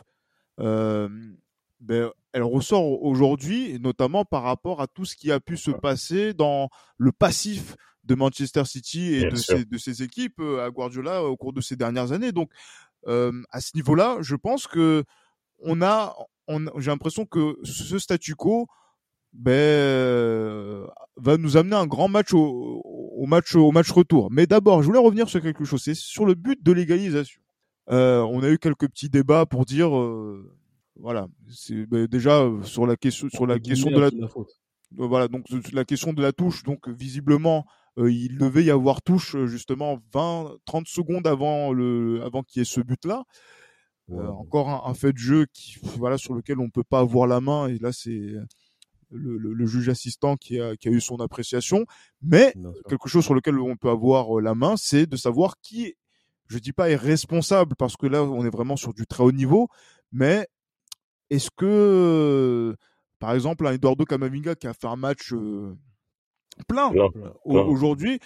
ben, 0.60 2.10
elle 2.32 2.42
ressort 2.42 3.02
aujourd'hui, 3.02 3.78
notamment 3.80 4.24
par 4.24 4.42
rapport 4.42 4.80
à 4.80 4.86
tout 4.86 5.04
ce 5.04 5.16
qui 5.16 5.32
a 5.32 5.40
pu 5.40 5.56
se 5.56 5.70
passer 5.70 6.34
dans 6.34 6.68
le 6.98 7.10
passif 7.12 7.76
de 8.04 8.14
Manchester 8.14 8.64
City 8.64 9.14
et 9.14 9.30
de 9.30 9.36
ses, 9.36 9.64
de 9.64 9.78
ses 9.78 10.02
équipes 10.02 10.40
euh, 10.40 10.64
à 10.64 10.70
Guardiola 10.70 11.24
au 11.24 11.36
cours 11.36 11.52
de 11.52 11.60
ces 11.60 11.76
dernières 11.76 12.12
années. 12.12 12.32
Donc, 12.32 12.50
euh, 13.06 13.32
à 13.50 13.60
ce 13.60 13.72
niveau-là, 13.74 14.18
je 14.20 14.36
pense 14.36 14.66
que 14.66 15.04
on 15.58 15.82
a, 15.82 16.16
on, 16.48 16.66
j'ai 16.78 16.90
l'impression 16.90 17.26
que 17.26 17.56
ce 17.62 17.98
statu 17.98 18.34
quo 18.34 18.66
ben, 19.32 19.52
euh, 19.52 20.86
va 21.16 21.36
nous 21.36 21.56
amener 21.56 21.76
un 21.76 21.86
grand 21.86 22.08
match 22.08 22.32
au, 22.32 22.82
au 22.84 23.26
match 23.26 23.54
au 23.54 23.70
match 23.70 23.90
retour. 23.90 24.30
Mais 24.30 24.46
d'abord, 24.46 24.82
je 24.82 24.86
voulais 24.86 24.98
revenir 24.98 25.28
sur 25.28 25.40
quelque 25.40 25.64
chose, 25.64 25.82
c'est 25.82 25.94
sur 25.94 26.26
le 26.26 26.34
but 26.34 26.62
de 26.62 26.72
l'égalisation. 26.72 27.40
Euh, 27.90 28.20
on 28.22 28.42
a 28.42 28.50
eu 28.50 28.58
quelques 28.58 28.88
petits 28.88 29.08
débats 29.08 29.46
pour 29.46 29.64
dire, 29.64 29.96
euh, 29.96 30.56
voilà, 30.96 31.26
c'est 31.48 31.86
ben, 31.86 32.06
déjà 32.06 32.40
euh, 32.42 32.62
sur 32.62 32.86
la 32.86 32.96
question 32.96 33.28
sur 33.30 33.46
la 33.46 33.58
question 33.58 33.90
de 33.90 34.00
la 34.00 34.28
faute. 34.28 34.48
euh, 34.98 35.06
voilà, 35.06 35.28
donc 35.28 35.44
euh, 35.52 35.60
la 35.72 35.84
question 35.84 36.12
de 36.12 36.22
la 36.22 36.32
touche, 36.32 36.62
donc 36.62 36.88
euh, 36.88 36.92
visiblement, 36.92 37.66
euh, 37.98 38.10
il 38.12 38.38
devait 38.38 38.62
y 38.64 38.70
avoir 38.70 39.02
touche 39.02 39.34
euh, 39.34 39.46
justement 39.46 39.98
20, 40.12 40.52
30 40.64 40.86
secondes 40.86 41.26
avant 41.26 41.72
le, 41.72 42.22
avant 42.22 42.42
qu'il 42.42 42.60
y 42.60 42.62
ait 42.62 42.64
ce 42.64 42.80
but-là. 42.80 43.24
Euh, 44.10 44.14
Ouais. 44.14 44.26
encore 44.26 44.68
un, 44.68 44.90
un 44.90 44.94
fait 44.94 45.12
de 45.12 45.18
jeu 45.18 45.46
qui, 45.52 45.76
voilà, 45.96 46.18
sur 46.18 46.34
lequel 46.34 46.58
on 46.58 46.68
peut 46.68 46.82
pas 46.82 46.98
avoir 46.98 47.28
la 47.28 47.40
main. 47.40 47.68
Et 47.68 47.78
là, 47.78 47.92
c'est 47.92 48.10
le, 49.12 49.36
le- 49.38 49.52
le 49.52 49.66
juge 49.66 49.88
assistant 49.88 50.36
qui 50.36 50.60
a, 50.60 50.76
qui 50.76 50.88
a 50.88 50.90
eu 50.90 51.00
son 51.00 51.16
appréciation. 51.20 51.84
Mais 52.20 52.52
quelque 52.88 53.08
chose 53.08 53.24
sur 53.24 53.34
lequel 53.34 53.58
on 53.60 53.76
peut 53.76 53.88
avoir 53.90 54.38
euh, 54.38 54.42
la 54.42 54.54
main, 54.56 54.74
c'est 54.76 55.06
de 55.06 55.16
savoir 55.16 55.60
qui, 55.62 55.94
je 56.50 56.58
dis 56.58 56.72
pas 56.72 56.90
est 56.90 56.96
responsable, 56.96 57.76
parce 57.76 57.96
que 57.96 58.06
là, 58.06 58.22
on 58.24 58.44
est 58.44 58.50
vraiment 58.50 58.76
sur 58.76 58.92
du 58.92 59.06
très 59.06 59.22
haut 59.22 59.32
niveau, 59.32 59.68
mais 60.12 60.46
est-ce 61.30 61.48
que, 61.56 62.74
par 63.20 63.32
exemple, 63.34 63.66
un 63.66 63.72
Eduardo 63.72 64.04
Camavinga 64.04 64.54
qui 64.56 64.66
a 64.66 64.74
fait 64.74 64.88
un 64.88 64.96
match 64.96 65.32
euh, 65.32 65.74
plein 66.68 66.90
Plein, 66.90 67.04
au- 67.44 67.52
plein. 67.52 67.62
aujourd'hui, 67.62 68.18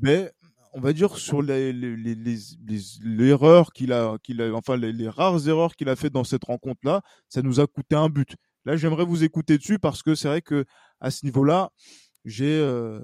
mais 0.00 0.30
on 0.72 0.80
va 0.80 0.92
dire 0.92 1.16
sur 1.16 1.42
les, 1.42 1.72
les, 1.72 1.96
les, 1.96 2.14
les- 2.14 2.38
les- 2.66 2.80
l'erreur 3.02 3.72
qu'il 3.72 3.92
a, 3.92 4.18
qu'il 4.22 4.40
a, 4.42 4.52
enfin 4.54 4.76
les, 4.76 4.92
les 4.92 5.08
rares 5.08 5.48
erreurs 5.48 5.74
qu'il 5.76 5.88
a 5.88 5.96
fait 5.96 6.10
dans 6.10 6.24
cette 6.24 6.44
rencontre-là, 6.44 7.02
ça 7.28 7.42
nous 7.42 7.60
a 7.60 7.66
coûté 7.66 7.94
un 7.96 8.08
but. 8.08 8.34
Là, 8.64 8.76
j'aimerais 8.76 9.04
vous 9.04 9.24
écouter 9.24 9.58
dessus 9.58 9.78
parce 9.78 10.02
que 10.02 10.14
c'est 10.14 10.28
vrai 10.28 10.42
que 10.42 10.64
à 11.00 11.10
ce 11.10 11.24
niveau-là, 11.24 11.70
j'ai, 12.24 12.58
euh, 12.60 13.00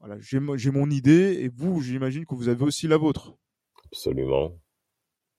voilà, 0.00 0.16
j'ai 0.20 0.70
mon 0.70 0.90
idée 0.90 1.38
et 1.40 1.48
vous, 1.48 1.80
j'imagine 1.80 2.26
que 2.26 2.34
vous 2.34 2.48
avez 2.48 2.64
aussi 2.64 2.86
la 2.86 2.96
vôtre. 2.96 3.34
Absolument. 3.92 4.52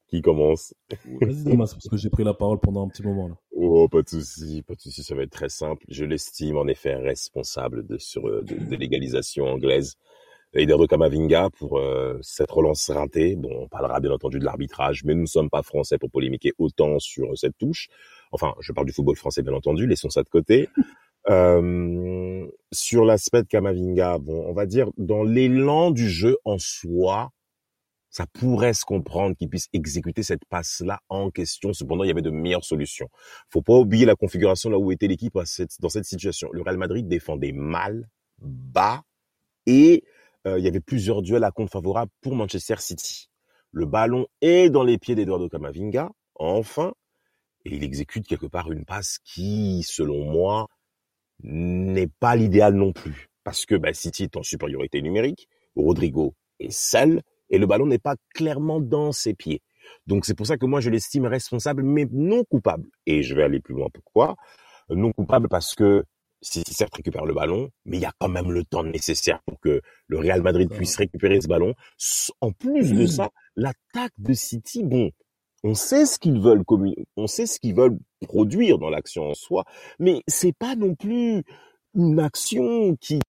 Qui 0.08 0.22
commence? 0.22 0.74
Vas-y, 1.22 1.44
Thomas, 1.44 1.68
parce 1.72 1.88
que 1.88 1.98
j'ai 1.98 2.10
pris 2.10 2.24
la 2.24 2.34
parole 2.34 2.60
pendant 2.60 2.84
un 2.84 2.90
petit 2.90 3.04
moment 3.04 3.28
là. 3.28 3.36
Oh, 3.52 3.88
pas 3.88 4.02
de 4.02 4.10
souci, 4.10 4.64
pas 4.64 4.74
de 4.74 4.80
souci, 4.80 5.04
ça 5.04 5.14
va 5.14 5.24
être 5.24 5.32
très 5.32 5.50
simple. 5.50 5.86
Je 5.88 6.04
l'estime 6.04 6.58
en 6.58 6.68
effet 6.68 6.96
responsable 6.96 7.86
de, 7.86 7.98
sur, 7.98 8.28
euh, 8.28 8.42
de, 8.42 8.56
de 8.56 8.76
l'égalisation 8.76 9.46
anglaise. 9.46 9.98
Eduardo 10.54 10.88
Camavinga 10.88 11.50
pour 11.52 11.78
euh, 11.78 12.18
cette 12.22 12.50
relance 12.50 12.90
ratée. 12.90 13.36
Bon, 13.36 13.50
on 13.54 13.68
parlera 13.68 14.00
bien 14.00 14.12
entendu 14.12 14.40
de 14.40 14.46
l'arbitrage, 14.46 15.04
mais 15.04 15.14
nous 15.14 15.22
ne 15.22 15.28
sommes 15.28 15.50
pas 15.50 15.62
français 15.62 16.00
pour 16.00 16.10
polémiquer 16.10 16.54
autant 16.58 16.98
sur 16.98 17.38
cette 17.38 17.58
touche. 17.58 17.88
Enfin, 18.32 18.56
je 18.60 18.72
parle 18.72 18.88
du 18.88 18.94
football 18.94 19.16
français 19.16 19.44
bien 19.44 19.54
entendu, 19.54 19.86
laissons 19.86 20.10
ça 20.10 20.24
de 20.24 20.30
côté. 20.30 20.70
Euh, 21.30 22.48
sur 22.72 23.04
l'aspect 23.04 23.44
de 23.44 23.48
Camavinga, 23.48 24.18
bon, 24.20 24.46
on 24.48 24.54
va 24.54 24.66
dire 24.66 24.90
dans 24.98 25.22
l'élan 25.22 25.92
du 25.92 26.10
jeu 26.10 26.38
en 26.46 26.58
soi, 26.58 27.32
ça 28.10 28.26
pourrait 28.26 28.74
se 28.74 28.86
comprendre 28.86 29.36
qu'il 29.36 29.50
puisse 29.50 29.68
exécuter 29.74 30.24
cette 30.24 30.46
passe-là 30.46 31.00
en 31.10 31.30
question. 31.30 31.74
Cependant, 31.74 32.04
il 32.04 32.08
y 32.08 32.12
avait 32.12 32.22
de 32.22 32.32
meilleures 32.32 32.66
solutions. 32.66 33.10
Faut 33.50 33.62
pas 33.62 33.76
oublier 33.76 34.06
la 34.06 34.16
configuration 34.16 34.70
là 34.70 34.78
où 34.78 34.92
était 34.92 35.08
l'équipe 35.08 35.38
dans 35.80 35.90
cette 35.90 36.06
situation. 36.06 36.50
Le 36.52 36.62
Real 36.62 36.78
Madrid 36.78 37.08
défendait 37.08 37.52
mal, 37.52 38.10
bas, 38.40 39.04
et 39.66 40.04
euh, 40.48 40.58
il 40.58 40.66
y 40.66 40.68
avait 40.68 40.80
plusieurs 40.80 41.22
duels 41.22 41.44
à 41.44 41.52
compte 41.52 41.70
favorable 41.70 42.12
pour 42.22 42.36
Manchester 42.36 42.76
City. 42.80 43.30
Le 43.72 43.86
ballon 43.86 44.26
est 44.42 44.70
dans 44.70 44.84
les 44.84 44.98
pieds 44.98 45.14
d'Eduardo 45.16 45.48
Camavinga, 45.48 46.10
enfin, 46.36 46.94
et 47.66 47.76
il 47.76 47.84
exécute 47.84 48.26
quelque 48.26 48.48
part 48.48 48.72
une 48.72 48.86
passe 48.86 49.20
qui, 49.24 49.84
selon 49.84 50.26
moi, 50.26 50.68
n'est 51.44 52.08
pas 52.08 52.36
l'idéal 52.36 52.74
non 52.74 52.94
plus. 52.94 53.28
Parce 53.44 53.66
que 53.66 53.76
bah, 53.76 53.94
City 53.94 54.24
est 54.24 54.38
en 54.38 54.44
supériorité 54.44 55.02
numérique, 55.02 55.48
Rodrigo 55.76 56.36
est 56.60 56.72
seul, 56.72 57.22
et 57.50 57.58
le 57.58 57.66
ballon 57.66 57.86
n'est 57.86 58.00
pas 58.00 58.16
clairement 58.34 58.80
dans 58.80 59.12
ses 59.12 59.34
pieds. 59.34 59.62
Donc 60.08 60.26
c'est 60.26 60.36
pour 60.36 60.48
ça 60.48 60.58
que 60.58 60.66
moi 60.66 60.82
je 60.82 60.90
l'estime 60.90 61.26
responsable, 61.26 61.84
mais 61.84 62.08
non 62.12 62.44
coupable. 62.44 62.90
Et 63.06 63.24
je 63.24 63.36
vais 63.36 63.44
aller 63.44 63.60
plus 63.60 63.74
loin. 63.74 63.88
Pourquoi? 63.94 64.36
Non 64.90 65.12
coupable 65.12 65.48
parce 65.50 65.76
que 65.76 66.04
City 66.42 66.74
certes 66.74 66.96
récupère 66.96 67.26
le 67.26 67.34
ballon, 67.34 67.70
mais 67.86 67.98
il 67.98 68.02
y 68.02 68.06
a 68.06 68.14
quand 68.18 68.30
même 68.30 68.52
le 68.52 68.64
temps 68.64 68.84
nécessaire 68.84 69.42
pour 69.46 69.60
que 69.60 69.82
le 70.08 70.18
Real 70.18 70.42
Madrid 70.42 70.70
puisse 70.70 70.96
récupérer 70.96 71.42
ce 71.42 71.48
ballon. 71.48 71.74
En 72.40 72.52
plus 72.52 72.94
de 72.94 73.06
ça, 73.06 73.30
l'attaque 73.56 74.14
de 74.18 74.34
City, 74.34 74.84
bon, 74.84 75.12
on 75.64 75.74
sait 75.74 76.06
ce 76.06 76.18
qu'ils 76.18 76.40
veulent 76.40 76.64
on 77.18 77.28
sait 77.28 77.46
ce 77.46 77.60
qu'ils 77.60 77.76
veulent 77.76 77.98
produire 78.22 78.78
dans 78.78 78.90
l'action 78.90 79.24
en 79.30 79.34
soi, 79.34 79.66
mais 80.00 80.22
c'est 80.28 80.56
pas 80.58 80.76
non 80.76 80.96
plus 80.96 81.44
une 81.94 82.20
action 82.20 82.96
qui 82.96 83.20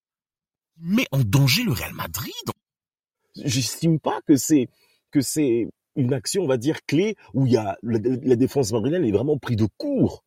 met 0.78 1.06
en 1.10 1.20
danger 1.20 1.64
le 1.64 1.72
Real 1.72 1.94
Madrid. 1.94 2.32
J'estime 3.36 4.00
pas 4.00 4.20
que 4.26 4.36
c'est 4.36 4.68
que 5.10 5.20
c'est 5.20 5.68
une 5.96 6.12
action, 6.14 6.42
on 6.42 6.46
va 6.46 6.56
dire 6.56 6.84
clé 6.86 7.16
où 7.34 7.46
il 7.46 7.52
y 7.52 7.56
a 7.56 7.76
la, 7.82 7.98
la 8.02 8.36
défense 8.36 8.72
madrilène 8.72 9.04
est 9.04 9.12
vraiment 9.12 9.38
pris 9.38 9.56
de 9.56 9.66
court. 9.76 10.24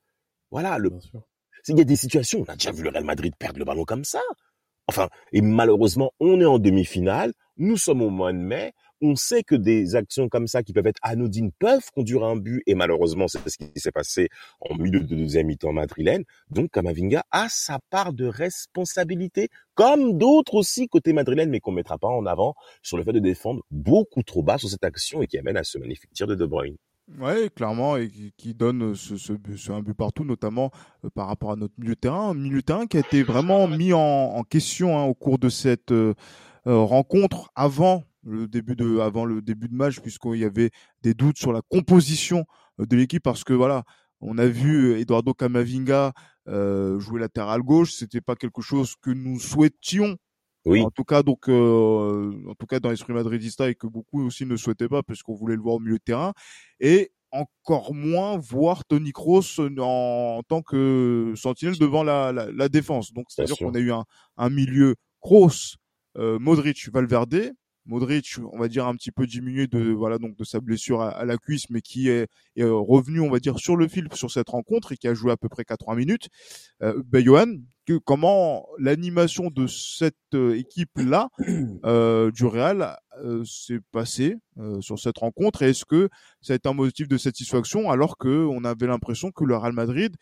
Voilà, 0.51 0.77
le 0.77 0.91
il 1.69 1.77
y 1.77 1.81
a 1.81 1.85
des 1.85 1.95
situations, 1.95 2.41
on 2.41 2.51
a 2.51 2.55
déjà 2.55 2.71
vu 2.71 2.83
le 2.83 2.89
Real 2.89 3.05
Madrid 3.05 3.33
perdre 3.37 3.59
le 3.59 3.65
ballon 3.65 3.85
comme 3.85 4.03
ça. 4.03 4.21
Enfin, 4.87 5.09
et 5.31 5.41
malheureusement, 5.41 6.11
on 6.19 6.41
est 6.41 6.45
en 6.45 6.59
demi-finale, 6.59 7.33
nous 7.57 7.77
sommes 7.77 8.01
au 8.01 8.09
mois 8.09 8.33
de 8.33 8.37
mai, 8.37 8.73
on 9.03 9.15
sait 9.15 9.43
que 9.43 9.55
des 9.55 9.95
actions 9.95 10.29
comme 10.29 10.47
ça 10.47 10.63
qui 10.63 10.73
peuvent 10.73 10.87
être 10.87 10.99
anodines 11.03 11.51
peuvent 11.59 11.89
conduire 11.93 12.23
à 12.23 12.29
un 12.29 12.37
but, 12.37 12.63
et 12.65 12.73
malheureusement, 12.73 13.27
c'est 13.27 13.47
ce 13.47 13.57
qui 13.57 13.69
s'est 13.75 13.91
passé 13.91 14.29
en 14.61 14.75
milieu 14.75 15.01
de 15.01 15.15
deuxième 15.15 15.47
mi-temps 15.47 15.73
madrilène. 15.73 16.23
Donc, 16.49 16.71
Kamavinga 16.71 17.23
a 17.31 17.47
sa 17.49 17.79
part 17.89 18.13
de 18.13 18.25
responsabilité, 18.25 19.49
comme 19.75 20.17
d'autres 20.17 20.55
aussi 20.55 20.87
côté 20.87 21.11
madrilène, 21.11 21.49
mais 21.49 21.59
qu'on 21.59 21.73
mettra 21.73 21.97
pas 21.97 22.07
en 22.07 22.25
avant 22.25 22.55
sur 22.81 22.97
le 22.97 23.03
fait 23.03 23.13
de 23.13 23.19
défendre 23.19 23.61
beaucoup 23.69 24.23
trop 24.23 24.41
bas 24.41 24.57
sur 24.57 24.69
cette 24.69 24.85
action 24.85 25.21
et 25.21 25.27
qui 25.27 25.37
amène 25.37 25.57
à 25.57 25.63
ce 25.63 25.77
magnifique 25.77 26.11
tir 26.13 26.25
de 26.25 26.35
De 26.35 26.45
Bruyne. 26.45 26.77
Ouais, 27.19 27.49
clairement, 27.53 27.97
et 27.97 28.09
qui, 28.37 28.53
donne 28.53 28.95
ce, 28.95 29.71
un 29.71 29.81
but 29.81 29.93
partout, 29.93 30.23
notamment 30.23 30.71
euh, 31.03 31.09
par 31.13 31.27
rapport 31.27 31.51
à 31.51 31.57
notre 31.57 31.73
milieu 31.77 31.97
terrain. 31.97 32.29
Un 32.29 32.33
milieu 32.33 32.61
terrain 32.61 32.87
qui 32.87 32.95
a 32.95 33.01
été 33.01 33.23
vraiment 33.23 33.67
mis 33.67 33.91
en, 33.91 33.99
en 33.99 34.43
question 34.43 34.97
hein, 34.97 35.03
au 35.03 35.13
cours 35.13 35.37
de 35.37 35.49
cette 35.49 35.91
euh, 35.91 36.13
euh, 36.65 36.77
rencontre 36.77 37.51
avant 37.55 38.03
le 38.25 38.47
début 38.47 38.75
de 38.75 38.99
avant 38.99 39.25
le 39.25 39.41
début 39.41 39.67
de 39.67 39.75
match, 39.75 39.99
puisqu'il 39.99 40.39
y 40.39 40.45
avait 40.45 40.71
des 41.01 41.13
doutes 41.13 41.37
sur 41.37 41.53
la 41.53 41.61
composition 41.61 42.45
euh, 42.79 42.85
de 42.85 42.95
l'équipe, 42.95 43.23
parce 43.23 43.43
que 43.43 43.53
voilà, 43.53 43.83
on 44.21 44.37
a 44.37 44.47
vu 44.47 44.93
Eduardo 44.99 45.33
Camavinga 45.33 46.13
euh, 46.47 46.99
jouer 46.99 47.19
latéral 47.19 47.61
gauche, 47.61 47.93
c'était 47.93 48.21
pas 48.21 48.35
quelque 48.35 48.61
chose 48.61 48.95
que 49.01 49.11
nous 49.11 49.39
souhaitions 49.39 50.17
Oui, 50.65 50.81
en 50.81 50.91
tout 50.91 51.03
cas, 51.03 51.23
donc, 51.23 51.49
euh, 51.49 52.31
en 52.49 52.55
tout 52.55 52.65
cas, 52.65 52.79
dans 52.79 52.89
l'esprit 52.89 53.13
madridista 53.13 53.69
et 53.69 53.75
que 53.75 53.87
beaucoup 53.87 54.25
aussi 54.25 54.45
ne 54.45 54.55
souhaitaient 54.55 54.87
pas 54.87 55.03
parce 55.03 55.21
qu'on 55.23 55.35
voulait 55.35 55.55
le 55.55 55.61
voir 55.61 55.75
au 55.75 55.79
milieu 55.79 55.97
de 55.97 56.03
terrain. 56.03 56.33
Et 56.79 57.11
encore 57.31 57.93
moins 57.93 58.37
voir 58.37 58.85
Tony 58.85 59.11
Kroos 59.11 59.59
en, 59.59 60.37
en 60.37 60.43
tant 60.43 60.61
que 60.61 61.33
sentinelle 61.35 61.77
devant 61.79 62.03
la, 62.03 62.31
la, 62.31 62.51
la 62.51 62.69
défense. 62.69 63.11
Donc, 63.11 63.25
c'est-à-dire 63.29 63.57
qu'on 63.57 63.73
a 63.73 63.79
eu 63.79 63.91
un, 63.91 64.05
un 64.37 64.49
milieu 64.49 64.95
Kroos, 65.19 65.75
euh, 66.17 66.39
Modric, 66.39 66.89
Valverde. 66.93 67.53
Modric, 67.85 68.37
on 68.51 68.59
va 68.59 68.67
dire 68.67 68.87
un 68.87 68.95
petit 68.95 69.11
peu 69.11 69.27
diminué 69.27 69.67
de 69.67 69.91
voilà 69.91 70.17
donc 70.17 70.35
de 70.35 70.43
sa 70.43 70.59
blessure 70.59 71.01
à, 71.01 71.09
à 71.09 71.25
la 71.25 71.37
cuisse, 71.37 71.69
mais 71.69 71.81
qui 71.81 72.09
est, 72.09 72.27
est 72.55 72.63
revenu, 72.63 73.19
on 73.19 73.29
va 73.29 73.39
dire, 73.39 73.59
sur 73.59 73.75
le 73.75 73.87
fil 73.87 74.07
sur 74.13 74.31
cette 74.31 74.49
rencontre 74.49 74.93
et 74.93 74.97
qui 74.97 75.07
a 75.07 75.13
joué 75.13 75.31
à 75.31 75.37
peu 75.37 75.49
près 75.49 75.63
80 75.63 75.95
minutes. 75.95 76.29
Euh, 76.81 77.01
ben, 77.05 77.23
Johan, 77.23 77.47
que 77.85 77.97
comment 77.97 78.65
l'animation 78.77 79.49
de 79.49 79.67
cette 79.67 80.15
euh, 80.33 80.57
équipe-là 80.57 81.29
euh, 81.85 82.31
du 82.31 82.45
Real 82.45 82.97
euh, 83.23 83.43
s'est 83.43 83.79
passée 83.91 84.35
euh, 84.57 84.79
sur 84.81 84.99
cette 84.99 85.17
rencontre? 85.17 85.63
Et 85.63 85.69
est-ce 85.69 85.85
que 85.85 86.09
ça 86.41 86.53
a 86.53 86.55
été 86.55 86.69
un 86.69 86.73
motif 86.73 87.07
de 87.07 87.17
satisfaction 87.17 87.89
alors 87.89 88.17
que 88.17 88.45
on 88.45 88.63
avait 88.63 88.87
l'impression 88.87 89.31
que 89.31 89.43
le 89.43 89.55
Real 89.55 89.73
Madrid 89.73 90.15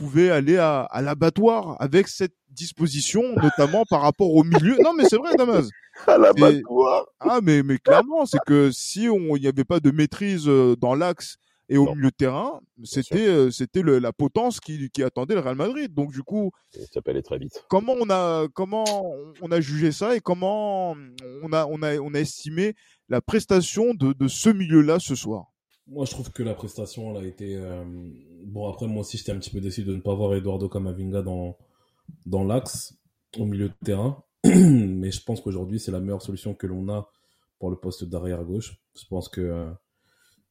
pouvait 0.00 0.30
aller 0.30 0.56
à, 0.56 0.80
à 0.82 1.02
l'abattoir 1.02 1.76
avec 1.80 2.08
cette 2.08 2.34
disposition, 2.48 3.22
notamment 3.36 3.84
par 3.88 4.00
rapport 4.02 4.32
au 4.34 4.42
milieu. 4.44 4.76
Non, 4.82 4.92
mais 4.96 5.04
c'est 5.04 5.16
vrai, 5.18 5.34
Damas. 5.36 5.68
À 6.06 6.16
la 6.16 6.30
Et- 6.30 6.40
battoir. 6.40 7.06
Ah, 7.20 7.40
mais, 7.42 7.62
mais 7.62 7.76
clairement, 7.78 8.24
c'est 8.24 8.38
que 8.46 8.70
si 8.70 9.08
on- 9.08 9.36
il 9.36 9.42
n'y 9.42 9.48
avait 9.48 9.64
pas 9.64 9.80
de 9.80 9.90
maîtrise 9.90 10.48
euh, 10.48 10.74
dans 10.76 10.94
l'axe 10.94 11.36
et 11.68 11.76
au 11.76 11.84
Non. 11.86 11.94
milieu 11.94 12.10
de 12.10 12.16
terrain, 12.16 12.60
c'était 12.84 13.26
euh, 13.28 13.50
c'était 13.50 13.82
la 13.82 14.12
potence 14.12 14.60
qui, 14.60 14.88
qui 14.90 15.02
attendait 15.02 15.34
le 15.34 15.40
Real 15.40 15.56
Madrid. 15.56 15.92
Donc 15.92 16.12
du 16.12 16.22
coup, 16.22 16.52
Ça 16.92 17.02
peut 17.02 17.10
aller 17.10 17.22
très 17.22 17.38
vite. 17.38 17.62
comment 17.68 17.94
on 18.00 18.08
a 18.08 18.46
comment 18.54 18.84
on 19.42 19.52
a 19.52 19.60
jugé 19.60 19.92
ça 19.92 20.16
et 20.16 20.20
comment 20.20 20.92
on 21.42 21.52
a 21.52 21.66
on 21.66 21.82
a 21.82 21.96
on 21.98 22.14
a 22.14 22.18
estimé 22.20 22.74
la 23.08 23.20
prestation 23.20 23.92
de, 23.94 24.12
de 24.14 24.26
ce 24.28 24.48
milieu-là 24.48 24.98
ce 25.00 25.14
soir? 25.14 25.46
Moi, 25.86 26.06
je 26.06 26.12
trouve 26.12 26.30
que 26.30 26.44
la 26.44 26.54
prestation, 26.54 27.10
elle 27.16 27.24
a 27.24 27.26
été. 27.26 27.56
euh, 27.56 27.82
Bon, 28.44 28.68
après, 28.68 28.86
moi 28.86 29.00
aussi, 29.00 29.18
j'étais 29.18 29.32
un 29.32 29.38
petit 29.38 29.50
peu 29.50 29.60
déçu 29.60 29.84
de 29.84 29.94
ne 29.94 30.00
pas 30.00 30.14
voir 30.14 30.34
Eduardo 30.34 30.68
Camavinga 30.68 31.22
dans, 31.22 31.56
l'axe, 32.44 32.94
au 33.38 33.44
milieu 33.44 33.68
de 33.68 33.74
terrain. 33.84 34.22
Mais 34.44 35.10
je 35.10 35.22
pense 35.22 35.40
qu'aujourd'hui, 35.40 35.78
c'est 35.78 35.92
la 35.92 36.00
meilleure 36.00 36.22
solution 36.22 36.54
que 36.54 36.66
l'on 36.66 36.88
a 36.88 37.10
pour 37.58 37.70
le 37.70 37.76
poste 37.76 38.04
d'arrière 38.04 38.44
gauche. 38.44 38.80
Je 38.98 39.04
pense 39.06 39.28
que 39.28 39.40
euh, 39.40 39.70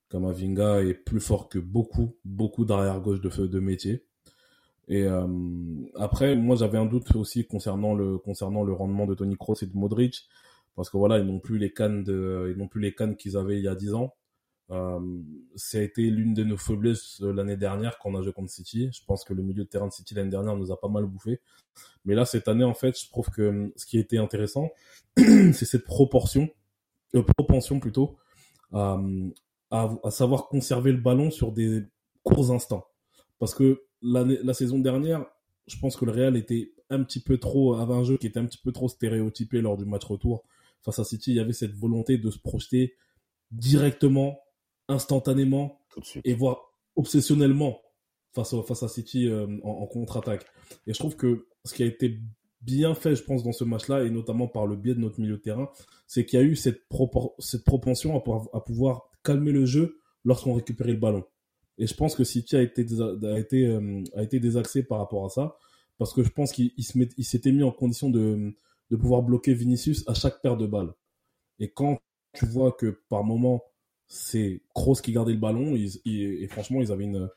Camavinga 0.10 0.84
est 0.84 0.94
plus 0.94 1.20
fort 1.20 1.50
que 1.50 1.60
beaucoup, 1.60 2.16
beaucoup 2.24 2.66
d'arrière 2.66 3.02
gauche 3.02 3.22
de, 3.22 3.48
de 3.48 3.60
métier. 3.60 4.06
Et 4.88 5.04
euh, 5.04 5.28
après, 5.96 6.36
moi, 6.36 6.56
j'avais 6.56 6.80
un 6.80 6.86
doute 6.86 7.16
aussi 7.16 7.46
concernant 7.46 7.94
le, 7.94 8.20
rendement 8.74 9.06
de 9.06 9.14
Tony 9.14 9.38
Kroos 9.38 9.62
et 9.62 9.68
de 9.68 9.78
Modric. 9.78 10.28
Parce 10.76 10.90
que 10.90 10.98
voilà, 10.98 11.20
ils 11.20 11.26
n'ont 11.26 11.40
plus 11.40 11.58
les 11.58 11.72
cannes 11.72 12.04
ils 12.08 12.56
n'ont 12.58 12.68
plus 12.68 12.82
les 12.82 12.94
cannes 12.94 13.16
qu'ils 13.16 13.38
avaient 13.38 13.58
il 13.58 13.64
y 13.64 13.68
a 13.68 13.76
10 13.76 13.94
ans. 13.94 14.16
Euh, 14.72 15.00
ça 15.56 15.80
a 15.80 15.82
été 15.82 16.04
l'une 16.04 16.34
de 16.34 16.44
nos 16.44 16.58
faiblesses 16.58 17.22
euh, 17.22 17.34
l'année 17.34 17.58
dernière 17.58 17.98
quand 17.98 18.12
on 18.12 18.16
a 18.16 18.22
joué 18.22 18.34
contre 18.34 18.52
City. 18.52 18.90
Je 18.94 19.04
pense 19.06 19.24
que 19.24 19.34
le 19.34 19.42
milieu 19.42 19.64
de 19.64 19.70
terrain 19.70 19.88
de 19.88 19.92
City 19.92 20.14
l'année 20.14 20.30
dernière 20.30 20.56
nous 20.56 20.72
a 20.72 20.80
pas 20.80 20.90
mal 20.90 21.06
bouffé. 21.06 21.42
Mais 22.06 22.14
là, 22.14 22.26
cette 22.26 22.48
année, 22.48 22.64
en 22.64 22.76
fait, 22.76 23.00
je 23.00 23.10
trouve 23.10 23.30
que 23.30 23.42
euh, 23.42 23.74
ce 23.76 23.86
qui 23.86 23.98
été 23.98 24.18
intéressant, 24.18 24.70
c'est 25.18 25.66
cette 25.66 25.86
proportion, 25.86 26.50
euh, 27.16 27.24
propension 27.24 27.80
plutôt, 27.80 28.18
à, 28.72 29.00
à, 29.72 29.90
à 30.04 30.12
savoir 30.12 30.48
conserver 30.48 30.92
le 30.92 31.00
ballon 31.00 31.32
sur 31.32 31.52
des 31.52 31.84
courts 32.24 32.52
instants. 32.52 32.86
Parce 33.40 33.56
que 33.56 33.84
la 34.02 34.54
saison 34.54 34.80
dernière, 34.80 35.26
je 35.68 35.78
pense 35.80 35.96
que 35.96 36.06
le 36.06 36.12
Real 36.12 36.38
était 36.38 36.74
un 36.90 37.04
petit 37.04 37.22
peu 37.22 37.38
trop, 37.38 37.76
avait 37.76 37.94
un 37.94 38.04
jeu 38.04 38.18
qui 38.18 38.28
était 38.28 38.40
un 38.40 38.46
petit 38.46 38.58
peu 38.58 38.72
trop 38.72 38.90
stéréotypé 38.90 39.62
lors 39.62 39.78
du 39.78 39.86
match 39.86 40.06
retour 40.06 40.44
face 40.82 41.00
à 41.00 41.04
City. 41.04 41.32
Il 41.32 41.38
y 41.38 41.40
avait 41.40 41.54
cette 41.54 41.74
volonté 41.74 42.18
de 42.18 42.30
se 42.32 42.40
projeter 42.40 42.96
directement 43.52 44.40
instantanément 44.90 45.80
Tout 45.90 46.02
de 46.02 46.06
suite. 46.06 46.26
et 46.28 46.34
voire 46.34 46.74
obsessionnellement 46.96 47.82
face, 48.34 48.54
au- 48.54 48.64
face 48.64 48.84
à 48.84 48.88
City 48.90 49.28
euh, 49.28 49.48
en, 49.64 49.70
en 49.70 49.88
contre-attaque. 49.88 50.46
Et 50.88 50.94
je 50.94 51.00
trouve 51.00 51.16
que 51.16 51.48
ce 51.66 51.74
qui 51.74 51.84
a 51.84 51.86
été 51.86 52.20
bien 52.62 52.94
fait, 52.94 53.16
je 53.16 53.24
pense, 53.24 53.44
dans 53.44 53.54
ce 53.54 53.64
match-là, 53.64 54.04
et 54.04 54.10
notamment 54.10 54.48
par 54.48 54.68
le 54.68 54.76
biais 54.76 54.94
de 54.96 55.00
notre 55.00 55.20
milieu 55.22 55.38
de 55.38 55.42
terrain, 55.42 55.70
c'est 56.08 56.26
qu'il 56.26 56.40
y 56.40 56.42
a 56.42 56.46
eu 56.46 56.56
cette, 56.56 56.90
propor- 56.90 57.34
cette 57.40 57.64
propension 57.64 58.18
à 58.18 58.20
pouvoir, 58.22 58.48
à 58.54 58.60
pouvoir 58.60 59.10
calmer 59.24 59.52
le 59.52 59.66
jeu 59.66 60.00
lorsqu'on 60.26 60.54
récupérait 60.54 60.92
le 60.92 61.00
ballon. 61.00 61.24
Et 61.78 61.88
je 61.88 61.94
pense 61.94 62.16
que 62.16 62.26
City 62.26 62.58
a 62.58 62.62
été, 62.62 62.86
a 63.24 63.40
été, 63.40 63.66
euh, 63.66 64.04
a 64.16 64.24
été 64.24 64.40
désaxé 64.42 64.84
par 64.84 64.98
rapport 65.00 65.26
à 65.26 65.30
ça, 65.30 65.56
parce 65.98 66.14
que 66.14 66.24
je 66.24 66.30
pense 66.30 66.52
qu'il 66.52 66.72
s'était 67.24 67.52
mis 67.54 67.64
en 67.64 67.72
condition 67.72 68.10
de, 68.10 68.54
de 68.92 68.96
pouvoir 68.98 69.22
bloquer 69.22 69.54
Vinicius 69.54 70.04
à 70.08 70.14
chaque 70.14 70.42
paire 70.42 70.58
de 70.58 70.68
balles. 70.68 70.94
Et 71.60 71.70
quand 71.72 71.98
tu 72.34 72.46
vois 72.46 72.72
que 72.74 73.02
par 73.10 73.24
moment, 73.24 73.64
c'est 74.10 74.62
Kroos 74.74 74.96
qui 74.96 75.14
gardait 75.14 75.34
le 75.34 75.40
ballon, 75.40 75.76
ils- 75.76 76.02
ils- 76.04 76.44
et 76.44 76.48
franchement, 76.48 76.82
ils 76.82 76.92
avaient 76.92 77.06
une, 77.06 77.30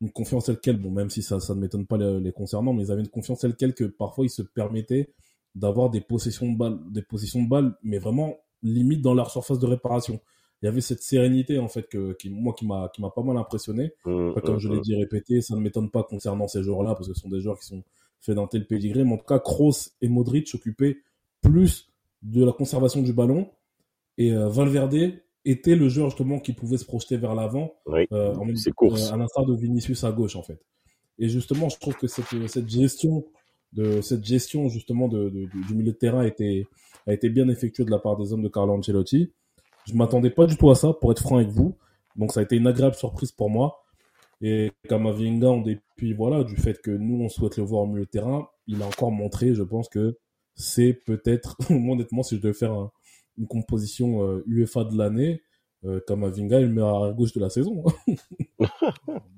une 0.00 0.10
confiance 0.10 0.46
telle 0.46 0.60
quelle, 0.60 0.78
bon, 0.78 0.90
même 0.90 1.10
si 1.10 1.22
ça, 1.22 1.40
ça 1.40 1.54
ne 1.54 1.60
m'étonne 1.60 1.86
pas 1.86 1.98
les, 1.98 2.20
les 2.20 2.32
concernant, 2.32 2.72
mais 2.72 2.84
ils 2.84 2.92
avaient 2.92 3.02
une 3.02 3.08
confiance 3.08 3.40
telle 3.40 3.56
quelle 3.56 3.74
que 3.74 3.84
parfois 3.84 4.24
ils 4.24 4.30
se 4.30 4.40
permettaient 4.42 5.10
d'avoir 5.54 5.90
des 5.90 6.00
possessions 6.00 6.50
de 6.50 6.56
balles, 6.56 6.78
des 6.90 7.02
possessions 7.02 7.42
de 7.42 7.48
balles, 7.48 7.76
mais 7.82 7.98
vraiment 7.98 8.36
limite 8.62 9.02
dans 9.02 9.12
leur 9.14 9.30
surface 9.30 9.58
de 9.58 9.66
réparation. 9.66 10.20
Il 10.62 10.66
y 10.66 10.68
avait 10.68 10.80
cette 10.80 11.02
sérénité, 11.02 11.58
en 11.58 11.68
fait, 11.68 11.88
que, 11.88 12.12
qui, 12.12 12.30
moi, 12.30 12.54
qui 12.56 12.66
m'a, 12.66 12.90
qui 12.94 13.00
m'a 13.00 13.10
pas 13.10 13.22
mal 13.22 13.36
impressionné. 13.36 13.92
Après, 14.04 14.42
comme 14.42 14.54
hum, 14.54 14.60
je 14.60 14.68
l'ai 14.68 14.76
hum. 14.76 14.82
dit 14.82 14.94
répété, 14.94 15.40
ça 15.40 15.56
ne 15.56 15.60
m'étonne 15.60 15.90
pas 15.90 16.04
concernant 16.04 16.46
ces 16.48 16.62
joueurs-là, 16.62 16.94
parce 16.94 17.08
que 17.08 17.14
ce 17.14 17.20
sont 17.20 17.30
des 17.30 17.40
joueurs 17.40 17.58
qui 17.58 17.66
sont 17.66 17.82
faits 18.20 18.36
d'un 18.36 18.46
tel 18.46 18.66
pédigré. 18.66 19.02
Mais 19.02 19.14
en 19.14 19.16
tout 19.18 19.24
cas, 19.24 19.38
Kroos 19.40 19.90
et 20.00 20.08
Modric 20.08 20.46
s'occupaient 20.46 20.98
plus 21.40 21.90
de 22.22 22.44
la 22.44 22.52
conservation 22.52 23.02
du 23.02 23.12
ballon. 23.12 23.50
Et 24.18 24.32
euh, 24.32 24.48
Valverde 24.48 25.14
était 25.44 25.74
le 25.76 25.88
joueur 25.88 26.08
justement 26.10 26.38
qui 26.38 26.52
pouvait 26.52 26.76
se 26.78 26.84
projeter 26.84 27.16
vers 27.16 27.34
l'avant, 27.34 27.72
Oui. 27.86 28.06
euh, 28.12 28.34
euh, 28.34 29.12
à 29.12 29.16
l'instar 29.16 29.46
de 29.46 29.54
Vinicius 29.54 30.04
à 30.04 30.12
gauche 30.12 30.36
en 30.36 30.42
fait. 30.42 30.60
Et 31.18 31.28
justement, 31.28 31.68
je 31.68 31.78
trouve 31.78 31.94
que 31.96 32.06
cette, 32.06 32.26
cette 32.48 32.68
gestion 32.68 33.24
de 33.72 34.00
cette 34.00 34.24
gestion 34.24 34.68
justement 34.68 35.06
de, 35.06 35.28
de- 35.28 35.46
du 35.68 35.74
milieu 35.74 35.92
de 35.92 35.96
terrain 35.96 36.20
a 36.20 36.26
été, 36.26 36.66
a 37.06 37.12
été 37.12 37.28
bien 37.28 37.48
effectuée 37.48 37.84
de 37.84 37.90
la 37.90 37.98
part 37.98 38.16
des 38.16 38.32
hommes 38.32 38.42
de 38.42 38.48
Carlo 38.48 38.72
Ancelotti. 38.74 39.30
Je 39.86 39.94
m'attendais 39.94 40.30
pas 40.30 40.46
du 40.46 40.56
tout 40.56 40.70
à 40.70 40.74
ça, 40.74 40.92
pour 40.92 41.12
être 41.12 41.20
franc 41.22 41.36
avec 41.36 41.48
vous. 41.50 41.76
Donc 42.16 42.32
ça 42.32 42.40
a 42.40 42.42
été 42.42 42.56
une 42.56 42.66
agréable 42.66 42.96
surprise 42.96 43.30
pour 43.32 43.48
moi. 43.48 43.84
Et 44.42 44.72
Kamavinga, 44.88 45.48
en 45.48 45.60
dépit 45.60 46.12
voilà, 46.14 46.42
du 46.44 46.56
fait 46.56 46.80
que 46.80 46.90
nous, 46.90 47.22
on 47.22 47.28
souhaite 47.28 47.56
le 47.58 47.62
voir 47.62 47.82
au 47.82 47.86
milieu 47.86 48.04
de 48.06 48.10
terrain, 48.10 48.48
il 48.66 48.82
a 48.82 48.86
encore 48.86 49.10
montré, 49.12 49.54
je 49.54 49.62
pense 49.62 49.88
que 49.88 50.16
c'est 50.54 50.92
peut-être, 50.94 51.56
honnêtement, 51.70 52.22
si 52.22 52.36
je 52.36 52.40
devais 52.40 52.54
faire 52.54 52.72
un- 52.72 52.90
une 53.38 53.46
composition 53.46 54.22
euh, 54.26 54.42
UEFA 54.46 54.84
de 54.84 54.96
l'année, 54.96 55.42
euh, 55.84 56.00
Kamavinga 56.06 56.58
est 56.60 56.64
le 56.66 56.68
meilleur 56.68 57.04
à 57.04 57.12
gauche 57.12 57.32
de 57.32 57.40
la 57.40 57.50
saison. 57.50 57.82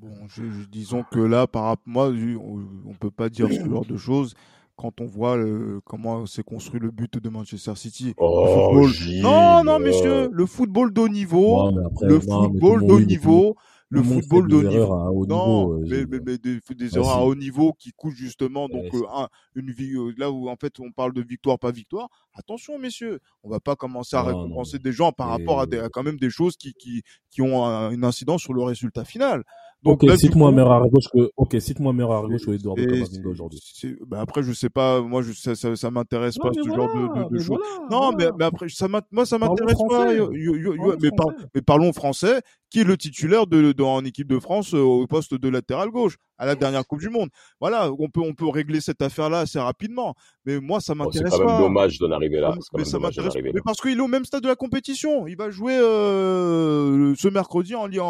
Bon, 0.01 0.11
je- 0.29 0.43
je- 0.51 0.69
disons 0.69 1.05
que 1.11 1.21
là, 1.21 1.47
par 1.47 1.65
rapport 1.65 1.83
moi, 1.87 2.09
on, 2.09 2.61
on 2.91 2.95
peut 2.95 3.11
pas 3.11 3.29
dire 3.29 3.49
ce 3.53 3.65
genre 3.65 3.85
de 3.85 3.97
choses 3.97 4.35
quand 4.77 5.01
on 5.01 5.07
voit 5.07 5.37
euh, 5.37 5.81
comment 5.85 6.27
s'est 6.27 6.43
construit 6.43 6.81
le 6.81 6.91
but 6.91 7.19
de 7.23 7.29
Manchester 7.29 7.75
City. 7.77 8.15
Oh, 8.17 8.45
Le 8.45 8.53
football- 8.83 8.93
Gilles, 8.93 9.23
Non, 9.23 9.63
non, 9.65 9.75
euh, 9.75 9.79
messieurs, 9.79 10.29
le 10.33 10.47
football 10.47 10.93
de 10.93 11.01
haut 11.01 11.09
niveau, 11.09 11.67
Ouais, 11.67 11.73
mais 11.77 11.85
après, 11.87 12.07
le 12.09 12.19
non, 12.27 12.43
football 12.45 12.87
de 12.87 12.93
haut 12.93 13.01
niveau, 13.01 13.57
le 13.93 14.03
football 14.03 14.49
de 14.49 14.57
haut 14.57 14.63
niveau. 14.63 14.93
à 14.95 15.11
haut 15.11 15.27
Non, 15.27 15.47
niveau, 15.69 15.73
euh, 15.75 15.87
mais, 15.89 16.05
mais, 16.09 16.21
mais 16.25 16.39
des, 16.39 16.59
des 16.75 16.97
erreurs 16.97 17.11
à 17.17 17.25
haut 17.25 17.35
niveau 17.35 17.73
qui 17.75 17.93
coûtent 17.93 18.15
justement 18.15 18.69
donc 18.69 18.85
Vas-y. 18.93 19.03
euh, 19.03 19.07
un- 19.15 19.29
une 19.55 19.71
vie 19.71 19.95
euh, 19.97 20.13
là 20.17 20.31
où 20.31 20.49
en 20.49 20.57
fait 20.57 20.81
on 20.81 20.91
parle 20.91 21.13
de 21.13 21.23
victoire 21.23 21.59
pas 21.59 21.71
victoire. 21.71 22.09
Attention 22.35 22.79
messieurs, 22.79 23.21
on 23.45 23.51
va 23.51 23.61
pas 23.61 23.77
commencer 23.77 24.17
à 24.17 24.23
Non, 24.23 24.31
non, 24.31 24.43
récompenser 24.45 24.79
mais- 24.79 24.91
des 24.91 24.93
gens 24.93 25.13
par 25.13 25.27
mais- 25.27 25.33
rapport 25.45 25.61
à, 25.61 25.67
des, 25.67 25.79
à 25.79 25.89
quand 25.89 26.03
même 26.03 26.17
des 26.19 26.31
choses 26.31 26.57
qui 26.57 26.73
qui 26.75 27.03
qui 27.31 27.43
ont 27.43 27.65
un- 27.65 27.91
une 27.91 28.05
incidence 28.05 28.43
sur 28.43 28.55
le 28.55 28.63
résultat 28.63 29.05
final. 29.05 29.45
Donc 29.85 30.05
Ok, 30.05 30.17
cite-moi 30.17 30.51
un 30.51 30.53
meilleur 30.53 30.89
gauche 30.89 31.09
que, 31.13 31.31
ok, 31.37 31.57
cite-moi 31.61 31.93
meilleur 31.93 32.13
à 32.13 32.23
gauche 32.23 32.47
que 32.47 32.53
Eduardo 32.53 32.81
et 32.81 32.87
Camavinga 32.87 33.29
aujourd'hui. 33.29 33.59
bah 34.07 34.21
après 34.21 34.45
je 34.45 34.53
sais 34.53 34.71
pas, 34.71 35.01
moi 35.03 35.23
je 35.23 35.33
ça 35.33 35.57
ça, 35.57 35.75
ça 35.75 35.91
m'intéresse 35.91 36.37
Non, 36.39 36.45
pas 36.45 36.51
ce 36.55 36.61
voilà, 36.69 36.85
genre 36.85 36.95
de, 36.95 37.25
de, 37.25 37.35
de 37.35 37.39
choses. 37.41 37.59
voilà, 37.59 37.89
Non, 37.91 38.13
voilà. 38.13 38.17
mais, 38.17 38.31
mais 38.39 38.45
après, 38.45 38.69
ça 38.69 38.87
moi, 38.87 39.27
ça 39.27 39.39
m'intéresse 39.39 39.79
pas. 39.89 40.15
yo- 40.15 40.33
yo- 40.33 40.55
yo- 40.57 40.95
mais, 41.03 41.11
par- 41.11 41.35
mais 41.53 41.63
parlons 41.63 41.93
français. 41.93 42.41
Qui 42.73 42.81
est 42.81 42.85
le 42.85 42.97
titulaire 42.97 43.47
de, 43.47 43.73
de- 43.73 43.83
en 43.83 44.03
équipe 44.03 44.29
de 44.29 44.39
France 44.39 44.73
euh, 44.73 44.79
au 44.81 45.07
poste 45.07 45.35
de 45.35 45.49
latéral 45.51 45.91
gauche 45.91 46.17
à 46.39 46.47
la 46.47 46.55
dernière 46.55 46.87
Coupe 46.87 47.01
du 47.01 47.11
Monde 47.11 47.29
Voilà, 47.61 47.93
on 47.99 48.09
peut, 48.09 48.23
on 48.23 48.33
peut 48.33 48.49
régler 48.49 48.81
cette 48.81 49.03
affaire-là 49.03 49.41
assez 49.41 49.59
rapidement. 49.59 50.15
Mais 50.47 50.59
moi, 50.59 50.81
ça 50.81 50.95
bon, 50.95 51.11
c'est 51.13 51.21
m'intéresse 51.21 51.39
quand 51.39 51.47
même 51.47 51.57
pas. 51.57 51.59
dommage 51.61 51.99
d'en 51.99 52.11
arriver 52.13 52.41
là. 52.41 52.53
C'est 52.55 52.61
quand 52.71 52.79
mais 52.79 52.85
même 52.85 52.91
ça 52.91 52.99
m'intéresse. 52.99 53.35
Mais 53.43 53.61
parce 53.63 53.79
qu'il 53.79 53.99
est 53.99 54.01
au 54.01 54.07
même 54.09 54.25
stade 54.25 54.43
de 54.43 54.49
la 54.49 54.57
compétition. 54.57 55.27
Il 55.27 55.37
va 55.37 55.51
jouer 55.51 55.77
euh, 55.79 57.15
ce 57.17 57.29
mercredi 57.29 57.75
en, 57.75 57.93
en, 57.93 58.05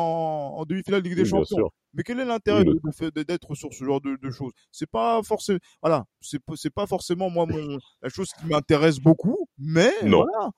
en 0.59 0.65
demi-finale 0.65 1.03
de 1.03 1.09
Ligue 1.09 1.17
des 1.17 1.23
Oui, 1.25 1.29
Champions. 1.31 1.57
sûr. 1.57 1.71
Mais 1.95 2.05
quel 2.05 2.21
est 2.21 2.25
l'intérêt 2.25 2.65
Oui, 2.65 3.11
d'être 3.27 3.55
sur 3.57 3.73
ce 3.75 3.85
genre 3.85 4.01
de, 4.01 4.17
de 4.23 4.31
choses? 4.31 4.53
C'est 4.71 4.89
pas 4.89 5.21
forcément, 5.25 5.59
voilà, 5.83 6.05
c'est 6.21 6.39
pas- 6.39 6.55
c'est 6.57 6.73
pas 6.73 6.87
forcément 6.87 7.29
moi 7.31 7.47
mon 7.47 7.79
la 8.01 8.09
chose 8.09 8.29
qui 8.33 8.47
m'intéresse 8.47 8.99
beaucoup, 8.99 9.49
mais 9.59 9.91
Non. 10.05 10.25
voilà. 10.25 10.51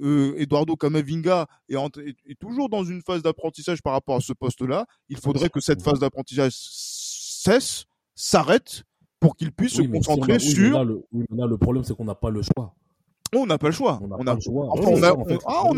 Euh, 0.00 0.34
Eduardo 0.38 0.74
Camavinga 0.74 1.46
est, 1.68 1.76
en- 1.76 1.88
est- 1.88 2.16
est 2.26 2.38
toujours 2.38 2.68
dans 2.70 2.82
une 2.84 3.02
phase 3.02 3.22
d'apprentissage 3.22 3.82
par 3.82 3.92
rapport 3.92 4.16
à 4.16 4.20
ce 4.20 4.32
poste-là. 4.32 4.86
Il 5.08 5.18
faudrait 5.18 5.50
que 5.50 5.60
cette 5.60 5.82
phase 5.82 5.98
d'apprentissage 6.00 6.52
cesse, 6.56 7.84
s'arrête, 8.14 8.84
pour 9.20 9.36
qu'il 9.36 9.52
puisse 9.52 9.78
Oui, 9.78 9.84
se 9.84 9.90
si 9.90 9.90
a- 9.90 9.92
concentrer 9.98 10.32
oui, 10.34 10.40
sur. 10.40 10.72
là, 10.72 10.84
le, 10.84 11.02
oui, 11.12 11.24
mais 11.30 11.36
là, 11.38 11.46
le 11.46 11.56
problème, 11.58 11.84
c'est 11.84 11.94
qu'on 11.96 12.04
n'a 12.06 12.14
pas 12.14 12.30
le 12.30 12.40
choix. 12.42 12.74
On 13.34 13.46
n'a 13.46 13.56
pas 13.56 13.68
le 13.68 13.72
choix. 13.72 13.98
On 14.02 14.08
n'a 14.08 14.16
On 14.18 14.24
pas 14.24 14.32
a, 14.32 14.34
le 14.34 14.40
choix. 14.42 14.66
Enfin, 14.70 14.82
Oui, 14.84 14.92
on 14.98 15.02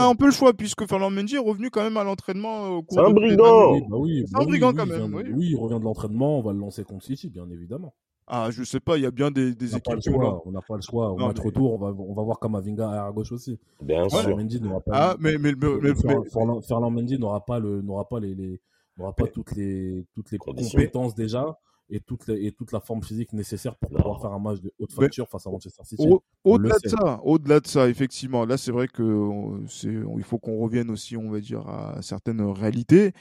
a, 0.00 0.04
ah, 0.04 0.08
un 0.08 0.14
peu 0.16 0.26
le 0.26 0.32
choix 0.32 0.52
puisque 0.54 0.88
Fernand 0.88 1.10
Mendy 1.10 1.36
est 1.36 1.38
revenu 1.38 1.70
quand 1.70 1.82
même 1.84 1.96
à 1.96 2.02
l'entraînement. 2.02 2.64
euh, 2.66 2.68
au 2.70 2.82
cours 2.82 2.98
C'est 2.98 3.04
un 3.04 3.10
brigand. 3.10 3.72
Oui, 3.74 3.80
bah 3.88 3.96
oui, 3.96 4.24
C'est 4.26 4.32
bah 4.32 4.38
un 4.38 4.42
oui, 4.42 4.46
brigand 4.48 4.70
oui, 4.70 4.74
quand 4.76 4.86
même, 4.86 5.14
oui. 5.14 5.22
oui, 5.32 5.46
il 5.50 5.56
revient 5.56 5.78
de 5.78 5.84
l'entraînement, 5.84 6.38
on 6.38 6.42
va 6.42 6.52
le 6.52 6.58
lancer 6.58 6.82
contre 6.82 7.04
City, 7.04 7.30
bien 7.30 7.48
évidemment. 7.50 7.94
Ah, 8.26 8.48
je 8.50 8.64
sais 8.64 8.80
pas, 8.80 8.96
il 8.96 9.02
y 9.02 9.06
a 9.06 9.10
bien 9.10 9.30
des, 9.30 9.54
des 9.54 9.72
On 9.74 9.76
n'a 9.76 9.80
pas 9.80 9.92
le 9.92 9.98
équipes 9.98 10.12
choix, 10.14 10.42
on 10.46 10.50
n'a 10.52 10.60
pas 10.62 10.76
le 10.76 10.80
choix. 10.82 11.10
Au 11.12 11.18
Non, 11.18 11.26
match 11.28 11.36
mais- 11.38 11.44
retour, 11.44 11.74
on 11.74 11.78
va, 11.78 11.94
on 11.98 12.14
va 12.14 12.22
voir 12.22 12.40
Kamavinga 12.40 13.04
à 13.06 13.12
gauche 13.12 13.32
aussi. 13.32 13.58
Bien 13.82 14.08
Ferland 14.08 14.28
sûr. 14.28 14.36
Mendy 14.38 14.60
n'aura 14.62 14.80
pas, 14.80 14.92
Ah, 14.94 15.16
mais, 15.20 15.36
mais, 15.38 15.52
mais, 15.52 15.68
mais- 15.82 15.94
Fer- 15.94 16.20
mais- 16.22 16.30
Ferland- 16.30 16.60
Ferland 16.62 16.90
Mendy 16.90 17.18
n'aura 17.18 17.44
pas 17.44 17.58
le, 17.58 17.82
n'aura 17.82 18.08
pas 18.08 18.20
les, 18.20 18.34
les- 18.34 18.60
n'aura 18.98 19.12
pas 19.14 19.24
Mais- 19.24 19.30
toutes 19.30 19.54
les, 19.56 20.06
toutes 20.14 20.30
les 20.30 20.38
compétences 20.38 21.14
déjà 21.14 21.58
et 21.90 22.00
toute, 22.00 22.26
la, 22.26 22.34
et 22.36 22.50
toute 22.52 22.72
la 22.72 22.80
forme 22.80 23.02
physique 23.02 23.30
nécessaire 23.34 23.76
pour 23.76 23.90
pouvoir 23.90 24.18
faire 24.18 24.32
un 24.32 24.38
match 24.38 24.58
de 24.62 24.72
haute 24.78 24.88
Mais- 24.96 25.04
facture 25.04 25.28
face 25.28 25.46
à 25.46 25.50
Manchester 25.50 25.84
City. 25.84 26.06
Au- 26.08 26.22
On 26.46 26.52
Au-delà 26.54 26.76
de 26.82 26.88
ça, 26.88 27.20
au-delà 27.24 27.60
de 27.60 27.66
ça, 27.66 27.88
effectivement, 27.90 28.46
là 28.46 28.56
c'est 28.56 28.72
vrai 28.72 28.88
que 28.88 29.60
c'est, 29.68 29.92
il 29.92 30.22
faut 30.24 30.38
qu'on 30.38 30.56
revienne 30.60 30.88
aussi, 30.90 31.14
on 31.18 31.28
va 31.30 31.40
dire, 31.40 31.68
à 31.68 32.00
certaines 32.00 32.40
réalités. 32.40 33.12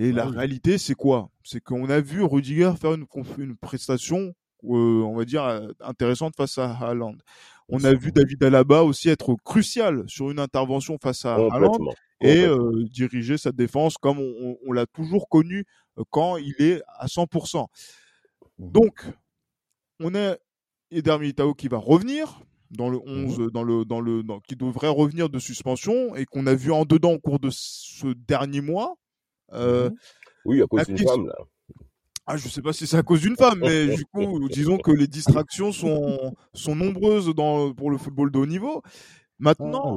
Et 0.00 0.12
la 0.12 0.24
Ah 0.24 0.28
oui. 0.30 0.36
réalité, 0.36 0.78
c'est 0.78 0.94
quoi? 0.94 1.30
C'est 1.42 1.60
qu'on 1.60 1.90
a 1.90 2.00
vu 2.00 2.22
Rudiger 2.22 2.72
faire 2.80 2.94
une, 2.94 3.56
prestation, 3.56 4.32
euh, 4.64 5.02
on 5.02 5.16
va 5.16 5.24
dire, 5.24 5.42
euh, 5.44 5.68
intéressante 5.80 6.34
face 6.36 6.56
à 6.58 6.70
Haaland. 6.70 7.16
On 7.68 7.82
a 7.84 7.92
vu 7.94 8.12
David 8.12 8.42
Alaba 8.44 8.84
aussi 8.84 9.08
être 9.08 9.34
crucial 9.44 10.04
sur 10.06 10.30
une 10.30 10.38
intervention 10.38 10.98
face 11.02 11.24
à 11.24 11.34
Haaland 11.34 11.76
et 12.22 12.44
euh, 12.44 12.84
diriger 12.90 13.36
sa 13.38 13.50
défense 13.52 13.98
comme 13.98 14.18
on, 14.20 14.34
on- 14.40 14.56
on 14.68 14.72
l'a 14.72 14.86
toujours 14.86 15.28
connu 15.28 15.64
quand 16.10 16.36
il 16.36 16.54
est 16.60 16.80
à 16.98 17.08
100%. 17.08 17.66
Mhm. 18.58 18.70
Donc, 18.72 19.04
on 20.00 20.14
a 20.14 20.36
Eder 20.92 21.18
Militao 21.18 21.54
qui 21.54 21.66
va 21.68 21.78
revenir 21.78 22.40
dans 22.70 22.88
le 22.88 22.98
Mhm. 22.98 23.24
11, 23.24 23.52
dans 23.52 23.64
le, 23.64 23.84
dans 23.84 24.00
le, 24.00 24.22
dans- 24.22 24.40
qui 24.40 24.54
devrait 24.54 24.88
revenir 24.88 25.28
de 25.28 25.38
suspension 25.40 26.14
et 26.14 26.24
qu'on 26.24 26.46
a 26.46 26.54
vu 26.54 26.70
en 26.70 26.84
dedans 26.84 27.12
au 27.14 27.18
cours 27.18 27.40
de 27.40 27.50
ce 27.50 28.06
dernier 28.14 28.60
mois. 28.60 28.94
Euh, 29.52 29.90
Mhm. 29.90 29.96
Oui, 30.44 30.62
à 30.62 30.66
cause 30.66 30.80
d'une 30.86 30.96
femme, 31.08 31.26
là. 31.26 31.34
ah, 32.26 32.36
je 32.36 32.48
sais 32.48 32.62
pas 32.62 32.72
si 32.72 32.86
c'est 32.86 32.96
à 32.96 33.02
cause 33.02 33.20
d'une 33.20 33.36
femme, 33.36 33.60
mais 33.60 33.86
du 33.96 34.04
coup, 34.06 34.48
disons 34.50 34.78
que 34.78 34.90
les 34.90 35.06
distractions 35.06 35.72
sont, 35.72 36.34
sont 36.54 36.74
nombreuses 36.76 37.34
dans, 37.34 37.72
pour 37.74 37.90
le 37.90 37.98
football 37.98 38.30
de 38.30 38.38
haut 38.38 38.46
niveau. 38.46 38.82
Ah, 38.84 38.88
Maintenant, 39.40 39.94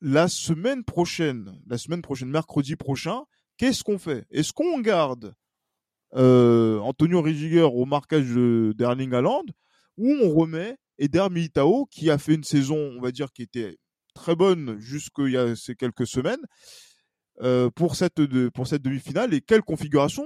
la 0.00 0.28
semaine 0.28 0.84
prochaine, 0.84 1.52
la 1.66 1.78
semaine 1.78 2.02
prochaine, 2.02 2.28
mercredi 2.30 2.76
prochain, 2.76 3.22
qu'est-ce 3.56 3.84
qu'on 3.84 3.98
fait? 3.98 4.26
Est-ce 4.30 4.52
qu'on 4.52 4.80
garde 4.80 5.34
euh, 6.16 6.78
Antonio 6.80 7.22
Rigiger 7.22 7.62
au 7.62 7.84
marquage 7.84 8.26
de- 8.26 8.74
d'Erling 8.76 9.12
Haaland 9.14 9.44
ou 9.96 10.10
on 10.22 10.30
remet 10.34 10.76
Eder 10.98 11.28
Militao 11.30 11.86
qui 11.86 12.10
a 12.10 12.18
fait 12.18 12.34
une 12.34 12.42
saison, 12.44 12.76
on 12.96 13.00
va 13.00 13.12
dire, 13.12 13.32
qui 13.32 13.42
était 13.42 13.76
très 14.14 14.34
bonne 14.34 14.78
jusqu'il 14.80 15.30
y 15.30 15.36
a 15.36 15.54
ces 15.54 15.76
quelques 15.76 16.06
semaines 16.06 16.40
euh, 17.42 17.70
pour 17.74 17.96
cette, 17.96 18.20
de- 18.20 18.48
pour 18.48 18.66
cette 18.66 18.82
demi-finale 18.82 19.32
et 19.34 19.40
quelle 19.40 19.62
configuration 19.62 20.24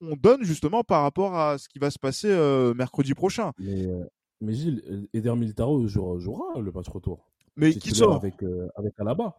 on 0.00 0.14
donne 0.16 0.44
justement 0.44 0.82
par 0.84 1.02
rapport 1.02 1.36
à 1.36 1.58
ce 1.58 1.68
qui 1.68 1.78
va 1.78 1.90
se 1.90 1.98
passer 1.98 2.28
euh, 2.30 2.74
mercredi 2.74 3.14
prochain 3.14 3.52
Mais, 3.58 3.84
euh, 3.86 4.04
mais 4.40 4.52
Gilles, 4.54 5.08
Eder 5.12 5.34
Militao 5.34 5.86
jouera, 5.88 6.18
jouera 6.18 6.60
le 6.60 6.70
match 6.70 6.88
retour. 6.88 7.26
Mais 7.56 7.72
qui 7.72 7.90
sort? 7.90 8.14
avec, 8.14 8.34
avec 8.76 8.92
Alaba. 8.98 9.34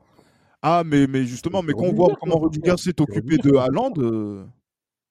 Ah, 0.62 0.84
mais, 0.86 1.08
mais 1.08 1.24
justement, 1.26 1.62
mais 1.64 1.72
quand 1.72 1.86
on 1.86 1.94
voit 1.94 2.14
comment 2.20 2.38
Rudiger 2.38 2.76
s'est 2.78 3.00
occupé 3.00 3.38
de 3.38 3.56
Haaland, 3.56 3.94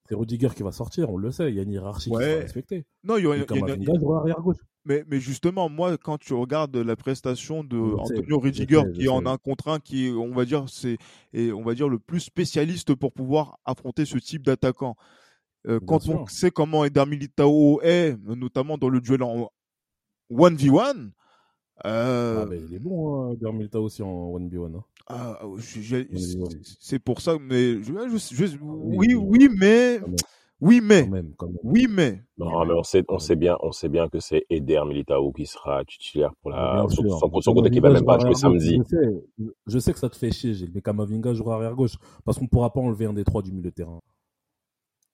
C'est 0.09 0.15
Rudiger 0.15 0.49
qui 0.57 0.63
va 0.63 0.73
sortir, 0.73 1.11
on 1.11 1.17
le 1.19 1.31
sait. 1.31 1.51
Il 1.51 1.57
y 1.57 1.61
a 1.61 1.63
une 1.63 1.73
hiérarchie 1.73 2.09
qui 2.11 2.17
Ouais. 2.17 2.25
sera 2.31 2.41
respectée. 2.43 2.87
non, 3.05 3.17
il 3.19 3.25
y 3.25 3.27
a- 3.27 3.37
il 3.37 3.41
y 3.41 3.43
a- 3.43 3.99
jouera 4.01 4.21
arrière 4.21 4.41
gauche. 4.41 4.57
mais, 4.87 5.05
mais 5.07 5.21
justement, 5.21 5.69
moi, 5.69 5.99
quand 5.99 6.17
tu 6.17 6.33
regardes 6.33 6.75
la 6.77 6.97
prestation 6.97 7.63
de 7.63 7.77
Antonio 7.79 8.39
Rudiger, 8.39 8.83
qui 8.95 9.05
est 9.05 9.09
en 9.09 9.27
un 9.27 9.37
contre 9.37 9.69
un, 9.69 9.81
qui 9.81 10.07
est, 10.07 10.11
on 10.13 10.33
va 10.33 10.47
dire, 10.47 10.65
c'est, 10.69 10.97
et 11.35 11.53
on 11.53 11.63
va 11.63 11.75
dire 11.75 11.89
le 11.91 11.99
plus 11.99 12.21
spécialiste 12.21 12.95
pour 12.95 13.13
pouvoir 13.13 13.59
affronter 13.67 14.07
ce 14.07 14.17
type 14.17 14.45
d'attaquant. 14.47 14.97
Euh, 15.67 15.79
quand 15.87 16.01
sûr. 16.01 16.23
on 16.23 16.27
sait 16.27 16.51
comment 16.51 16.85
Eder 16.87 17.05
Militao 17.05 17.81
est, 17.83 18.17
notamment 18.25 18.79
dans 18.79 18.89
le 18.89 19.01
duel 19.03 19.23
en 19.23 19.51
1v1, 20.31 21.11
euh, 21.87 22.43
Ah, 22.43 22.47
mais 22.49 22.59
il 22.69 22.75
est 22.75 22.79
bon, 22.79 23.31
hein, 23.31 23.33
Eder 23.35 23.53
Militao 23.53 23.85
aussi 23.85 24.03
en 24.03 24.31
1v1. 24.39 24.77
hein. 24.77 24.85
ah, 25.07 25.41
oui. 25.47 25.61
c'est 26.81 26.99
pour 26.99 27.21
ça, 27.21 27.37
mais 27.41 27.83
je, 27.83 27.93
je- 28.33 28.47
je- 28.47 28.59
oui, 28.61 29.15
oui, 29.15 29.15
oui, 29.15 29.49
mais, 29.57 30.01
oui, 30.61 30.81
mais, 30.83 31.03
Quand 31.05 31.11
même, 31.11 31.35
quand 31.37 31.47
même. 31.47 31.59
oui, 31.63 31.87
mais, 31.89 32.23
Non, 32.37 32.65
mais 32.67 32.75
on 32.75 32.83
sait, 32.83 33.05
on 33.09 33.19
sait 33.21 33.37
bien, 33.37 33.57
on 33.61 33.71
sait 33.73 33.89
bien 33.89 34.09
que 34.09 34.19
c'est 34.19 34.45
Eder 34.51 34.81
Militao 34.87 35.31
qui 35.33 35.47
sera 35.47 35.85
titulaire 35.85 36.33
pour 36.43 36.51
la, 36.51 36.85
son, 36.89 37.41
son 37.41 37.55
côté 37.55 37.71
qui 37.71 37.79
va 37.81 37.89
Kamavinga 37.89 37.93
même 37.93 38.05
pas 38.05 38.19
jouera 38.19 38.19
jouer 38.19 38.35
samedi. 38.35 38.79
Je 38.79 38.83
sais, 38.89 39.53
je 39.67 39.79
sais 39.79 39.93
que 39.93 39.99
ça 40.01 40.09
te 40.09 40.17
fait 40.17 40.33
chier, 40.33 40.55
Gilles, 40.55 40.73
mais 40.75 40.83
Kamavinga 40.83 41.33
jouera 41.35 41.57
arrière 41.57 41.75
gauche 41.77 41.95
parce 42.25 42.39
qu'on 42.39 42.45
ne 42.45 42.51
pourra 42.51 42.73
pas 42.73 42.81
enlever 42.81 43.07
un 43.07 43.13
des 43.13 43.25
trois 43.25 43.43
du 43.43 43.53
milieu 43.53 43.71
de 43.71 43.75
terrain. 43.75 44.01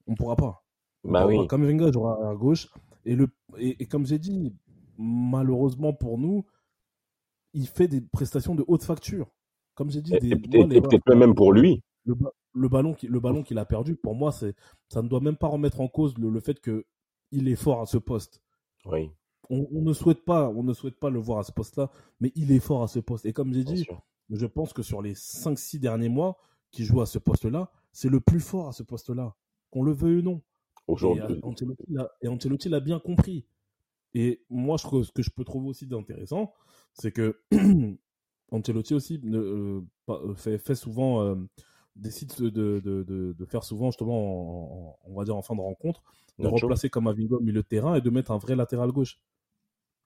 On 0.06 0.12
ne 0.12 0.16
pourra 0.16 0.36
pas. 0.36 0.64
Bah 1.04 1.26
oui. 1.26 1.36
pas. 1.36 1.46
Kamavinga 1.48 1.92
jouera 1.92 2.14
arrière 2.14 2.36
gauche 2.38 2.68
et, 3.04 3.14
le, 3.14 3.28
et, 3.58 3.82
et 3.82 3.86
comme 3.86 4.06
j'ai 4.06 4.18
dit, 4.18 4.54
malheureusement 4.96 5.92
pour 5.92 6.16
nous, 6.18 6.44
il 7.54 7.66
fait 7.66 7.88
des 7.88 8.00
prestations 8.00 8.54
de 8.54 8.64
haute 8.68 8.82
facture. 8.82 9.30
Comme 9.74 9.90
j'ai 9.90 10.02
dit, 10.02 10.14
Et, 10.14 10.20
des, 10.20 10.28
et 10.30 10.34
moi, 10.34 10.44
et 10.64 10.66
l'erreur- 10.68 10.88
peut-être 10.88 11.14
même 11.16 11.34
pour 11.34 11.52
lui. 11.52 11.82
le, 12.04 12.14
le 12.52 12.68
ballon 12.68 12.94
qui- 12.94 13.08
le 13.08 13.18
ballon 13.20 13.42
qu'il 13.42 13.58
a 13.58 13.64
perdu, 13.64 13.96
pour 13.96 14.14
moi, 14.14 14.30
c'est 14.30 14.54
ça 14.88 15.02
ne 15.02 15.08
doit 15.08 15.20
même 15.20 15.36
pas 15.36 15.48
remettre 15.48 15.80
en 15.80 15.88
cause 15.88 16.16
le, 16.18 16.30
le 16.30 16.40
fait 16.40 16.60
que 16.60 16.84
il 17.32 17.48
est 17.48 17.56
fort 17.56 17.80
à 17.80 17.86
ce 17.86 17.98
poste. 17.98 18.40
Oui, 18.86 19.10
On, 19.50 19.66
on 19.72 19.82
ne 19.82 19.92
souhaite 19.92 20.24
pas, 20.24 20.48
on 20.50 20.62
ne 20.62 20.72
souhaite 20.74 20.98
pas 21.00 21.10
le 21.10 21.18
voir 21.18 21.38
à 21.38 21.42
ce 21.42 21.50
poste-là, 21.52 21.90
mais 22.20 22.30
il 22.36 22.52
est 22.52 22.60
fort 22.60 22.82
à 22.82 22.88
ce 22.88 23.00
poste. 23.00 23.26
Et 23.26 23.32
comme 23.32 23.52
j'ai 23.52 23.64
dit, 23.64 23.78
sûr. 23.78 24.00
je 24.30 24.46
pense 24.46 24.72
que 24.72 24.82
sur 24.82 25.02
les 25.02 25.14
5-6 25.14 25.78
derniers 25.80 26.08
mois 26.08 26.36
qu'il 26.70 26.84
joue 26.84 27.00
à 27.00 27.06
ce 27.06 27.18
poste-là, 27.18 27.70
c'est 27.92 28.08
le 28.08 28.20
plus 28.20 28.40
fort 28.40 28.68
à 28.68 28.72
ce 28.72 28.82
poste-là, 28.84 29.34
qu'on 29.70 29.82
le 29.82 29.92
veuille 29.92 30.18
ou 30.18 30.22
non. 30.22 30.36
Et, 30.36 30.92
Aujourd'hui, 30.92 31.40
et 32.22 32.28
Ancelotti 32.28 32.68
l'a 32.68 32.80
bien 32.80 33.00
compris. 33.00 33.46
Et 34.14 34.44
moi, 34.50 34.76
je, 34.76 35.02
ce 35.02 35.10
que 35.12 35.22
je 35.22 35.30
peux 35.30 35.44
trouver 35.44 35.68
aussi 35.70 35.86
d'intéressant, 35.86 36.52
c'est 36.94 37.12
que 37.12 37.38
Ancelotti 38.50 38.94
aussi 38.94 39.20
euh, 39.24 39.80
euh, 40.08 40.34
fait, 40.34 40.58
fait 40.58 40.74
souvent, 40.74 41.22
euh, 41.22 41.34
décide 41.96 42.32
de, 42.38 42.50
de, 42.50 42.80
de, 42.80 43.34
de 43.38 43.44
faire 43.44 43.64
souvent, 43.64 43.90
justement, 43.90 44.16
en- 44.18 44.88
en- 44.88 44.98
on 45.10 45.14
va 45.14 45.24
dire 45.24 45.36
en 45.36 45.42
fin 45.42 45.54
de 45.54 45.60
rencontre, 45.60 46.02
de 46.38 46.44
Nacho. 46.44 46.56
remplacer 46.56 46.90
Kamavinga 46.90 47.36
au 47.36 47.40
milieu 47.40 47.62
de 47.62 47.66
terrain 47.66 47.94
et 47.96 48.00
de 48.00 48.10
mettre 48.10 48.30
un 48.30 48.38
vrai 48.38 48.56
latéral 48.56 48.90
gauche. 48.92 49.18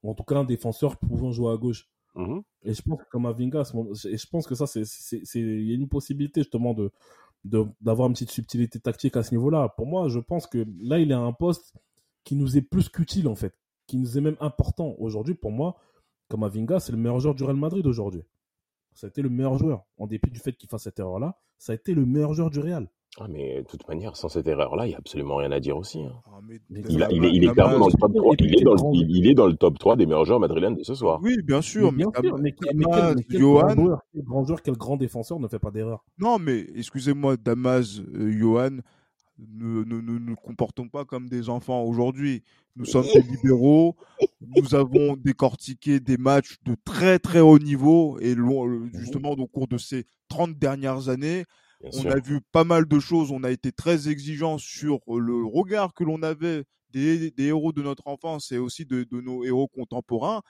Ou 0.03 0.11
en 0.11 0.15
tout 0.15 0.23
cas, 0.25 0.37
un 0.37 0.45
défenseur 0.45 0.97
pouvant 0.97 1.33
jouer 1.33 1.53
à 1.53 1.57
gauche. 1.57 1.89
Mhm. 2.15 2.43
Et 2.65 2.75
je 2.75 2.83
pense 2.83 3.01
que 3.11 3.19
moment- 3.19 3.93
et 4.05 4.17
je 4.17 4.27
pense 4.27 4.47
que 4.47 4.55
ça, 4.55 4.67
c'est, 4.67 4.83
il 5.35 5.69
y 5.69 5.73
a 5.73 5.75
une 5.75 5.89
possibilité 5.89 6.41
justement 6.41 6.75
de, 6.75 6.91
de, 7.45 7.65
d'avoir 7.81 8.09
une 8.09 8.15
petite 8.15 8.31
subtilité 8.31 8.81
tactique 8.81 9.17
à 9.17 9.23
ce 9.23 9.33
niveau-là. 9.35 9.69
Pour 9.77 9.87
moi, 9.87 10.09
je 10.09 10.19
pense 10.19 10.47
que 10.47 10.65
là, 10.81 10.99
il 10.99 11.11
est 11.11 11.15
à 11.15 11.21
un 11.21 11.33
poste 11.33 11.75
qui 12.25 12.35
nous 12.37 12.57
est 12.57 12.63
plus 12.63 12.89
qu'utile 12.89 13.29
en 13.29 13.35
fait, 13.35 13.55
qui 13.87 13.97
nous 13.99 14.19
est 14.19 14.21
même 14.21 14.37
important 14.41 14.95
aujourd'hui. 14.99 15.35
Pour 15.35 15.51
moi, 15.51 15.77
Kamavinga, 16.29 16.81
c'est 16.81 16.93
le 16.93 16.99
meilleur 16.99 17.21
joueur 17.21 17.35
du 17.35 17.45
Real 17.45 17.57
Madrid 17.57 17.87
aujourd'hui. 17.87 18.23
Ça 18.95 19.07
a 19.07 19.11
été 19.11 19.23
le 19.23 19.29
meilleur 19.31 19.57
joueur, 19.59 19.85
en 19.99 20.07
dépit 20.07 20.31
du 20.31 20.41
fait 20.41 20.53
qu'il 20.53 20.69
fasse 20.69 20.83
cette 20.83 20.99
erreur-là. 20.99 21.37
Ça 21.59 21.73
a 21.73 21.75
été 21.77 21.95
le 21.95 22.05
meilleur 22.05 22.35
joueur 22.35 22.51
du 22.51 22.59
Real. 22.61 22.89
Ah, 23.21 23.27
mais 23.29 23.63
de 23.63 23.67
toute 23.67 23.89
manière, 23.89 24.15
sans 24.17 24.29
cette 24.29 24.47
erreur-là, 24.47 24.87
il 24.87 24.91
n'y 24.91 24.95
a 24.95 24.99
absolument 24.99 25.37
rien 25.37 25.51
à 25.51 25.59
dire 25.61 25.77
aussi. 25.77 26.03
hein. 26.05 26.13
Ah, 26.27 26.41
mais 26.47 26.61
Il, 26.71 27.03
a- 27.03 27.07
Damas- 27.09 27.09
il 27.17 27.25
est, 27.25 27.31
il 27.31 27.37
est 27.37 27.47
Damas- 27.47 27.55
clairement 27.55 27.79
dans 27.79 27.87
le 27.87 27.93
top 27.93 28.11
Et 28.15 28.19
3. 28.19 28.37
puis, 28.37 28.47
Il 28.47 28.61
est 28.61 28.65
dans, 28.65 28.71
le- 28.73 28.77
grand- 28.77 28.93
il, 28.93 29.17
il 29.17 29.27
est 29.31 29.35
dans 29.35 29.47
le 29.47 29.55
top 29.57 29.79
3 29.79 29.97
des 29.97 30.07
meilleurs 30.07 30.25
joueurs 30.25 30.41
madrilènes 30.41 30.75
de 30.75 30.83
ce 30.85 30.95
soir. 30.95 31.19
Oui, 31.23 31.37
bien 31.43 31.63
sûr, 31.63 31.91
mais, 31.91 31.99
bien 32.05 32.11
sûr, 32.13 32.23
Damas- 32.23 32.41
mais, 32.43 32.53
quel- 32.53 32.77
mais 32.77 32.85
quel, 32.85 32.95
Damas, 32.95 33.15
mais 33.17 33.25
quel 33.25 33.41
Johan, 33.41 33.61
grand 33.61 33.75
joueur, 33.75 34.01
quel 34.13 34.23
grand 34.25 34.45
joueur, 34.45 34.63
quel 34.63 34.77
grand 34.77 34.97
défenseur 34.97 35.41
ne 35.41 35.49
fait 35.49 35.59
pas 35.59 35.71
d'erreur 35.71 36.05
Non, 36.19 36.39
mais 36.39 36.67
excusez-moi, 36.77 37.37
Damas, 37.39 38.01
euh, 38.15 38.31
Johan, 38.31 38.79
ne, 39.39 39.85
ne, 39.85 40.01
ne 40.01 40.19
nous 40.19 40.37
comportons 40.37 40.89
pas 40.89 41.05
comme 41.05 41.29
des 41.29 41.49
enfants 41.49 41.83
aujourd'hui. 41.83 42.43
Nous 42.77 42.85
sommes 42.85 43.09
des 43.13 43.23
libéraux, 43.23 43.97
nous 44.41 44.75
avons 44.75 45.17
décortiqué 45.17 46.01
des 46.01 46.17
matchs 46.17 46.57
de 46.65 46.77
très 46.85 47.19
très 47.19 47.41
haut 47.41 47.59
niveau 47.59 48.19
et 48.21 48.35
euh, 48.37 48.89
justement 48.95 49.31
au 49.33 49.47
cours 49.47 49.69
de 49.69 49.79
ces 49.79 50.05
30 50.29 50.59
dernières 50.59 51.09
années, 51.09 51.45
Bien 51.81 51.91
on 51.93 52.03
sûr. 52.03 52.11
a 52.11 52.21
vu 52.21 52.41
pas 52.53 52.65
mal 52.65 52.87
de 52.87 52.99
choses, 53.01 53.31
on 53.33 53.45
a 53.45 53.51
été 53.51 53.73
très 53.73 54.09
exigeants 54.09 54.59
sur 54.59 55.01
euh, 55.09 55.19
le 55.19 55.45
regard 55.45 55.95
que 55.95 56.05
l'on 56.05 56.23
avait 56.23 56.65
des, 56.91 57.31
des 57.31 57.45
héros 57.47 57.73
de 57.73 57.83
notre 57.83 58.07
enfance 58.07 58.53
et 58.53 58.59
aussi 58.59 58.85
de, 58.87 59.05
de 59.05 59.21
nos 59.21 59.45
héros 59.45 59.69
contemporains. 59.69 60.43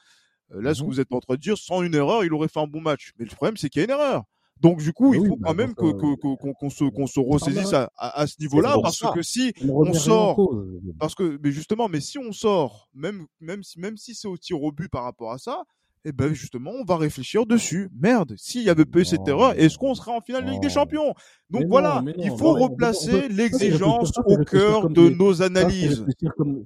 Euh, 0.52 0.62
Là, 0.62 0.74
ce 0.74 0.82
que 0.82 0.88
Mhm. 0.88 0.90
vous 0.90 1.00
êtes 1.00 1.12
en 1.12 1.20
train 1.20 1.34
de 1.34 1.40
dire, 1.40 1.58
sans 1.58 1.82
une 1.82 1.94
erreur, 1.94 2.24
il 2.24 2.32
aurait 2.32 2.48
fait 2.48 2.60
un 2.60 2.66
bon 2.66 2.80
match. 2.80 3.12
Mais 3.18 3.24
le 3.24 3.30
problème, 3.30 3.56
c'est 3.56 3.68
qu'il 3.68 3.80
y 3.80 3.82
a 3.82 3.84
une 3.86 3.90
erreur. 3.90 4.24
Donc, 4.60 4.78
du 4.78 4.92
coup, 4.92 5.14
il 5.14 5.20
faut 5.28 5.36
quand 5.36 5.54
même 5.54 5.74
que- 5.74 5.92
que- 5.92 6.52
qu'on 6.58 6.70
se, 6.70 6.84
qu'on 6.84 7.06
se 7.06 7.20
ressaisisse 7.20 7.72
à, 7.74 7.90
à- 7.96 8.20
à 8.22 8.26
ce 8.26 8.34
niveau-là, 8.40 8.76
parce 8.82 8.98
ça. 8.98 9.12
que 9.14 9.22
si, 9.22 9.52
On, 9.68 9.92
sort. 9.94 10.36
cause. 10.36 10.80
parce 10.98 11.14
que, 11.14 11.38
mais 11.42 11.52
justement, 11.52 11.88
mais 11.88 12.00
si 12.00 12.18
on 12.18 12.32
sort, 12.32 12.88
même, 12.94 13.26
même 13.40 13.62
si, 13.62 13.78
même 13.78 13.96
si 13.96 14.14
c'est 14.14 14.26
au 14.28 14.36
tir 14.36 14.60
au 14.62 14.72
but 14.72 14.88
par 14.90 15.04
rapport 15.04 15.32
à 15.32 15.38
ça, 15.38 15.64
eh 16.08 16.12
ben 16.12 16.32
justement, 16.32 16.70
on 16.72 16.84
va 16.84 16.96
réfléchir 16.96 17.44
dessus. 17.46 17.90
Merde, 18.00 18.34
s'il 18.36 18.62
y 18.62 18.70
avait 18.70 18.84
pas 18.84 19.00
eu 19.00 19.04
cette 19.04 19.20
Non. 19.20 19.26
erreur, 19.26 19.52
est-ce 19.58 19.76
qu'on 19.78 19.94
serait 19.94 20.10
en 20.12 20.20
finale 20.20 20.44
de 20.44 20.50
Ligue 20.50 20.60
des 20.62 20.68
Non. 20.68 20.72
Champions? 20.74 21.14
Donc 21.50 21.60
Mais 21.60 21.60
non, 21.60 21.68
voilà, 21.68 22.02
non, 22.02 22.12
il 22.18 22.28
non, 22.30 22.36
faut 22.36 22.52
replacer 22.54 23.10
peut- 23.10 23.16
ça, 23.20 23.22
c'est 23.28 23.28
l'exigence 23.34 24.12
au 24.26 24.36
cœur 24.44 24.88
de 24.88 25.08
des- 25.08 25.14
nos 25.16 25.42
analyses. 25.42 26.04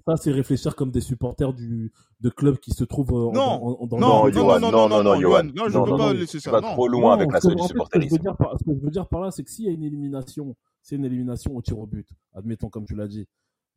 ça, 0.06 0.16
c'est 0.16 0.30
réfléchir 0.32 0.74
comme 0.76 0.90
des 0.90 1.00
supporters 1.00 1.52
du, 1.52 1.92
de 2.20 2.30
clubs 2.30 2.58
qui 2.58 2.70
se 2.72 2.84
trouvent 2.84 3.12
euh, 3.12 3.28
en- 3.28 3.32
Non, 3.32 3.42
en- 3.82 3.86
dans 3.86 3.98
Non, 3.98 4.06
Non, 4.08 4.08
non, 4.08 4.24
le- 4.26 4.32
non, 4.32 4.40
Johan, 4.40 4.60
non, 4.60 4.60
non, 4.60 4.70
non, 4.70 4.70
non, 4.70 4.88
non, 4.88 5.02
non, 5.14 5.20
Johan, 5.20 5.20
Johan. 5.20 5.42
non, 5.54 5.64
je 5.68 5.78
Non, 5.78 5.84
peux 5.84 5.90
non, 5.90 5.96
pas 5.98 6.06
non, 6.06 6.12
laisser 6.12 6.38
tu 6.38 6.40
ça. 6.40 6.50
vas 6.50 6.60
Non. 6.60 6.72
trop 6.72 6.88
loin 6.88 7.14
avec 7.14 7.28
Non, 7.28 7.34
la 7.34 7.40
ce 7.40 7.46
que- 7.46 7.48
salle 7.50 7.56
du 7.56 7.62
en 7.62 7.66
fait, 7.66 7.68
ce 7.68 7.74
que 7.74 7.78
je 7.78 7.98
veux 7.98 8.08
supporterisme. 8.08 8.22
dire 8.22 8.36
par- 8.36 8.58
ce 8.58 8.64
que 8.64 8.70
je 8.78 8.84
veux 8.84 8.90
dire 8.90 9.08
par 9.08 9.20
là, 9.20 9.30
c'est 9.30 9.42
que 9.44 9.50
s'il 9.50 9.64
y 9.64 9.68
a 9.68 9.72
une 9.72 9.82
élimination, 9.84 10.56
c'est 10.82 10.96
une 10.96 11.04
élimination 11.04 11.54
au 11.56 11.62
tir 11.62 11.78
au 11.78 11.86
but, 11.86 12.08
admettons 12.34 12.68
comme 12.68 12.84
tu 12.86 12.94
l'as 12.94 13.08
dit. 13.08 13.26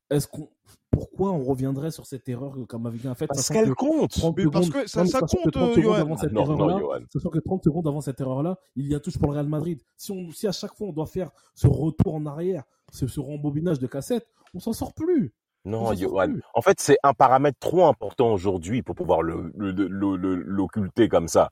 Est-ce 0.10 0.28
qu'on, 0.28 0.48
pourquoi 0.92 1.32
on 1.32 1.44
reviendrait 1.44 1.92
sur 1.92 2.06
cette 2.06 2.28
erreur 2.30 2.54
que 2.54 2.62
Kamavinga 2.62 3.12
a 3.12 3.16
faite 3.16 3.28
Parce 3.30 3.50
qu'elle 3.50 3.70
que 3.70 3.74
compte. 3.74 4.12
30 4.12 4.38
Mais 4.38 4.46
parce 4.50 4.70
que 4.70 4.88
ça- 4.88 5.06
sachant 5.06 5.26
que 5.26 5.42
compte, 5.44 5.54
30 5.54 5.64
euh, 5.72 5.76
secondes 5.76 5.84
Johan. 5.84 5.94
avant 5.96 6.16
Ah 6.16 6.22
cette 6.22 6.32
non, 6.32 6.46
non, 6.46 6.54
erreur-là, 6.56 6.80
Johan. 6.80 7.00
Sachant 7.12 7.30
que 7.30 7.40
30 7.40 7.64
secondes 7.64 7.88
avant 7.88 8.02
cette 8.02 8.22
erreur-là, 8.22 8.58
il 8.76 8.88
y 8.88 8.96
a 8.96 9.00
touche 9.00 9.18
pour 9.18 9.30
le 9.32 9.34
Real 9.36 9.48
Madrid. 9.48 9.82
Si, 9.98 10.12
on, 10.12 10.32
si 10.32 10.48
à 10.48 10.52
chaque 10.52 10.76
fois 10.76 10.88
on 10.88 10.94
doit 10.94 11.06
faire 11.08 11.32
ce 11.54 11.68
retour 11.68 12.16
en 12.16 12.26
arrière, 12.26 12.64
ce, 12.92 13.08
ce 13.08 13.20
rembobinage 13.20 13.80
de 13.80 13.88
cassette, 13.88 14.28
on 14.54 14.60
s'en 14.60 14.74
sort 14.74 14.94
plus. 14.94 15.34
Non, 15.66 15.92
Johan. 15.96 16.28
plus. 16.28 16.42
En 16.54 16.62
fait, 16.62 16.80
c'est 16.80 16.98
un 17.04 17.14
paramètre 17.14 17.58
trop 17.60 17.86
important 17.88 18.32
aujourd'hui 18.32 18.84
pour 18.84 18.94
pouvoir 18.96 19.24
le, 19.24 19.52
le- 19.58 19.72
le- 19.72 20.16
le- 20.16 20.36
l'occulter 20.36 21.10
comme 21.10 21.28
ça. 21.28 21.50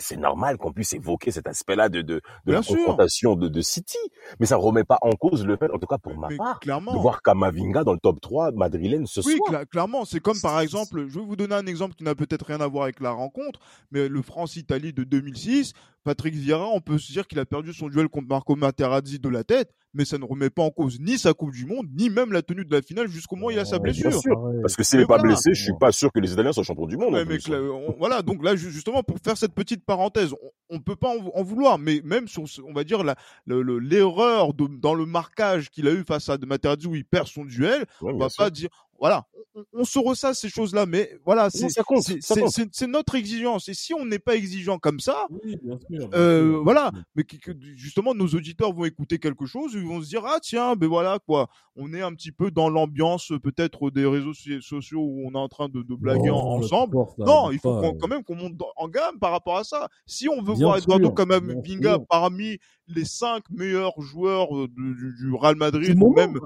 C'est 0.00 0.16
normal 0.16 0.56
qu'on 0.58 0.72
puisse 0.72 0.92
évoquer 0.92 1.30
cet 1.30 1.46
aspect-là 1.46 1.88
de, 1.88 2.02
de, 2.02 2.14
de 2.14 2.20
Bien 2.46 2.56
la 2.56 2.62
sûr. 2.62 2.76
confrontation 2.76 3.34
de, 3.36 3.48
de 3.48 3.60
City. 3.60 3.98
Mais 4.40 4.46
ça 4.46 4.56
remet 4.56 4.84
pas 4.84 4.98
en 5.02 5.10
cause 5.12 5.44
le 5.46 5.56
fait, 5.56 5.70
en 5.70 5.78
tout 5.78 5.86
cas 5.86 5.98
pour 5.98 6.16
ma 6.16 6.28
Mais 6.28 6.36
part, 6.36 6.60
de 6.64 6.98
voir 7.00 7.22
Kamavinga 7.22 7.84
dans 7.84 7.92
le 7.92 7.98
top 7.98 8.20
3 8.20 8.52
madrilène 8.52 9.06
ce 9.06 9.20
Oui, 9.26 9.36
soir. 9.36 9.62
cla- 9.62 9.66
clairement, 9.66 10.04
c'est 10.04 10.20
comme 10.20 10.40
par 10.40 10.60
exemple, 10.60 11.06
je 11.08 11.18
vais 11.18 11.24
vous 11.24 11.36
donner 11.36 11.54
un 11.54 11.66
exemple 11.66 11.94
qui 11.94 12.04
n'a 12.04 12.14
peut-être 12.14 12.46
rien 12.46 12.60
à 12.60 12.66
voir 12.66 12.84
avec 12.84 13.00
la 13.00 13.10
rencontre, 13.10 13.60
mais 13.90 14.08
le 14.08 14.22
France-Italie 14.22 14.92
de 14.92 15.04
2006, 15.04 15.72
Patrick 16.04 16.34
Vieira, 16.34 16.68
on 16.68 16.80
peut 16.80 16.98
se 16.98 17.10
dire 17.10 17.26
qu'il 17.26 17.38
a 17.38 17.46
perdu 17.46 17.72
son 17.72 17.88
duel 17.88 18.08
contre 18.08 18.28
Marco 18.28 18.54
Materazzi 18.56 19.18
de 19.18 19.28
la 19.28 19.42
tête, 19.42 19.70
mais 19.94 20.04
ça 20.04 20.18
ne 20.18 20.24
remet 20.24 20.50
pas 20.50 20.62
en 20.62 20.70
cause 20.70 21.00
ni 21.00 21.16
sa 21.18 21.32
Coupe 21.32 21.52
du 21.52 21.64
Monde, 21.66 21.86
ni 21.96 22.10
même 22.10 22.30
la 22.32 22.42
tenue 22.42 22.64
de 22.64 22.72
la 22.72 22.82
finale 22.82 23.08
jusqu'au 23.08 23.36
moment 23.36 23.46
où 23.48 23.50
il 23.52 23.58
a 23.58 23.64
sa 23.64 23.78
blessure. 23.78 24.12
sûr. 24.12 24.36
Parce 24.60 24.76
que 24.76 24.82
s'il 24.82 24.98
n'est 25.00 25.06
pas 25.06 25.16
voilà. 25.16 25.32
blessé, 25.32 25.54
je 25.54 25.62
suis 25.64 25.72
pas 25.80 25.92
sûr 25.92 26.12
que 26.12 26.20
les 26.20 26.32
Italiens 26.32 26.52
soient 26.52 26.62
champions 26.62 26.86
du 26.86 26.96
monde. 26.96 27.14
Ouais, 27.14 27.24
mais 27.24 27.38
on- 27.56 27.94
voilà, 27.98 28.20
donc 28.22 28.44
là, 28.44 28.54
ju- 28.54 28.70
justement, 28.70 29.02
pour 29.02 29.16
faire 29.24 29.36
cette 29.38 29.54
petite 29.54 29.84
parenthèse, 29.84 30.32
on, 30.32 30.76
on 30.76 30.80
peut 30.80 30.96
pas 30.96 31.08
en, 31.08 31.30
en 31.34 31.42
vouloir, 31.42 31.78
mais 31.78 32.00
même 32.04 32.28
sur, 32.28 32.46
ce- 32.48 32.60
on 32.60 32.72
va 32.74 32.84
dire, 32.84 33.02
la- 33.02 33.16
le- 33.46 33.62
le- 33.62 33.78
l'erreur 33.78 34.52
dans 34.54 34.94
le 34.94 35.06
marquage 35.06 35.70
qu'il 35.70 35.86
a 35.88 35.92
eu 35.92 36.04
face 36.04 36.28
à 36.28 36.36
de 36.36 36.44
Materazzi 36.44 36.86
où 36.86 36.94
il 36.96 37.04
perd 37.04 37.26
son 37.28 37.44
duel, 37.44 37.84
Ouais, 38.02 38.12
on 38.12 38.18
va 38.18 38.28
sûr. 38.28 38.44
pas 38.44 38.50
dire, 38.50 38.68
voilà, 38.98 39.26
on, 39.54 39.64
on 39.72 39.84
se 39.84 39.98
ressasse 39.98 40.40
ces 40.40 40.48
choses-là, 40.48 40.86
mais 40.86 41.18
voilà, 41.24 41.48
c'est 41.50 42.86
notre 42.86 43.14
exigence. 43.14 43.68
Et 43.68 43.74
si 43.74 43.94
on 43.94 44.04
n'est 44.04 44.18
pas 44.18 44.34
exigeant 44.36 44.78
comme 44.78 45.00
ça, 45.00 45.26
Oui, 45.30 45.56
bien 45.62 45.78
sûr. 45.78 46.08
bien 46.08 46.18
euh, 46.18 46.52
sûr. 46.52 46.62
voilà, 46.64 46.92
mais 47.14 47.24
que, 47.24 47.36
que 47.36 47.52
justement 47.76 48.14
nos 48.14 48.26
auditeurs 48.28 48.72
vont 48.72 48.84
écouter 48.84 49.18
quelque 49.18 49.46
chose, 49.46 49.72
ils 49.74 49.86
vont 49.86 50.00
se 50.02 50.08
dire 50.08 50.22
ah 50.26 50.38
tiens, 50.42 50.74
ben 50.76 50.88
voilà 50.88 51.18
quoi, 51.26 51.48
on 51.76 51.92
est 51.92 52.02
un 52.02 52.12
petit 52.14 52.32
peu 52.32 52.50
dans 52.50 52.68
l'ambiance 52.68 53.32
peut-être 53.42 53.90
des 53.90 54.06
réseaux 54.06 54.34
so- 54.34 54.60
sociaux 54.60 55.00
où 55.00 55.22
on 55.26 55.32
est 55.32 55.38
en 55.42 55.48
train 55.48 55.68
de, 55.68 55.82
de 55.82 55.94
blaguer 55.94 56.30
ensemble. 56.30 56.96
Non, 57.18 57.50
il 57.50 57.58
faut 57.58 57.80
pas, 57.80 57.88
euh. 57.88 57.92
quand 58.00 58.08
même 58.08 58.22
qu'on 58.24 58.36
monte 58.36 58.54
en 58.76 58.88
gamme 58.88 59.18
par 59.18 59.32
rapport 59.32 59.56
à 59.58 59.64
ça. 59.64 59.88
Si 60.06 60.28
on 60.28 60.42
veut 60.42 60.54
Bien 60.54 60.66
voir 60.66 60.78
Eduardo 60.78 61.10
Camavinga 61.10 61.98
parmi 62.08 62.58
les 62.86 63.04
cinq 63.04 63.44
meilleurs 63.50 63.98
joueurs 64.00 64.54
euh, 64.56 64.68
du, 64.68 64.94
du- 64.94 65.14
du 65.18 65.32
Real 65.34 65.56
Madrid, 65.56 65.94
Du 65.94 65.96
même 66.14 66.38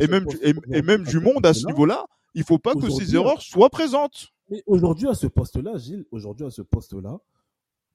et 0.00 0.06
même 0.08 0.26
et 0.72 0.82
même 0.82 1.02
et, 1.02 1.10
du 1.10 1.20
monde 1.20 1.46
à 1.46 1.53
ce 1.54 1.62
poste-là, 1.62 1.72
niveau-là, 1.72 2.06
il 2.34 2.44
faut 2.44 2.58
pas 2.58 2.74
que 2.74 2.90
ces 2.90 3.14
erreurs 3.14 3.40
soient 3.42 3.70
présentes. 3.70 4.28
Mais 4.50 4.62
aujourd'hui, 4.66 5.08
à 5.08 5.14
ce 5.14 5.26
poste-là, 5.26 5.78
Gilles, 5.78 6.04
aujourd'hui, 6.10 6.44
à 6.46 6.50
ce 6.50 6.62
poste-là, 6.62 7.18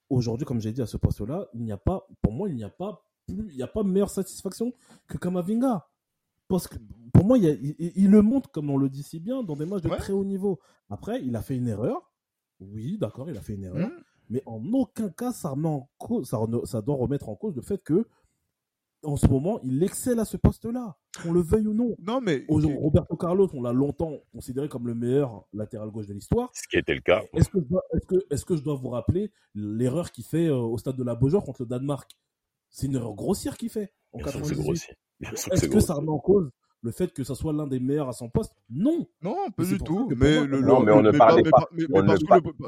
aujourd'hui, 0.10 0.46
comme 0.46 0.60
j'ai 0.60 0.72
dit, 0.72 0.82
à 0.82 0.86
ce 0.88 0.98
poste-là, 0.98 1.48
il 1.54 1.64
n'y 1.64 1.72
a 1.72 1.78
pas, 1.78 2.08
pour 2.22 2.32
moi, 2.34 2.50
il 2.50 2.56
n'y 2.56 2.64
a 2.64 2.70
pas 2.70 3.04
plus, 3.28 3.50
il 3.52 3.56
n'y 3.58 3.62
a 3.64 3.68
pas 3.68 3.84
meilleure 3.84 4.10
satisfaction 4.10 4.74
que 5.08 5.18
Kamavinga. 5.18 5.88
Parce 6.48 6.68
que, 6.68 6.78
pour 7.14 7.26
moi, 7.26 7.38
il, 7.38 7.44
y 7.44 7.48
a- 7.48 7.54
il- 7.54 7.76
il- 7.78 7.92
il 7.96 8.10
le 8.10 8.24
montre, 8.24 8.50
comme 8.50 8.72
on 8.72 8.78
le 8.78 8.90
dit 8.90 9.04
si 9.04 9.20
bien, 9.20 9.44
dans 9.44 9.56
des 9.56 9.68
matchs 9.68 9.84
de 9.84 9.90
Ouais. 9.90 9.98
très 9.98 10.14
haut 10.14 10.26
niveau. 10.26 10.60
Après, 10.90 11.22
il 11.24 11.36
a 11.36 11.42
fait 11.44 11.56
une 11.56 11.68
erreur. 11.68 12.12
Oui, 12.60 12.98
d'accord, 12.98 13.30
il 13.30 13.38
a 13.38 13.42
fait 13.42 13.54
une 13.54 13.66
erreur. 13.66 13.88
Mhm. 13.88 14.04
Mais 14.32 14.42
en 14.48 14.64
aucun 14.74 15.10
cas, 15.10 15.32
ça, 15.32 15.50
remet 15.50 15.68
en 15.68 15.88
cause, 16.00 16.28
ça 16.66 16.82
doit 16.82 16.96
remettre 16.96 17.30
en 17.30 17.36
cause 17.36 17.56
le 17.56 17.62
fait 17.62 17.78
que, 17.78 18.08
en 19.04 19.16
ce 19.16 19.28
moment, 19.28 19.60
il 19.64 19.82
excelle 19.84 20.20
à 20.20 20.26
ce 20.26 20.38
poste-là. 20.38 20.98
Qu'on 21.24 21.32
le 21.32 21.42
veuille 21.42 21.68
ou 21.68 21.74
non. 21.74 21.96
Non 22.02 22.20
mais 22.22 22.46
Roberto 22.50 23.16
Carlos, 23.16 23.50
on 23.54 23.62
l'a 23.62 23.74
longtemps 23.74 24.18
considéré 24.34 24.68
comme 24.70 24.88
le 24.88 24.94
meilleur 24.96 25.46
latéral 25.54 25.90
gauche 25.90 26.08
de 26.08 26.14
l'histoire. 26.14 26.50
Ce 26.54 26.68
qui 26.68 26.78
était 26.78 26.94
le 26.96 27.02
cas. 27.02 27.24
Est-ce 27.34 27.50
que, 27.50 27.60
je 27.60 27.66
dois- 27.66 27.84
est-ce 27.94 28.06
que, 28.06 28.16
est-ce 28.30 28.46
que 28.46 28.56
je 28.58 28.62
dois 28.64 28.76
vous 28.76 28.90
rappeler 28.90 29.32
l'erreur 29.56 30.12
qu'il 30.12 30.24
fait 30.26 30.48
euh, 30.48 30.56
au 30.58 30.78
stade 30.78 30.96
de 30.98 31.04
la 31.04 31.16
Beaujoire 31.16 31.44
contre 31.44 31.62
le 31.64 31.68
Danemark? 31.68 32.12
C'est 32.70 32.88
une 32.88 32.96
erreur 32.96 33.14
grossière 33.16 33.58
qu'il 33.58 33.70
fait 33.70 33.94
en 34.12 34.20
Bien 34.20 34.28
sûr 34.28 34.42
que 34.42 34.48
c'est 34.48 34.54
98. 34.56 34.64
grossier. 34.64 34.94
Bien 35.20 35.36
sûr 35.36 35.50
que 35.50 35.56
Est-ce 35.56 35.68
que 35.68 35.80
ça 35.80 35.94
remet 35.96 36.10
en 36.10 36.20
cause 36.20 36.50
le 36.82 36.92
fait 36.92 37.12
que 37.14 37.24
ça 37.24 37.36
soit 37.36 37.52
l'un 37.54 37.68
des 37.68 37.80
meilleurs 37.80 38.08
à 38.10 38.14
son 38.14 38.30
poste 38.30 38.54
Non. 38.70 39.06
Non, 39.22 39.36
pas 39.56 39.64
du 39.66 39.78
tout. 39.80 40.10
Mais 40.16 40.38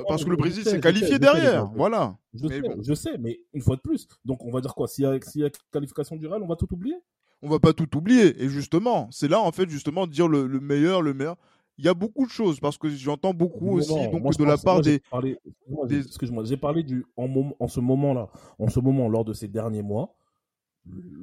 parce 0.08 0.24
que 0.24 0.30
le, 0.30 0.36
Brésil 0.36 0.64
s'est 0.64 0.80
qualifié 0.80 1.20
derrière. 1.20 1.72
Voilà. 1.76 2.18
Je 2.34 2.48
sais, 2.48 2.62
bon. 2.62 2.76
je 2.82 2.94
sais, 2.94 3.18
mais 3.18 3.40
une 3.54 3.62
fois 3.62 3.76
de 3.76 3.82
plus. 3.82 4.08
Donc 4.26 4.44
on 4.46 4.52
va 4.52 4.62
dire 4.62 4.74
quoi 4.76 4.88
S'il 4.88 5.04
y, 5.06 5.08
a- 5.08 5.20
s'il 5.22 5.42
y 5.42 5.46
a 5.46 5.50
qualification 5.72 6.16
du 6.16 6.28
Real, 6.28 6.42
on 6.44 6.48
va 6.48 6.56
tout 6.56 6.72
oublier? 6.74 6.96
On 7.42 7.50
va 7.50 7.60
pas 7.60 7.74
tout 7.74 7.98
oublier. 7.98 8.42
Et 8.44 8.50
justement, 8.50 9.08
c'est 9.12 9.28
là 9.28 9.40
en 9.42 9.52
fait 9.52 9.70
justement 9.70 10.06
de 10.08 10.12
dire 10.12 10.28
le, 10.28 10.46
le 10.48 10.60
meilleur, 10.60 11.02
le 11.02 11.14
meilleur. 11.14 11.38
Il 11.78 11.86
y 11.86 11.88
a 11.88 11.94
beaucoup 11.96 12.26
de 12.26 12.32
choses 12.32 12.60
parce 12.60 12.78
que 12.78 12.90
j'entends 12.90 13.34
beaucoup 13.34 13.66
Non, 13.68 13.74
aussi 13.74 13.96
non, 13.96 14.12
donc 14.12 14.22
moi, 14.22 14.32
je 14.34 14.38
de 14.38 14.44
la 14.44 14.58
part 14.58 14.76
moi, 14.76 14.82
des. 14.84 15.00
parlé- 15.10 15.38
excuse-moi, 15.46 15.88
des- 15.88 15.96
j'ai- 16.02 16.08
Excuse-moi, 16.08 16.44
j'ai 16.46 16.58
parlé 16.58 16.84
du 16.84 17.06
en, 17.18 17.28
mom- 17.28 17.54
en 17.60 17.68
ce 17.68 17.80
moment-là, 17.80 18.30
en 18.60 18.68
ce 18.70 18.80
moment 18.80 19.08
lors 19.10 19.26
de 19.26 19.34
ces 19.34 19.48
derniers 19.48 19.82
mois. 19.82 20.14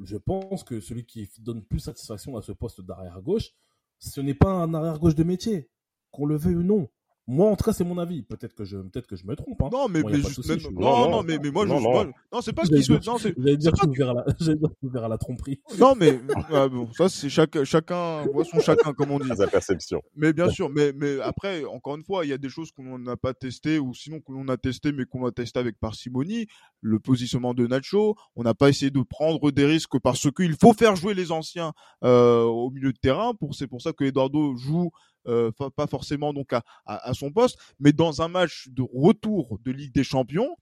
Je 0.05 0.17
pense 0.17 0.63
que 0.65 0.81
celui 0.81 1.05
qui 1.05 1.29
donne 1.41 1.65
plus 1.65 1.81
satisfaction 1.81 2.37
à 2.37 2.43
ce 2.43 2.53
poste 2.53 2.81
d'arrière 2.81 3.21
gauche, 3.21 3.51
ce 3.99 4.21
n'est 4.21 4.35
pas 4.35 4.51
un 4.51 4.73
arrière 4.75 4.99
gauche 4.99 5.15
de 5.15 5.25
métier, 5.25 5.71
qu'on 6.11 6.27
le 6.27 6.37
veuille 6.37 6.57
ou 6.57 6.63
non. 6.63 6.89
Moi, 7.31 7.51
en 7.51 7.57
tout 7.57 7.65
cas, 7.65 7.75
c'est 7.75 7.85
mon 7.85 7.99
avis. 7.99 8.23
Peut-être 8.23 8.55
que 8.55 8.65
je, 8.65 8.79
peut-être 8.79 9.07
que 9.07 9.15
je 9.15 9.27
me 9.27 9.37
trompe. 9.37 9.61
Hein. 9.63 9.69
Non, 9.71 9.87
mais, 9.89 10.01
a 10.01 10.03
mais 10.05 10.15
juste 10.17 10.49
même- 10.49 10.59
je 10.59 10.65
suis- 10.65 10.75
non, 10.75 10.81
Non, 10.81 10.99
non, 11.05 11.11
non. 11.11 11.23
mais, 11.23 11.39
mais 11.39 11.51
moi, 11.51 11.67
Non, 11.67 11.79
je, 11.79 11.85
non. 11.85 11.91
moi- 11.91 12.07
non, 12.33 12.41
c'est 12.41 12.55
pas 12.55 12.65
ce 12.65 12.75
qui 12.75 12.83
se, 12.83 12.93
non, 13.07 13.19
c'est, 13.19 13.35
J'allais 13.37 13.57
dire 13.59 13.73
que 13.73 13.77
pas 13.77 13.87
je 13.87 13.93
suis 13.93 14.03
ouvert 14.03 14.11
à 14.11 14.15
la, 14.15 14.25
j'allais 14.41 14.57
dire 14.59 14.69
que 14.69 14.75
je 14.75 14.79
suis 14.79 14.87
ouvert 14.89 15.05
à 15.05 15.09
la 15.09 15.19
tromperie. 15.19 15.61
non, 15.79 15.95
mais, 15.95 16.21
ah, 16.53 16.69
bon, 16.69 16.91
ça, 16.95 17.11
c'est 17.11 17.29
chaque, 17.29 17.63
chacun 17.65 18.25
voit 18.33 18.45
son 18.45 18.61
chacun, 18.61 18.95
comme 18.95 19.11
on 19.11 19.19
dit. 19.19 19.29
Sa 19.37 19.47
perception. 19.47 20.01
Mais 20.17 20.33
bien 20.33 20.49
sûr, 20.49 20.71
mais, 20.71 20.93
mais 20.97 21.21
après, 21.21 21.65
encore 21.67 21.97
une 21.97 22.03
fois, 22.03 22.25
il 22.25 22.31
y 22.31 22.33
a 22.33 22.39
des 22.39 22.49
choses 22.49 22.73
qu'on 22.73 22.99
n'a 22.99 23.17
pas 23.19 23.35
testées 23.35 23.79
ou 23.79 23.93
sinon 23.93 24.21
que 24.21 24.33
l'on 24.33 24.49
a 24.49 24.57
testé 24.57 24.91
mais 24.93 25.05
qu'on 25.05 25.27
a 25.27 25.31
testé 25.31 25.61
avec 25.61 25.79
parcimonie. 25.79 26.47
Le 26.81 26.99
positionnement 26.99 27.53
de 27.53 27.67
Nacho, 27.67 28.17
on 28.37 28.43
n'a 28.43 28.55
pas 28.55 28.71
essayé 28.71 28.91
de 28.91 29.03
prendre 29.03 29.51
des 29.51 29.67
risques 29.67 29.99
parce 30.03 30.31
qu'il 30.31 30.55
faut 30.59 30.73
faire 30.73 30.97
jouer 30.97 31.13
les 31.13 31.31
anciens 31.31 31.73
euh, 32.05 32.45
au 32.45 32.71
milieu 32.71 32.93
de 32.93 32.99
terrain. 32.99 33.35
Pour 33.35 33.55
c'est 33.55 33.67
pour 33.67 33.83
ça 33.83 33.93
que 33.93 34.05
Eduardo 34.05 34.57
joue 34.57 34.91
euh, 35.29 35.51
pas 35.77 35.87
forcément 35.87 36.33
donc 36.33 36.53
à, 36.53 36.63
à, 36.87 37.11
à 37.11 37.15
son 37.15 37.31
poste, 37.31 37.59
mais 37.79 37.93
dans 37.93 38.23
un 38.23 38.29
match 38.29 38.69
de 38.71 38.83
retour 38.83 39.59
de 39.65 39.71
Ligue 39.71 39.95
des 39.95 40.05
Champions. 40.05 40.57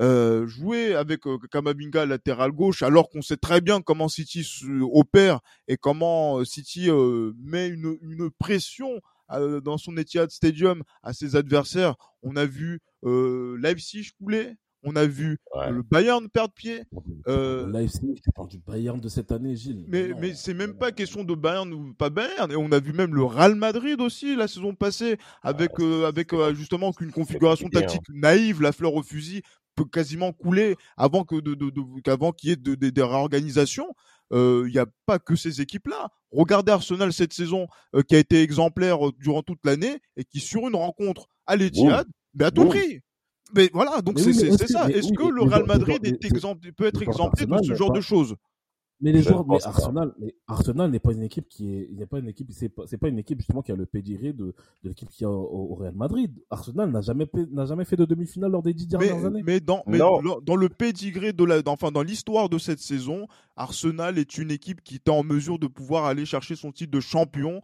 Euh, 0.00 0.48
jouer 0.48 0.96
avec 0.96 1.24
euh, 1.24 1.38
latéral 2.04 2.50
gauche 2.50 2.82
alors 2.82 3.08
qu'on 3.10 3.22
sait 3.22 3.36
très 3.36 3.60
bien 3.60 3.80
comment 3.80 4.08
City 4.08 4.44
opère 4.92 5.38
et 5.68 5.76
comment 5.76 6.40
euh, 6.40 6.44
City 6.44 6.90
euh, 6.90 7.32
met 7.38 7.68
une, 7.68 7.96
une 8.02 8.28
pression 8.30 9.00
euh, 9.30 9.60
dans 9.60 9.78
son 9.78 9.96
Etihad 9.96 10.30
Stadium 10.32 10.82
à 11.04 11.12
ses 11.12 11.36
adversaires. 11.36 11.94
On 12.24 12.34
a 12.34 12.44
vu 12.44 12.80
Leipzig 13.04 14.10
couler, 14.18 14.56
on 14.84 14.96
a 14.96 15.06
vu 15.06 15.38
Ouais. 15.54 15.70
le 15.70 15.82
Bayern 15.82 16.28
perdre 16.28 16.52
pied. 16.54 16.82
Euh, 17.28 17.70
Leipzig, 17.70 18.14
tu 18.22 18.30
parles 18.34 18.48
du 18.48 18.58
Bayern 18.58 19.00
de 19.00 19.08
cette 19.08 19.32
année, 19.32 19.56
Gilles. 19.56 19.84
Mais, 19.88 20.08
non, 20.08 20.16
mais 20.20 20.34
c'est 20.34 20.54
même 20.54 20.72
non, 20.72 20.76
pas 20.78 20.92
question 20.92 21.24
de 21.24 21.34
Bayern 21.34 21.72
ou 21.72 21.94
pas 21.94 22.10
Bayern. 22.10 22.50
Et 22.52 22.56
on 22.56 22.70
a 22.72 22.78
vu 22.80 22.92
même 22.92 23.14
le 23.14 23.24
Real 23.24 23.54
Madrid 23.54 24.00
aussi 24.00 24.36
la 24.36 24.48
saison 24.48 24.74
passée 24.74 25.16
avec 25.42 25.78
Ouais, 25.78 25.84
euh, 25.84 26.06
avec 26.06 26.32
euh, 26.32 26.54
justement 26.54 26.92
qu'une 26.92 27.12
configuration 27.12 27.66
hein. 27.68 27.80
tactique 27.80 28.08
naïve, 28.12 28.60
la 28.62 28.72
fleur 28.72 28.94
au 28.94 29.02
fusil 29.02 29.42
peut 29.76 29.84
quasiment 29.84 30.32
couler 30.32 30.76
avant 30.96 31.24
que 31.24 31.36
de, 31.36 31.54
de, 31.54 31.70
de- 31.70 32.00
qu'avant 32.02 32.32
qu'il 32.32 32.50
y 32.50 32.52
ait 32.52 32.56
de- 32.56 32.74
de- 32.76 32.90
des 32.90 33.02
réorganisations. 33.02 33.88
Il 34.32 34.64
n'y 34.72 34.78
a 34.78 34.86
pas 35.06 35.20
que 35.20 35.36
ces 35.36 35.60
équipes-là. 35.60 36.08
Regardez 36.32 36.72
Arsenal 36.72 37.12
cette 37.12 37.32
saison 37.32 37.68
euh, 37.94 38.02
qui 38.02 38.16
a 38.16 38.18
été 38.18 38.42
exemplaire 38.42 39.06
euh, 39.06 39.12
durant 39.20 39.42
toute 39.42 39.60
l'année 39.64 40.00
et 40.16 40.24
qui 40.24 40.40
sur 40.40 40.66
une 40.66 40.74
rencontre 40.74 41.28
à 41.46 41.54
l'Etihad, 41.54 42.06
mais 42.34 42.46
à 42.46 42.50
tout 42.50 42.64
prix. 42.64 43.00
Mais 43.54 43.70
voilà, 43.72 44.00
donc 44.02 44.18
c'est 44.18 44.28
oui, 44.28 44.34
ça. 44.68 44.88
Est-ce 44.90 45.08
oui, 45.10 45.16
que 45.16 45.28
le 45.28 45.42
Real 45.42 45.64
Madrid 45.66 45.98
est 46.04 46.72
peut 46.72 46.86
être 46.86 47.02
exempté 47.02 47.46
de 47.46 47.56
ce 47.62 47.74
genre 47.74 47.88
pas- 47.92 47.96
de 47.96 48.00
choses? 48.00 48.34
Mais 49.00 49.12
les 49.12 49.22
joueurs, 49.22 49.44
mais. 49.46 49.58
Arsenal, 49.64 50.14
mais 50.18 50.34
Arsenal 50.46 50.90
n'est 50.90 51.00
pas 51.00 51.12
une 51.12 51.24
équipe 51.24 51.48
qui 51.48 51.74
est, 51.74 51.88
il 51.90 51.98
n'est 51.98 52.06
pas 52.06 52.20
une 52.20 52.28
équipe, 52.28 52.48
c'est 52.52 52.68
pas, 52.68 52.84
c'est 52.86 52.96
pas 52.96 53.08
une 53.08 53.18
équipe 53.18 53.38
justement 53.40 53.60
qui 53.60 53.72
a 53.72 53.76
le 53.76 53.86
pedigree 53.86 54.32
de, 54.32 54.46
de 54.84 54.88
l'équipe 54.88 55.10
qui 55.10 55.24
a 55.24 55.30
au, 55.30 55.72
au 55.72 55.74
Real 55.74 55.94
Madrid. 55.94 56.32
Arsenal 56.48 56.90
n'a 56.90 57.00
jamais, 57.02 57.26
fait- 57.26 57.50
n'a 57.50 57.66
jamais 57.66 57.84
fait 57.84 57.96
de 57.96 58.04
demi-finale 58.04 58.52
lors 58.52 58.62
des 58.62 58.72
dix 58.72 58.86
mais, 58.92 58.98
dernières 59.08 59.26
années. 59.26 59.42
mais 59.44 59.60
dans, 59.60 59.82
mais 59.86 59.98
Non. 59.98 60.20
dans- 60.42 60.56
le 60.56 60.68
pédigré 60.68 61.32
de 61.32 61.44
la, 61.44 61.60
dans- 61.60 61.72
enfin 61.72 61.90
dans 61.90 62.02
l'histoire 62.04 62.48
de 62.48 62.56
cette 62.56 62.78
saison, 62.78 63.26
Arsenal 63.56 64.16
est 64.16 64.38
une 64.38 64.52
équipe 64.52 64.80
qui 64.82 64.94
était 64.96 65.10
en 65.10 65.24
mesure 65.24 65.58
de 65.58 65.66
pouvoir 65.66 66.04
aller 66.06 66.24
chercher 66.24 66.54
son 66.54 66.70
titre 66.72 66.92
de 66.92 67.00
champion 67.00 67.62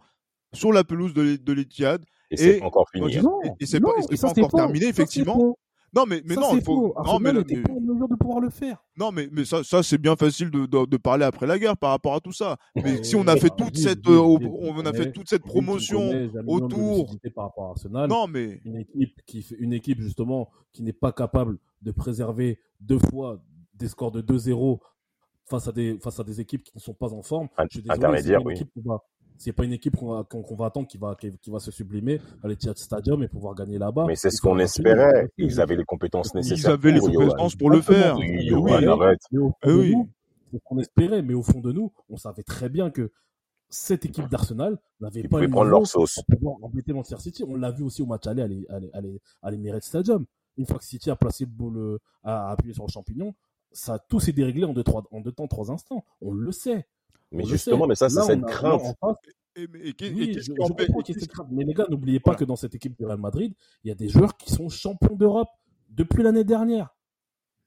sur 0.53 0.73
la 0.73 0.83
pelouse 0.83 1.13
de 1.13 1.21
l'E- 1.21 1.37
de 1.43 1.53
l'Etihad. 1.53 2.03
Et 2.29 2.37
c'est 2.37 2.57
Et- 2.57 2.61
encore 2.61 2.87
fini. 2.91 3.17
hein. 3.17 3.21
Non, 3.23 3.39
et- 3.43 3.51
et 3.61 3.65
c'est 3.65 3.79
pas- 3.79 3.89
encore 3.89 4.49
terminé, 4.51 4.85
effectivement. 4.87 5.57
Non, 5.93 6.05
mais, 6.07 6.21
mais 6.25 6.35
Ça, 6.35 6.41
non, 6.41 6.47
c'est 6.51 6.57
il 6.57 6.63
faut, 6.63 6.93
non, 7.05 7.19
mais, 7.19 7.33
là, 7.33 7.41
mais- 7.47 7.61
pas 7.63 7.73
en 7.73 7.81
mesure 7.81 8.07
de 8.07 8.15
pouvoir 8.15 8.39
le 8.39 8.49
faire. 8.49 8.81
non, 8.97 9.11
mais, 9.11 9.27
mais 9.31 9.43
ça, 9.43 9.61
ça 9.63 9.83
c'est 9.83 9.97
bien 9.97 10.15
facile 10.15 10.49
de, 10.49 10.65
de, 10.65 10.85
de 10.85 10.97
parler 10.97 11.25
après 11.25 11.45
la 11.45 11.59
guerre 11.59 11.75
par 11.75 11.89
rapport 11.89 12.15
à 12.15 12.19
tout 12.21 12.31
ça. 12.31 12.57
Mais 12.75 13.03
si 13.03 13.15
on 13.17 13.27
a 13.27 13.35
fait 13.35 13.49
toute 13.57 13.75
cette, 13.77 14.07
euh, 14.07 14.17
on 14.19 14.85
a 14.85 14.93
fait 14.93 15.11
toute 15.11 15.27
cette 15.29 15.43
promotion 15.43 16.09
autour. 16.47 17.13
par 17.35 17.45
rapport 17.45 17.65
à 17.67 17.69
Arsenal. 17.71 18.09
Non, 18.09 18.27
mais 18.27 18.61
une 18.63 18.77
équipe 18.77 19.19
qui 19.25 19.41
fait 19.41 19.55
une 19.59 19.73
équipe 19.73 19.99
justement 19.99 20.49
qui 20.71 20.83
n'est 20.83 20.93
pas 20.93 21.11
capable 21.11 21.57
de 21.81 21.91
préserver 21.91 22.59
deux 22.79 22.99
fois 22.99 23.41
des 23.73 23.87
scores 23.89 24.11
de 24.11 24.21
2-0 24.21 24.79
face 25.45 25.67
à 25.67 25.71
des 25.73 25.97
face 25.99 26.19
à 26.19 26.23
des 26.23 26.39
équipes 26.39 26.63
qui 26.63 26.71
ne 26.75 26.79
sont 26.79 26.93
pas 26.93 27.11
en 27.13 27.21
forme. 27.21 27.49
Je 27.69 27.79
suis 27.79 27.81
désolé, 27.81 28.21
c'est 28.21 28.33
une 28.33 28.45
oui. 28.47 28.53
équipe 28.53 28.69
qu'on 28.73 28.89
va 28.89 29.03
c'est 29.43 29.53
pas 29.53 29.63
une 29.65 29.73
équipe 29.73 29.95
qu'on 29.95 30.11
va, 30.55 30.65
attendre 30.65 30.87
qui 30.87 30.97
va 30.97 31.15
qui, 31.15 31.31
qui 31.39 31.49
va 31.49 31.59
se 31.59 31.71
sublimer 31.71 32.19
à 32.43 32.47
l'Etihad 32.47 32.77
Stadium 32.77 33.21
et 33.23 33.27
pouvoir 33.27 33.55
gagner 33.55 33.77
là-bas. 33.77 34.05
Mais 34.07 34.15
c'est 34.15 34.29
ce 34.29 34.41
qu'on 34.41 34.59
espérait. 34.59 35.29
Ils 35.37 35.59
avaient 35.59 35.75
les 35.75 35.83
compétences 35.85 36.29
Ils 36.33 36.37
ils 36.45 36.49
nécessaires. 36.51 36.73
avaient 36.73 36.91
les 36.91 36.99
compétences 36.99 37.55
pour 37.55 37.69
le 37.71 37.81
faire. 37.81 38.17
Oui, 38.17 38.49
Eh 39.63 39.71
oui. 39.71 39.95
c'est 40.51 40.57
ce 40.57 40.63
qu'on 40.63 40.77
espérait, 40.79 41.21
mais 41.21 41.33
au 41.33 41.43
fond 41.43 41.59
de 41.59 41.71
nous, 41.71 41.91
on 42.09 42.17
savait 42.17 42.43
très 42.43 42.69
bien 42.69 42.89
que 42.91 43.11
cette 43.69 44.05
équipe 44.05 44.27
d'Arsenal 44.27 44.77
n'avait 44.99 45.23
pas 45.27 45.39
le 45.39 45.47
prendre 45.49 45.69
leur 45.69 45.87
sauce. 45.87 46.15
pour 46.15 46.25
pouvoir 46.37 46.55
embêter 46.61 46.91
Manchester 46.93 47.21
City. 47.21 47.43
On 47.47 47.55
l'a 47.55 47.71
vu 47.71 47.83
aussi 47.83 48.01
au 48.01 48.05
match 48.05 48.27
aller 48.27 48.41
à 48.43 48.47
l'E- 48.47 48.65
à 48.69 48.79
l'E- 48.79 48.89
à 48.93 49.01
l'E- 49.01 49.19
à 49.41 49.51
l'Emirates 49.51 49.83
Stadium. 49.83 50.25
Une 50.57 50.65
fois 50.65 50.77
que 50.77 50.83
City 50.85 51.09
a 51.09 51.15
placé 51.15 51.45
le 51.45 51.51
ball, 51.51 51.77
euh, 51.77 51.97
a 52.23 52.51
appuyé 52.51 52.73
sur 52.73 52.85
le 52.85 52.91
champignon, 52.91 53.33
ça 53.71 53.97
tout 54.09 54.19
s'est 54.19 54.33
déréglé 54.33 54.65
en 54.65 54.73
deux, 54.73 54.83
trois, 54.83 55.03
en 55.11 55.21
deux 55.21 55.31
temps, 55.31 55.47
trois 55.47 55.71
instants. 55.71 56.03
On 56.19 56.33
le 56.33 56.51
sait. 56.51 56.85
Mais 57.31 57.43
on 57.43 57.47
justement, 57.47 57.87
mais 57.87 57.95
ça, 57.95 58.09
c'est 58.09 58.21
cette 58.21 58.43
a- 58.43 58.47
crainte. 58.47 58.81
Et, 59.55 59.67
mais- 59.67 59.79
et 59.79 59.89
et 59.89 60.13
oui, 60.13 60.31
qu'est-ce 60.33 60.49
les 61.65 61.73
gars, 61.73 61.85
n'oubliez 61.89 62.19
pas 62.19 62.31
Voilà. 62.31 62.39
que 62.39 62.45
dans 62.45 62.55
cette 62.55 62.73
équipe 62.75 62.97
du 62.97 63.05
Real 63.05 63.19
Madrid, 63.19 63.53
il 63.83 63.89
y 63.89 63.91
a 63.91 63.95
des 63.95 64.07
joueurs 64.07 64.37
qui 64.37 64.49
sont 64.51 64.69
champions 64.69 65.15
d'Europe 65.15 65.49
depuis 65.89 66.23
l'année 66.23 66.43
dernière. 66.45 66.95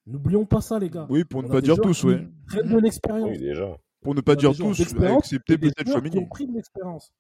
N'oublions 0.07 0.47
pas 0.47 0.61
ça, 0.61 0.79
les 0.79 0.89
gars. 0.91 1.07
Oui, 1.11 1.25
pour 1.25 1.43
ne 1.43 1.49
On 1.49 1.51
pas 1.51 1.61
dire 1.61 1.77
tous, 1.77 2.03
prennent 2.47 2.73
de 2.75 2.79
l'expérience. 2.79 3.31
Oui, 3.31 3.39
déjà. 3.39 3.77
Pour 4.03 4.15
ne 4.15 4.21
pas 4.21 4.37
dire 4.37 4.55
tous, 4.55 4.79
excepté 5.19 5.59
peut-être 5.59 5.79
joueurs 5.79 5.85
qui 5.85 5.91
Chouamini. 5.93 6.19
ont 6.19 6.27
pris 6.29 6.47
de 6.47 6.53
l'expérience. 6.55 7.13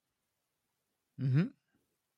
Mhm. 1.18 1.50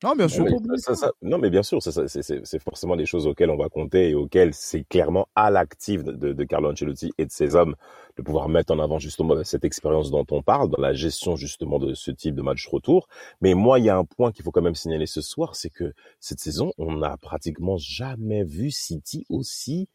Non, 0.02 0.14
bien 0.14 0.26
Non, 0.26 0.28
sûr. 0.28 0.44
mais 0.44 0.76
ça, 0.78 0.94
ça. 0.94 1.12
non, 1.22 1.38
mais 1.38 1.48
bien 1.48 1.62
sûr, 1.62 1.82
c'est- 1.82 2.58
forcément 2.58 2.96
des 2.96 3.06
choses 3.06 3.26
auxquelles 3.26 3.48
on 3.48 3.56
va 3.56 3.70
compter 3.70 4.10
et 4.10 4.14
auxquelles 4.14 4.52
c'est 4.52 4.84
clairement 4.84 5.26
à 5.34 5.50
l'actif 5.50 6.04
de, 6.04 6.12
de, 6.34 6.44
Carlo 6.44 6.70
Ancelotti 6.70 7.12
et 7.16 7.24
de 7.24 7.30
ses 7.30 7.54
hommes 7.54 7.74
de 8.18 8.22
pouvoir 8.22 8.48
mettre 8.50 8.74
en 8.74 8.78
avant 8.78 8.98
justement 8.98 9.42
cette 9.42 9.64
expérience 9.64 10.10
dont 10.10 10.26
on 10.30 10.42
parle 10.42 10.68
dans 10.68 10.80
la 10.80 10.92
gestion 10.92 11.36
justement 11.36 11.78
de 11.78 11.94
ce 11.94 12.10
type 12.10 12.34
de 12.34 12.42
match 12.42 12.66
retour. 12.68 13.08
Mais 13.40 13.54
moi, 13.54 13.78
il 13.78 13.86
y 13.86 13.88
a 13.88 13.96
un 13.96 14.04
point 14.04 14.32
qu'il 14.32 14.44
faut 14.44 14.50
quand 14.50 14.62
même 14.62 14.74
signaler 14.74 15.06
ce 15.06 15.22
soir, 15.22 15.56
c'est 15.56 15.70
que 15.70 15.94
cette 16.20 16.40
saison, 16.40 16.72
on 16.76 16.96
n'a 16.96 17.16
pratiquement 17.16 17.78
jamais 17.78 18.44
vu 18.44 18.70
City 18.70 19.24
aussi, 19.30 19.88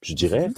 je 0.00 0.14
dirais, 0.14 0.48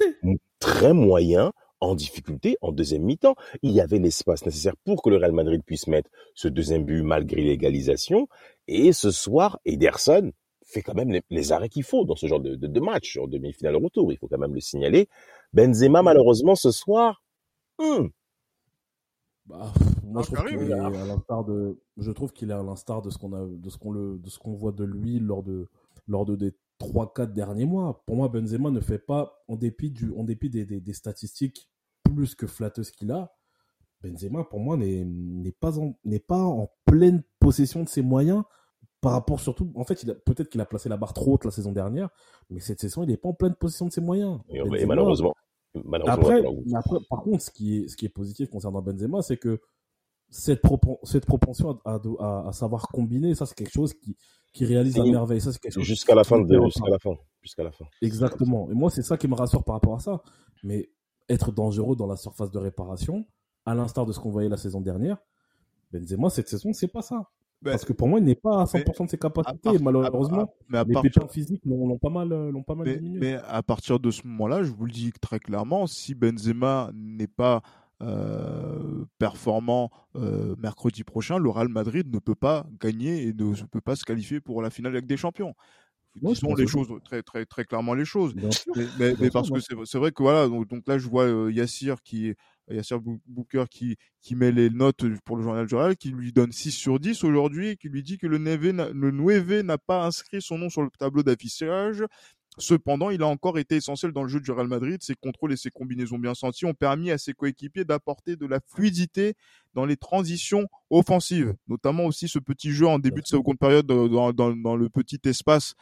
très 0.61 0.93
moyen 0.93 1.53
en 1.81 1.95
difficulté 1.95 2.57
en 2.63 2.73
deuxième 2.73 3.03
mi-temps. 3.03 3.37
Il 3.63 3.73
y 3.73 3.81
avait 3.81 3.99
l'espace 3.99 4.45
nécessaire 4.47 4.77
pour 4.85 5.03
que 5.03 5.11
le 5.11 5.17
Real 5.17 5.33
Madrid 5.33 5.63
puisse 5.65 5.87
mettre 5.87 6.11
ce 6.35 6.49
deuxième 6.49 6.85
but 6.85 7.03
malgré 7.03 7.43
l'égalisation. 7.43 8.29
Et 8.69 8.93
ce 8.93 9.11
soir, 9.11 9.59
Ederson 9.65 10.33
fait 10.65 10.83
quand 10.83 10.95
même 10.95 11.11
les, 11.11 11.23
les 11.31 11.53
arrêts 11.53 11.69
qu'il 11.69 11.85
faut 11.85 12.05
dans 12.05 12.17
ce 12.17 12.27
genre 12.27 12.41
de, 12.41 12.55
de, 12.57 12.67
de 12.67 12.81
match, 12.81 13.17
en 13.19 13.27
demi-finale 13.29 13.77
retour. 13.77 14.13
Il 14.13 14.19
faut 14.19 14.29
quand 14.29 14.39
même 14.39 14.55
le 14.55 14.61
signaler. 14.61 15.09
Benzema, 15.53 16.03
malheureusement, 16.03 16.55
ce 16.57 16.71
soir, 16.73 17.23
hum, 17.79 18.11
Bah, 19.47 19.73
moi, 20.03 20.23
je 20.23 20.31
Ah, 20.35 20.43
trouve 20.43 20.45
qu'il 20.45 20.71
est 20.71 20.73
à 20.73 20.91
l'instar 20.91 21.45
de, 21.45 21.81
je 21.99 22.11
trouve 22.11 22.33
qu'il 22.33 22.51
est 22.51 22.55
à 22.55 22.63
l'instar 22.63 23.03
de 23.03 23.11
ce 23.11 23.19
qu'on 23.19 23.33
a, 23.33 23.47
de 23.47 23.71
ce 23.71 23.79
qu'on 23.79 23.93
le, 23.93 24.19
de 24.19 24.29
ce 24.29 24.39
qu'on 24.39 24.55
voit 24.55 24.73
de 24.73 24.85
lui 24.85 25.21
lors 25.21 25.43
de, 25.43 25.69
lors 26.09 26.25
de 26.27 26.37
des 26.37 26.53
trois, 26.79 27.13
quatre 27.13 27.33
derniers 27.33 27.67
mois. 27.67 28.03
Pour 28.07 28.17
moi, 28.17 28.29
Benzema 28.29 28.71
ne 28.71 28.81
fait 28.81 28.99
pas, 28.99 29.43
en 29.49 29.57
dépit 29.57 29.91
du, 29.91 30.13
en 30.17 30.25
dépit 30.25 30.51
des, 30.51 30.65
des, 30.65 30.81
des 30.81 30.93
statistiques 30.93 31.71
plus 32.05 32.35
que 32.35 32.47
flatteuses 32.47 32.91
qu'il 32.91 33.11
a, 33.11 33.37
Benzema, 34.03 34.45
pour 34.45 34.61
moi, 34.61 34.77
n'est, 34.77 35.53
pas 35.59 35.79
en, 35.79 35.99
n'est 36.05 36.21
pas 36.21 36.43
en 36.43 36.71
pleine 36.85 37.23
possession 37.41 37.83
de 37.83 37.89
ses 37.89 38.03
moyens 38.03 38.43
par 39.01 39.13
rapport 39.13 39.41
surtout, 39.41 39.71
en 39.75 39.85
fait, 39.85 40.05
peut-être 40.25 40.49
qu'il 40.49 40.61
a 40.61 40.67
placé 40.67 40.89
la 40.89 40.97
barre 40.97 41.13
trop 41.13 41.35
haute 41.35 41.45
la 41.45 41.51
saison 41.51 41.73
dernière, 41.73 42.09
mais 42.51 42.61
cette 42.61 42.81
saison, 42.81 43.03
il 43.03 43.09
n'est 43.09 43.17
pas 43.17 43.29
en 43.29 43.35
pleine 43.35 43.55
possession 43.55 43.87
de 43.87 43.93
ses 43.93 44.01
moyens. 44.01 44.41
et, 44.49 44.87
malheureusement, 44.87 45.35
malheureusement, 45.85 46.25
après, 46.75 46.99
par 47.09 47.23
contre, 47.23 47.43
ce 47.43 47.51
qui 47.51 47.79
est, 47.79 47.89
ce 47.89 47.97
qui 47.97 48.07
est 48.07 48.11
positif 48.11 48.49
concernant 48.49 48.83
Benzema, 48.83 49.23
c'est 49.23 49.37
que 49.37 49.61
cette, 50.29 50.61
cette 51.05 51.27
propension 51.27 51.79
à, 51.85 51.95
à, 51.95 52.01
à- 52.21 52.49
à 52.49 52.53
savoir 52.53 52.89
combiner, 52.89 53.35
ça, 53.35 53.47
c'est 53.47 53.55
quelque 53.55 53.73
chose 53.73 53.95
qui, 53.95 54.17
qui 54.53 54.65
réalise 54.65 54.99
à 54.99 55.05
Et 55.05 55.11
merveille. 55.11 55.41
Ça, 55.41 55.53
c'est 55.53 55.59
quelque 55.61 55.75
chose 55.75 55.85
jusqu'à 55.85 56.15
la 56.15 56.25
fin 56.25 56.39
jusqu'à 56.65 56.91
la 56.91 56.99
fin, 56.99 57.15
jusqu'à 57.43 57.63
la 57.65 57.73
fin. 57.73 57.85
Exactement. 58.03 58.71
Et 58.71 58.75
moi, 58.75 58.91
c'est 58.91 59.03
ça 59.03 59.17
qui 59.17 59.29
me 59.29 59.35
rassure 59.35 59.63
par 59.65 59.77
rapport 59.77 59.95
à 59.95 60.01
ça. 60.01 60.21
Mais 60.63 60.89
être 61.29 61.53
dangereux 61.53 61.97
dans 61.97 62.07
la 62.07 62.17
surface 62.17 62.51
de 62.51 62.59
réparation, 62.59 63.25
à 63.65 63.75
l'instar 63.75 64.07
de 64.07 64.13
ce 64.13 64.21
qu'on 64.21 64.31
voyait 64.31 64.49
la 64.49 64.57
saison 64.57 64.81
dernière, 64.81 65.19
Benzema, 65.93 66.31
cette 66.31 66.49
saison, 66.49 66.73
c'est 66.73 66.89
pas 66.89 67.03
ça. 67.03 67.29
Ben, 67.63 67.71
Parce 67.71 67.85
que 67.85 67.93
pour 67.95 68.07
moi, 68.09 68.19
il 68.19 68.25
n'est 68.25 68.35
pas 68.35 68.61
à 68.61 68.65
100% 68.67 69.05
de 69.05 69.11
ses 69.11 69.17
à 69.17 69.19
capacités. 69.19 69.59
part- 69.63 69.81
malheureusement, 69.81 70.43
à- 70.43 70.49
mais 70.69 70.79
à 70.79 70.85
les 70.85 70.93
partir- 70.93 71.13
pépins 71.13 71.29
physiques 71.29 71.63
l'ont 71.65 71.99
pas 71.99 72.11
mal, 72.11 72.29
l'ont 72.29 72.63
pas 72.63 72.75
mal 72.75 72.87
Mais, 72.87 72.97
diminué. 72.97 73.19
mais 73.21 73.35
à 73.49 73.63
partir 73.63 73.99
de 73.99 74.11
ce 74.11 74.27
moment-là, 74.27 74.63
je 74.63 74.71
vous 74.73 74.85
le 74.85 74.93
dis 74.93 75.11
très 75.21 75.39
clairement, 75.39 75.87
si 75.87 76.15
Benzema 76.15 76.91
n'est 76.95 77.27
pas 77.29 77.63
euh, 78.03 79.05
performant 79.19 79.91
euh, 80.17 80.55
mercredi 80.59 81.03
prochain, 81.03 81.39
le 81.39 81.49
Real 81.49 81.69
Madrid 81.69 82.13
ne 82.13 82.19
peut 82.19 82.35
pas 82.35 82.67
gagner 82.79 83.23
et 83.23 83.33
ne 83.33 83.55
peut 83.71 83.81
pas 83.81 83.97
se 83.97 84.05
qualifier 84.05 84.41
pour 84.41 84.61
la 84.61 84.69
finale 84.69 84.93
avec 84.93 85.07
des 85.07 85.17
champions. 85.17 85.55
Je 86.15 86.29
Disons 86.29 86.55
les 86.55 86.67
choses 86.67 86.89
très 87.05 87.23
très 87.23 87.45
très 87.45 87.65
clairement 87.65 87.95
les 87.95 88.05
choses. 88.05 88.35
Bien. 88.35 88.49
Mais, 88.99 89.15
Bien 89.15 89.29
parce 89.31 89.51
que 89.51 89.61
c'est 89.61 89.99
vrai 89.99 90.13
que 90.13 90.23
voilà 90.23 90.49
donc, 90.49 90.69
donc 90.69 90.87
là 90.87 90.99
je 90.99 91.09
vois 91.09 91.25
euh, 91.25 91.53
Yassir 91.53 92.03
qui 92.03 92.35
Yassir 92.71 93.01
Booker 93.27 93.65
qui 93.71 93.97
qui 94.23 94.35
met 94.35 94.51
les 94.51 94.71
notes 94.71 95.05
pour 95.25 95.37
le 95.37 95.43
journal 95.43 95.67
du 95.67 95.75
Real 95.75 95.97
qui 95.97 96.11
lui 96.11 96.33
donne 96.33 96.53
6 96.53 96.73
sur 96.73 96.99
10 97.01 97.23
aujourd'hui 97.25 97.69
et 97.69 97.77
qui 97.77 97.89
lui 97.89 98.03
dit 98.03 98.19
que 98.19 98.27
le 98.27 98.39
Neve 98.39 98.93
le 98.93 99.11
Nueve 99.11 99.61
n'a 99.61 99.79
pas 99.79 100.05
inscrit 100.05 100.41
son 100.41 100.59
nom 100.59 100.71
sur 100.71 100.83
le 100.83 100.91
tableau 100.99 101.23
d'affichage. 101.23 102.03
Cependant, 102.59 103.11
il 103.11 103.23
a 103.23 103.27
encore 103.27 103.59
été 103.59 103.77
essentiel 103.77 104.13
dans 104.13 104.23
le 104.23 104.29
jeu 104.29 104.41
du 104.41 104.51
Real 104.51 104.67
Madrid. 104.67 105.03
Ses 105.03 105.15
contrôles 105.15 105.53
et 105.53 105.57
ses 105.57 105.71
combinaisons 105.71 106.19
bien 106.19 106.35
senties 106.35 106.65
ont 106.65 106.75
permis 106.75 107.11
à 107.11 107.19
ses 107.19 107.35
coéquipiers 107.35 107.85
d'apporter 107.85 108.37
de 108.37 108.47
la 108.47 108.61
fluidité 108.67 109.35
dans 109.75 109.85
les 109.85 109.97
transitions 109.97 110.67
offensives, 110.89 111.55
notamment 111.69 112.07
aussi 112.07 112.29
ce 112.29 112.39
petit 112.39 112.71
jeu 112.71 112.87
en 112.87 112.99
début 112.99 113.21
de 113.21 113.27
seconde 113.27 113.59
période 113.59 113.87
dans, 113.87 114.33
dans, 114.33 114.57
dans 114.57 114.77
le 114.77 114.89
petit 114.89 115.21
espace 115.27 115.75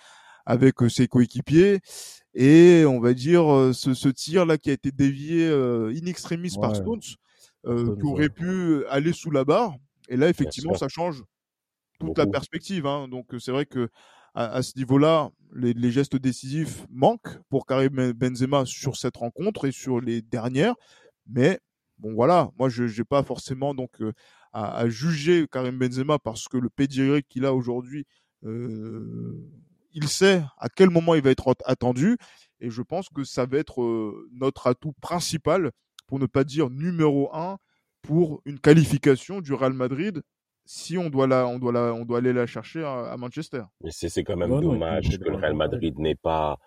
avec 0.47 0.83
euh, 0.83 0.89
ses 0.89 1.07
coéquipiers 1.07 1.81
et 2.35 2.85
on 2.87 3.01
va 3.01 3.15
dire 3.15 3.53
euh, 3.53 3.73
ce, 3.73 3.95
ce 3.95 4.09
tir 4.09 4.45
là 4.45 4.59
qui 4.59 4.71
a 4.71 4.73
été 4.73 4.91
dévié 4.91 5.47
euh, 5.47 5.93
in 5.95 6.07
extremis 6.07 6.53
par. 6.61 6.75
Stones 6.75 7.01
euh, 7.67 7.97
qui 7.97 8.05
aurait 8.05 8.29
pu 8.29 8.85
aller 8.91 9.13
sous 9.13 9.31
la 9.31 9.45
barre 9.45 9.75
et 10.09 10.17
là 10.17 10.29
effectivement 10.29 10.75
ça 10.75 10.89
change 10.89 11.23
toute 11.99 12.19
la 12.19 12.27
perspective 12.27 12.87
hein. 12.87 13.09
donc 13.09 13.29
c'est 13.39 13.53
vrai 13.53 13.65
que 13.65 13.89
à, 14.35 14.63
ce 14.63 14.77
niveau-là 14.77 15.31
les, 15.55 15.91
gestes 15.91 16.17
décisifs 16.17 16.87
manquent 16.91 17.39
pour 17.49 17.67
Karim 17.67 18.13
Benzema 18.13 18.65
sur 18.67 18.97
cette 18.97 19.17
rencontre 19.17 19.67
et 19.67 19.73
sur 19.73 20.01
les 20.01 20.23
dernières. 20.23 20.75
Mais 21.27 21.61
bon 21.99 22.15
voilà. 22.15 22.51
Moi 22.59 22.69
je 22.69 22.87
j'ai 22.87 23.05
pas 23.05 23.23
forcément 23.23 23.75
donc 23.75 23.91
euh, 24.01 24.13
à, 24.53 24.77
à 24.77 24.89
juger 24.89 25.47
Karim 25.51 25.79
Benzema 25.79 26.19
parce 26.19 26.49
que 26.49 26.57
le 26.57 26.69
pedigree 26.69 27.23
qu'il 27.23 27.45
a 27.45 27.55
aujourd'hui 27.55 28.07
euh, 28.45 29.51
il 29.93 30.09
sait 30.09 30.43
à 30.59 30.69
quel 30.69 30.91
moment 30.91 31.15
il 31.15 31.23
va 31.23 31.31
être 31.31 31.55
attendu. 31.65 32.17
Et 32.61 32.71
je 32.71 32.83
pense 32.83 33.09
que 33.09 33.25
ça 33.25 33.47
va 33.47 33.59
être 33.59 33.83
euh, 33.83 34.29
notre 34.33 34.67
atout 34.67 34.93
principal 35.01 35.71
pour 36.07 36.19
ne 36.19 36.27
pas 36.27 36.45
dire 36.45 36.71
numéro 36.71 37.35
un 37.35 37.59
pour 38.03 38.43
une 38.45 38.59
qualification 38.59 39.41
du 39.41 39.55
Real 39.55 39.73
Madrid 39.73 40.23
si 40.65 40.97
on 40.99 41.11
doit 41.11 41.27
la, 41.27 41.47
on 41.47 41.59
doit 41.59 41.73
la, 41.73 41.93
on 41.95 42.05
doit 42.05 42.19
aller 42.19 42.33
la 42.33 42.47
chercher 42.47 42.83
à, 42.85 43.13
à 43.13 43.17
Manchester. 43.17 43.63
Mais 43.83 43.91
c'est 43.91 44.09
c'est 44.09 44.25
quand 44.25 44.37
même 44.37 44.51
non, 44.51 44.61
dommage 44.61 45.19
que 45.19 45.29
le 45.29 45.37
Real. 45.37 45.55
Madrid 45.55 45.99
n'ait 45.99 46.15
pas 46.15 46.59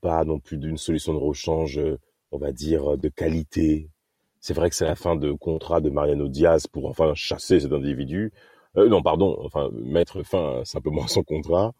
pas 0.00 0.24
non 0.24 0.38
plus 0.38 0.58
d'une 0.58 0.76
solution 0.76 1.12
de 1.12 1.18
rechange, 1.18 1.78
euh, 1.78 1.98
on 2.30 2.38
va 2.38 2.52
dire, 2.52 2.96
de 2.96 3.08
qualité. 3.08 3.90
C'est 4.38 4.54
vrai 4.54 4.70
que 4.70 4.76
c'est 4.76 4.84
la 4.84 4.94
fin 4.94 5.16
de 5.16 5.32
contrat 5.32 5.80
de 5.80 5.90
Mariano 5.90 6.28
Diaz 6.28 6.66
pour 6.68 6.86
enfin 6.88 7.14
chasser 7.14 7.58
cet 7.60 7.72
individu. 7.72 8.32
Euh, 8.76 8.88
non, 8.88 9.02
pardon, 9.02 9.36
enfin 9.44 9.70
mettre 9.72 10.22
fin 10.22 10.64
simplement 10.64 11.04
à 11.04 11.08
son 11.08 11.22
contrat. 11.24 11.72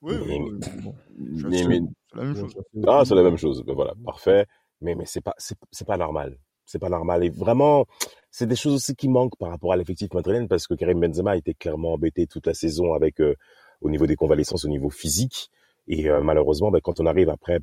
Oui, 0.00 0.14
Mais- 0.26 0.40
oui, 0.40 0.50
oui, 0.52 0.82
bon, 0.82 0.94
Mais, 1.18 1.64
mais- 1.66 1.80
c'est 2.12 2.16
la 2.16 2.24
même 2.24 2.34
chose. 2.36 2.54
ah, 2.86 3.02
c'est 3.04 3.14
la 3.14 3.22
même 3.22 3.36
chose. 3.36 3.62
Ben 3.66 3.74
voilà, 3.74 3.92
parfait. 4.04 4.46
Mais 4.80 4.94
mais 4.94 5.04
c'est 5.04 5.20
pas 5.20 5.34
c'est 5.38 5.86
pas 5.86 5.98
normal. 5.98 6.38
C'est 6.70 6.78
pas 6.78 6.88
normal. 6.88 7.24
Et 7.24 7.30
vraiment, 7.30 7.86
c'est 8.30 8.46
des 8.46 8.54
choses 8.54 8.74
aussi 8.74 8.94
qui 8.94 9.08
manquent 9.08 9.36
par 9.36 9.50
rapport 9.50 9.72
à 9.72 9.76
l'effectif 9.76 10.14
madrilène 10.14 10.46
parce 10.46 10.68
que 10.68 10.74
Karim 10.74 11.00
Benzema 11.00 11.36
était 11.36 11.52
clairement 11.52 11.94
embêté 11.94 12.28
toute 12.28 12.46
la 12.46 12.54
saison 12.54 12.94
avec 12.94 13.20
euh, 13.20 13.34
au 13.80 13.90
niveau 13.90 14.06
des 14.06 14.14
convalescences, 14.14 14.64
au 14.64 14.68
niveau 14.68 14.88
physique. 14.88 15.50
Et 15.88 16.08
euh, 16.08 16.20
malheureusement, 16.22 16.70
ben, 16.70 16.80
quand 16.80 17.00
on 17.00 17.06
arrive 17.06 17.28
après 17.28 17.58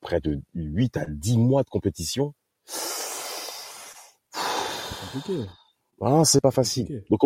près 0.00 0.20
de 0.20 0.40
8 0.56 0.96
à 0.96 1.04
10 1.08 1.38
mois 1.38 1.62
de 1.62 1.68
compétition, 1.70 2.34
C'est 4.24 5.12
compliqué. 5.12 5.44
ah, 6.00 6.22
c'est 6.24 6.40
pas 6.40 6.50
facile. 6.50 7.04
Donc 7.08 7.20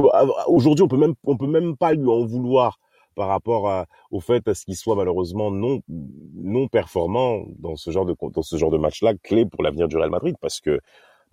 aujourd'hui, 0.47 0.83
on 0.83 0.89
peut 0.89 0.99
même 0.99 1.15
on 1.25 1.39
peut 1.39 1.47
même 1.47 1.75
pas 1.79 1.95
lui 1.95 2.07
en 2.07 2.27
vouloir 2.27 2.79
par 3.15 3.29
rapport 3.29 3.71
à, 3.71 3.87
au 4.11 4.21
fait 4.21 4.47
à 4.47 4.55
ce 4.55 4.67
qu'il 4.67 4.77
soit 4.77 4.97
malheureusement 4.97 5.51
non 5.51 5.81
non 5.89 6.69
performant 6.69 7.45
dans 7.59 7.77
ce 7.77 7.91
genre 7.91 8.05
de 8.05 8.15
dans 8.33 8.43
ce 8.43 8.57
genre 8.57 8.71
de 8.71 8.77
match-là 8.79 9.15
clé 9.23 9.47
pour 9.47 9.63
l'avenir 9.63 9.89
du 9.89 9.97
Real 9.97 10.11
Madrid 10.11 10.37
parce 10.39 10.61
que 10.61 10.81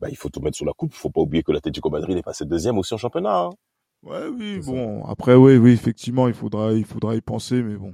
bah, 0.01 0.09
il 0.09 0.17
faut 0.17 0.29
tout 0.29 0.41
mettre 0.41 0.57
sous 0.57 0.65
la 0.65 0.73
coupe. 0.73 0.91
Il 0.93 0.97
faut 0.97 1.09
pas 1.11 1.21
oublier 1.21 1.43
que 1.43 1.51
l'Atlético 1.51 1.89
Madrid 1.89 2.17
est 2.17 2.23
passé 2.23 2.43
deuxième 2.45 2.77
aussi 2.77 2.93
en 2.93 2.97
championnat. 2.97 3.43
hein. 3.45 3.49
Ouais, 4.03 4.27
oui, 4.35 4.63
ça. 4.63 4.71
bon, 4.71 5.03
après, 5.05 5.35
oui, 5.35 5.57
oui, 5.57 5.71
effectivement, 5.71 6.27
il 6.27 6.33
faudra, 6.33 6.73
il 6.73 6.85
faudra 6.85 7.15
y 7.15 7.21
penser, 7.21 7.61
mais 7.61 7.75
bon. 7.77 7.93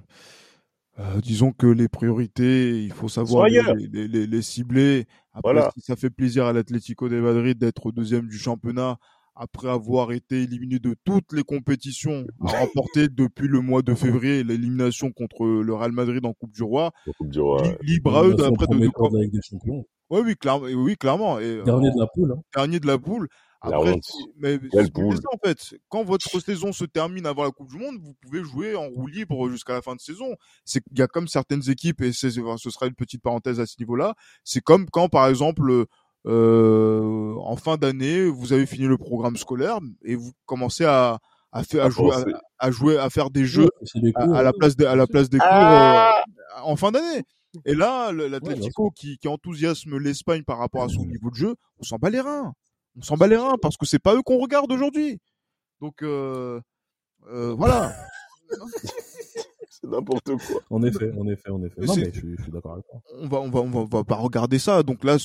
Euh, 1.00 1.22
disons 1.22 1.52
que 1.52 1.68
les 1.68 1.88
priorités, 1.90 2.82
il 2.84 2.92
faut 2.92 3.10
savoir 3.10 3.46
les, 3.48 3.60
ailleurs. 3.60 3.76
les, 3.76 4.08
les- 4.08 4.26
les 4.26 4.42
cibler. 4.42 5.06
Après, 5.34 5.54
Voilà. 5.54 5.70
si 5.76 5.82
ça 5.82 5.96
fait 5.96 6.10
plaisir 6.10 6.46
à 6.46 6.54
l'Atlético 6.54 7.08
de 7.10 7.20
Madrid 7.20 7.56
d'être 7.58 7.92
deuxième 7.92 8.28
du 8.28 8.38
championnat, 8.40 8.98
après 9.36 9.70
avoir 9.70 10.12
été 10.14 10.42
éliminé 10.42 10.80
de 10.80 10.96
toutes 11.04 11.32
les 11.34 11.44
compétitions, 11.44 12.26
à 12.44 12.62
remporter 12.62 13.08
depuis 13.10 13.48
le 13.48 13.60
mois 13.62 13.84
de 13.84 13.94
février 13.94 14.44
l'élimination 14.44 15.12
contre 15.12 15.46
le 15.46 15.74
Real 15.76 15.92
Madrid 15.92 16.26
en 16.26 16.34
Coupe 16.34 16.54
du 16.54 16.64
Roi, 16.64 16.92
Coupe 17.20 17.30
du 17.30 17.40
Roi. 17.42 17.62
li- 17.84 17.94
libre 17.94 18.18
à 18.18 18.24
eux 18.24 18.34
d'après 18.34 18.66
de, 18.66 18.80
des 18.80 19.42
Champions. 19.44 19.86
Ouais, 20.10 20.22
oui, 20.22 20.36
clairement, 20.36 20.66
oui, 20.68 20.96
clairement. 20.96 21.40
Et, 21.40 21.62
Dernier 21.64 21.90
de 21.92 22.00
la 22.00 22.08
poule. 22.08 22.32
hein. 22.38 22.42
dernier 22.56 22.80
de 22.80 22.88
la 22.88 22.98
poule. 22.98 23.28
La 23.64 23.76
Après, 23.78 23.98
si- 24.04 24.30
mais 24.38 24.60
Quelle 24.72 24.92
poule. 24.92 25.16
disais, 25.16 25.24
en 25.34 25.38
fait. 25.46 25.58
Quand 25.90 26.04
votre 26.04 26.30
saison 26.46 26.72
se 26.72 26.86
termine 26.86 27.26
avant 27.26 27.44
la 27.44 27.52
Coupe 27.52 27.70
du 27.70 27.78
Monde, 27.78 27.98
vous 28.02 28.14
pouvez 28.22 28.44
jouer 28.44 28.76
en 28.76 28.88
roue 28.88 29.08
libre 29.08 29.50
jusqu'à 29.50 29.74
la 29.74 29.82
fin 29.82 29.96
de 29.96 30.00
saison. 30.00 30.36
C'est 30.64 30.82
qu'il 30.82 30.98
y 31.00 31.02
a 31.02 31.08
comme 31.08 31.28
certaines 31.28 31.68
équipes, 31.70 32.02
et 32.02 32.14
c'est, 32.14 32.30
ce 32.30 32.70
sera 32.70 32.86
une 32.86 32.94
petite 32.96 33.22
parenthèse 33.24 33.60
à 33.60 33.66
ce 33.66 33.76
niveau-là. 33.80 34.14
C'est 34.44 34.62
comme 34.62 34.88
quand, 34.90 35.10
par 35.10 35.28
exemple, 35.28 35.86
euh, 36.28 37.34
en 37.40 37.56
fin 37.56 37.78
d'année, 37.78 38.28
vous 38.28 38.54
avez 38.54 38.66
fini 38.66 38.86
le 38.86 38.98
programme 38.98 39.38
scolaire 39.38 39.80
et 40.04 40.16
vous 40.16 40.32
commencez 40.46 40.86
à, 40.86 41.20
à, 41.52 41.64
faire, 41.64 41.84
à, 41.84 41.88
À 41.88 41.90
jouer, 41.90 42.12
à, 42.14 42.66
à 42.68 42.72
jouer, 42.72 42.98
à 42.98 43.10
faire 43.10 43.30
des 43.32 43.46
jeux 43.46 43.68
à, 44.16 44.24
cours, 44.26 44.36
à 44.36 44.44
la 44.44 44.50
euh, 44.50 44.54
place 44.58 44.76
des, 44.76 44.86
à 44.86 44.96
la 44.96 45.08
place 45.08 45.30
des 45.30 45.40
cours 45.40 45.48
Ah 45.50 46.22
euh, 46.58 46.62
en 46.64 46.76
fin 46.76 46.92
d'année. 46.92 47.24
Et 47.66 47.76
là, 47.76 48.12
l'Atlético 48.12 48.92
qui, 48.92 49.18
qui 49.18 49.28
enthousiasme 49.28 49.98
l'Espagne 49.98 50.44
par 50.44 50.58
rapport 50.58 50.84
à 50.84 50.90
son 50.90 51.06
niveau 51.06 51.30
de 51.30 51.36
jeu, 51.36 51.56
on 51.80 51.84
s'en 51.84 51.98
bat 51.98 52.10
les 52.10 52.22
reins. 52.22 52.54
On 52.98 53.02
s'en 53.02 53.16
bat 53.16 53.28
les 53.28 53.38
reins 53.38 53.58
parce 53.62 53.78
que 53.78 53.86
c'est 53.86 54.00
pas 54.00 54.16
eux 54.16 54.22
qu'on 54.24 54.40
regarde 54.40 54.72
aujourd'hui. 54.72 55.20
Donc 55.82 56.02
euh, 56.02 56.60
euh, 57.28 57.54
voilà. 57.54 57.96
C'est 59.80 59.88
n'importe 59.88 60.26
quoi. 60.26 60.62
En 60.72 60.82
effet, 60.84 61.12
en 61.16 61.28
effet, 61.28 61.52
en 61.52 61.64
effet. 61.64 61.82
Non, 61.82 61.96
mais 61.96 62.12
je 62.12 62.20
suis, 62.20 62.36
je 62.38 62.44
suis 62.44 62.52
d'accord 62.52 62.74
avec 62.74 62.86
toi. 62.88 63.00
On 63.20 63.28
va, 63.28 63.40
on 63.42 63.50
va, 63.50 63.60
on 63.60 63.70
va, 63.70 63.80
on 63.82 63.86
va 63.86 64.04
pas 64.04 64.16
regarder 64.16 64.58
ça. 64.58 64.82
Donc 64.82 65.04
là, 65.04 65.18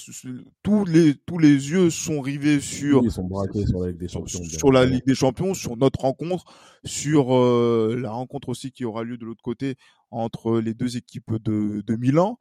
tous 0.63 0.85
les, 0.85 1.15
tous 1.15 1.39
les 1.39 1.71
yeux 1.71 1.89
sont 1.89 2.21
rivés 2.21 2.61
sur 2.61 3.01
Oui, 3.01 3.07
ils 3.07 3.11
sont 3.11 3.25
braqués 3.25 3.67
sur 3.67 3.81
la 3.81 3.89
Ligue 3.89 3.99
des 4.01 4.09
sur, 4.09 4.21
Champions. 4.29 4.41
bien 4.41 4.59
sur 4.59 4.73
la. 4.73 4.85
Ligue 4.85 5.07
des 5.07 5.15
Champions, 5.15 5.55
sur 5.55 5.77
notre 5.79 6.01
rencontre, 6.01 6.45
sur 6.85 7.35
euh, 7.35 7.97
la 7.99 8.11
rencontre 8.11 8.51
aussi 8.51 8.73
qui 8.73 8.85
aura 8.85 9.05
lieu 9.05 9.17
de 9.17 9.25
l'autre 9.25 9.43
côté 9.43 9.77
entre 10.11 10.59
les 10.61 10.75
deux 10.75 10.99
équipes 10.99 11.33
de, 11.43 11.83
de 11.87 11.97
Milan, 11.97 12.39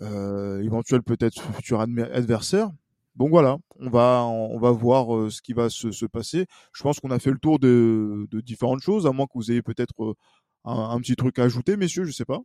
euh, 0.00 0.62
éventuel 0.62 1.02
peut-être 1.02 1.42
futur 1.54 1.80
adversaire. 1.80 2.70
Donc 3.16 3.30
voilà, 3.30 3.58
on 3.78 3.90
va 3.90 4.24
on 4.24 4.58
va 4.58 4.72
voir 4.72 5.14
euh, 5.16 5.30
ce 5.30 5.40
qui 5.40 5.52
va 5.52 5.70
se, 5.70 5.92
se 5.92 6.04
passer. 6.06 6.46
Je 6.72 6.82
pense 6.82 6.98
qu'on 6.98 7.10
a 7.12 7.18
fait 7.20 7.30
le 7.30 7.38
tour 7.38 7.58
de, 7.60 8.26
de 8.30 8.40
différentes 8.40 8.80
choses, 8.80 9.06
à 9.06 9.12
moins 9.12 9.26
que 9.26 9.32
vous 9.36 9.52
ayez 9.52 9.62
peut-être 9.62 10.02
euh, 10.02 10.14
un, 10.64 10.90
un 10.90 11.00
petit 11.00 11.16
truc 11.16 11.38
à 11.38 11.44
ajouter, 11.44 11.76
messieurs, 11.76 12.04
je 12.04 12.12
sais 12.12 12.24
pas. 12.24 12.40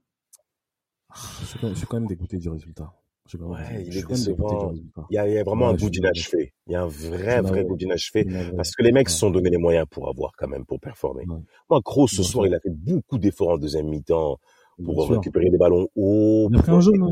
Je 1.42 1.46
suis, 1.46 1.60
quand 1.60 1.68
même, 1.68 1.74
je 1.74 1.80
suis 1.80 1.88
quand 1.88 2.00
même 2.00 2.08
dégoûté 2.08 2.38
du 2.38 2.50
résultat. 2.50 2.94
Je 3.26 3.30
suis 3.32 3.38
quand 3.40 3.50
même, 3.50 3.54
Ouais, 3.66 3.84
il 3.86 3.92
je 3.92 3.98
est 3.98 4.00
suis 4.00 4.04
quand 4.04 4.14
même 4.16 4.24
dégoûté 4.26 4.56
du 4.56 4.56
décevant. 4.56 4.70
résultat. 4.70 5.08
Il 5.10 5.16
y 5.16 5.18
a, 5.18 5.28
il 5.28 5.34
y 5.34 5.38
a 5.38 5.44
vraiment 5.44 5.68
Ouais, 5.68 5.74
un 5.74 5.76
goût 5.76 5.90
d'inachevé. 5.90 6.54
Il 6.68 6.74
y 6.74 6.76
a 6.76 6.82
un 6.84 6.88
vrai, 6.88 7.42
vrai 7.42 7.64
goût 7.64 7.76
d'inachevé. 7.76 8.26
Parce 8.56 8.72
que 8.76 8.84
les 8.84 8.92
mecs 8.92 9.08
Ouais. 9.08 9.14
se 9.14 9.18
sont 9.20 9.32
donné 9.32 9.50
les 9.50 9.58
moyens 9.58 9.86
pour 9.90 10.08
avoir 10.10 10.32
quand 10.38 10.48
même, 10.48 10.66
pour 10.66 10.80
performer. 10.80 11.26
Ouais. 11.28 11.40
Moi, 11.70 11.82
Kroos, 11.84 12.08
ce 12.08 12.24
soir, 12.24 12.46
il 12.48 12.54
a 12.54 12.60
fait 12.60 12.70
beaucoup 12.72 13.18
d'efforts 13.18 13.50
en 13.50 13.58
deuxième 13.58 13.88
mi-temps 13.88 14.38
Bien 14.78 14.94
pour 14.94 15.06
sûr. 15.06 15.16
récupérer 15.16 15.50
des 15.50 15.58
ballons 15.58 15.88
hauts. 15.96 16.50
Il 16.52 16.58
a 16.58 16.62
pris 16.62 16.72
un 16.72 16.80
jaune. 16.80 17.12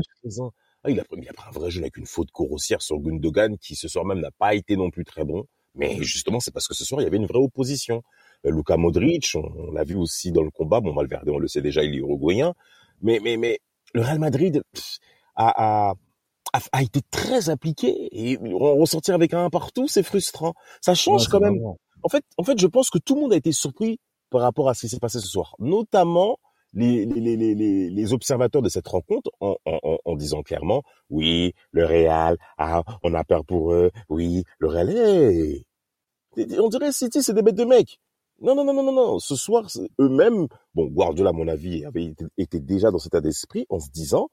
Ah, 0.84 0.90
il, 0.90 1.00
a 1.00 1.04
pris, 1.04 1.16
il 1.20 1.28
a 1.28 1.32
pris 1.32 1.48
un 1.48 1.50
vrai 1.52 1.70
jeune 1.70 1.82
avec 1.82 1.96
une 1.96 2.06
faute 2.06 2.28
grossière 2.32 2.80
sur 2.82 2.98
Gundogan 3.00 3.58
qui 3.58 3.74
ce 3.74 3.88
soir 3.88 4.04
même 4.04 4.20
n'a 4.20 4.30
pas 4.30 4.54
été 4.54 4.76
non 4.76 4.90
plus 4.90 5.04
très 5.04 5.24
bon. 5.24 5.44
Mais 5.74 6.00
justement, 6.02 6.40
c'est 6.40 6.52
parce 6.52 6.66
que 6.68 6.74
ce 6.74 6.84
soir, 6.84 7.00
il 7.00 7.04
y 7.04 7.06
avait 7.06 7.16
une 7.16 7.26
vraie 7.26 7.38
opposition. 7.42 8.02
Euh, 8.46 8.50
Luka 8.50 8.76
Modric, 8.76 9.30
on, 9.34 9.42
on 9.68 9.72
l'a 9.72 9.84
vu 9.84 9.96
aussi 9.96 10.30
dans 10.32 10.42
le 10.42 10.50
combat. 10.50 10.80
Bon, 10.80 10.94
Valverde, 10.94 11.28
on 11.28 11.38
le 11.38 11.48
sait 11.48 11.62
déjà, 11.62 11.82
il 11.82 11.94
est 11.94 11.98
uruguayen. 11.98 12.54
Mais, 13.02 13.20
mais, 13.22 13.36
mais 13.36 13.60
le 13.94 14.02
Real 14.02 14.18
Madrid 14.18 14.62
pff, 14.72 14.98
a, 15.36 15.90
a, 15.90 15.94
a, 16.52 16.60
a 16.72 16.82
été 16.82 17.00
très 17.10 17.50
appliqué 17.50 18.08
et 18.12 18.38
on 18.38 18.76
ressortir 18.76 19.14
avec 19.14 19.34
un 19.34 19.50
partout, 19.50 19.88
c'est 19.88 20.02
frustrant. 20.02 20.54
Ça 20.80 20.94
change 20.94 21.28
quand 21.28 21.40
même. 21.40 21.58
En 22.02 22.08
fait, 22.08 22.24
en 22.36 22.44
fait, 22.44 22.58
je 22.60 22.66
pense 22.66 22.90
que 22.90 22.98
tout 22.98 23.14
le 23.16 23.22
monde 23.22 23.32
a 23.32 23.36
été 23.36 23.50
surpris 23.52 23.98
par 24.30 24.40
rapport 24.42 24.68
à 24.68 24.74
ce 24.74 24.82
qui 24.82 24.88
s'est 24.88 24.98
passé 25.00 25.18
ce 25.20 25.26
soir, 25.26 25.54
notamment 25.58 26.38
les, 26.74 27.06
les, 27.06 27.20
les, 27.20 27.36
les, 27.36 27.54
les- 27.54 27.90
les 27.90 28.12
observateurs 28.12 28.60
de 28.62 28.68
cette 28.68 28.86
rencontre 28.86 29.30
en, 29.40 29.56
en, 29.64 29.78
en- 29.82 29.98
en 30.04 30.16
disant 30.16 30.42
clairement, 30.42 30.82
oui, 31.08 31.54
le 31.72 31.84
Real, 31.86 32.36
ah, 32.58 32.82
on 33.02 33.14
a 33.14 33.24
peur 33.24 33.44
pour 33.44 33.72
eux, 33.72 33.90
oui, 34.10 34.44
le 34.58 34.68
Real, 34.68 34.90
hey. 34.90 35.64
on 36.58 36.68
dirait 36.68 36.92
City, 36.92 37.22
c'est 37.22 37.32
des 37.32 37.42
bêtes 37.42 37.54
de 37.56 37.64
mecs. 37.64 37.98
Non, 38.40 38.54
non, 38.54 38.64
non, 38.64 38.72
non, 38.72 38.84
non, 38.84 38.92
non. 38.92 39.18
Ce 39.18 39.34
soir, 39.34 39.66
eux-mêmes, 40.00 40.46
bon, 40.74 40.86
Guardiola, 40.86 41.30
à 41.30 41.32
mon 41.32 41.48
avis, 41.48 41.84
avait 41.84 42.14
été, 42.36 42.60
déjà 42.60 42.90
dans 42.90 42.98
cet 42.98 43.14
état 43.14 43.20
d'esprit 43.20 43.66
en 43.68 43.80
se 43.80 43.90
disant, 43.90 44.28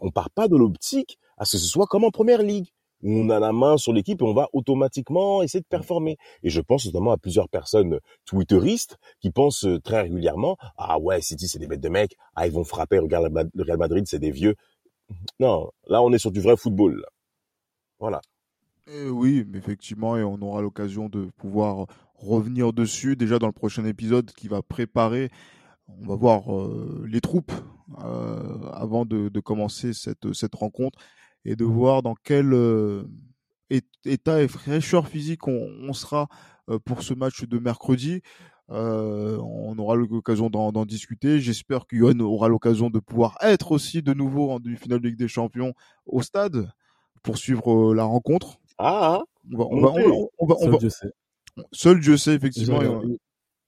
on 0.00 0.10
part 0.10 0.30
pas 0.30 0.46
de 0.46 0.56
l'optique 0.56 1.18
à 1.38 1.44
ce 1.44 1.52
que 1.52 1.58
ce 1.58 1.66
soit 1.66 1.86
comme 1.86 2.04
en 2.04 2.10
première 2.10 2.42
ligue, 2.42 2.68
où 3.02 3.10
on 3.10 3.30
a 3.30 3.40
la 3.40 3.52
main 3.52 3.76
sur 3.76 3.92
l'équipe 3.92 4.20
et 4.22 4.24
on 4.24 4.32
va 4.32 4.48
automatiquement 4.52 5.42
essayer 5.42 5.60
de 5.60 5.66
performer. 5.66 6.18
Et 6.44 6.50
je 6.50 6.60
pense 6.60 6.86
notamment 6.86 7.10
à 7.10 7.16
plusieurs 7.16 7.48
personnes 7.48 7.98
twitteristes 8.24 8.96
qui 9.20 9.30
pensent 9.30 9.64
euh, 9.64 9.80
très 9.80 10.02
régulièrement, 10.02 10.56
ah 10.76 10.98
ouais, 10.98 11.20
City, 11.20 11.48
c'est 11.48 11.58
des 11.58 11.66
bêtes 11.66 11.80
de 11.80 11.88
mecs, 11.88 12.16
ah, 12.36 12.46
ils 12.46 12.52
vont 12.52 12.64
frapper, 12.64 12.98
regarde 12.98 13.28
le 13.54 13.62
Real 13.64 13.78
Madrid, 13.78 14.06
c'est 14.06 14.20
des 14.20 14.30
vieux. 14.30 14.54
Non, 15.40 15.70
là, 15.88 16.02
on 16.02 16.12
est 16.12 16.18
sur 16.18 16.30
du 16.30 16.40
vrai 16.40 16.56
football. 16.56 17.00
là. 17.00 17.08
Voilà. 17.98 18.20
Euh, 18.88 19.08
oui, 19.10 19.44
mais 19.46 19.58
effectivement, 19.58 20.16
et 20.16 20.22
on 20.22 20.40
aura 20.40 20.62
l'occasion 20.62 21.08
de 21.08 21.28
pouvoir 21.36 21.86
revenir 22.18 22.72
dessus 22.72 23.16
déjà 23.16 23.38
dans 23.38 23.46
le 23.46 23.52
prochain 23.52 23.84
épisode 23.84 24.30
qui 24.32 24.48
va 24.48 24.62
préparer. 24.62 25.30
On 25.88 26.06
va 26.06 26.16
voir 26.16 26.54
euh, 26.54 27.04
les 27.08 27.20
troupes 27.20 27.52
euh, 28.04 28.70
avant 28.72 29.06
de, 29.06 29.28
de 29.28 29.40
commencer 29.40 29.92
cette, 29.94 30.32
cette 30.34 30.54
rencontre 30.54 30.98
et 31.44 31.56
de 31.56 31.64
voir 31.64 32.02
dans 32.02 32.14
quel 32.22 32.52
euh, 32.52 33.04
état 34.04 34.42
et 34.42 34.48
fraîcheur 34.48 35.08
physique 35.08 35.48
on, 35.48 35.68
on 35.82 35.92
sera 35.92 36.28
euh, 36.68 36.78
pour 36.78 37.02
ce 37.02 37.14
match 37.14 37.44
de 37.44 37.58
mercredi. 37.58 38.20
Euh, 38.70 39.38
on 39.38 39.78
aura 39.78 39.96
l'occasion 39.96 40.50
d'en 40.50 40.72
d'en 40.72 40.84
discuter. 40.84 41.40
J'espère 41.40 41.86
que 41.86 41.96
Johan 41.96 42.20
aura 42.20 42.48
l'occasion 42.48 42.90
de 42.90 42.98
pouvoir 42.98 43.38
être 43.40 43.72
aussi 43.72 44.02
de 44.02 44.12
nouveau 44.12 44.50
en 44.50 44.60
demi-finale 44.60 45.00
de 45.00 45.08
Ligue 45.08 45.18
des 45.18 45.28
Champions 45.28 45.72
au 46.04 46.20
stade 46.20 46.70
pour 47.22 47.38
suivre 47.38 47.92
euh, 47.92 47.94
la 47.94 48.04
rencontre. 48.04 48.58
Ah, 48.76 49.22
On 49.52 49.56
va, 49.56 49.64
on 49.70 49.80
va, 49.80 49.88
on 49.92 50.08
va, 50.10 50.14
on 50.38 50.46
va, 50.46 50.54
on. 50.60 50.78
Seul 51.72 52.00
Dieu 52.00 52.16
sait 52.16 52.34
effectivement. 52.34 52.80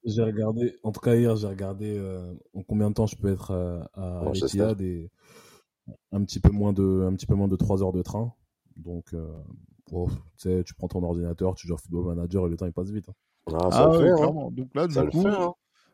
j'ai 0.04 0.22
regardé, 0.22 0.76
en 0.82 0.92
tout 0.92 1.00
cas 1.00 1.14
hier, 1.14 1.36
j'ai 1.36 1.46
regardé 1.46 1.96
euh, 1.96 2.34
en 2.54 2.62
combien 2.62 2.88
de 2.90 2.94
temps 2.94 3.06
je 3.06 3.16
peux 3.16 3.32
être 3.32 3.50
euh, 3.50 3.80
à. 3.94 4.30
Etihad 4.34 4.80
et 4.80 5.10
un 6.12 6.24
petit 6.24 6.40
peu 6.40 6.50
moins 6.50 6.72
de, 6.72 7.06
un 7.08 7.14
petit 7.14 7.26
peu 7.26 7.34
moins 7.34 7.48
de 7.48 7.56
3 7.56 7.82
heures 7.82 7.92
de 7.92 8.02
train. 8.02 8.32
Donc, 8.76 9.12
euh, 9.12 9.26
oh, 9.92 10.08
tu 10.38 10.48
sais, 10.48 10.62
tu 10.64 10.74
prends 10.74 10.88
ton 10.88 11.02
ordinateur, 11.02 11.54
tu 11.54 11.66
joues 11.66 11.74
à 11.74 11.78
Football 11.78 12.06
Manager 12.14 12.46
et 12.46 12.50
le 12.50 12.56
temps 12.56 12.66
il 12.66 12.72
passe 12.72 12.90
vite. 12.90 13.08
hein. 13.08 13.12
ah, 13.54 13.70
ça 13.70 13.78
Ah 13.82 13.86
le 13.86 13.90
ouais, 13.98 14.04
fait, 14.04 14.10
hein. 14.10 14.16
clairement. 14.16 14.50
Donc 14.52 14.74
là, 14.74 14.86
du 14.86 14.94
Ça 14.94 15.04
le 15.04 15.10
coup, 15.10 15.22
fait, 15.22 15.28
hein. 15.28 15.52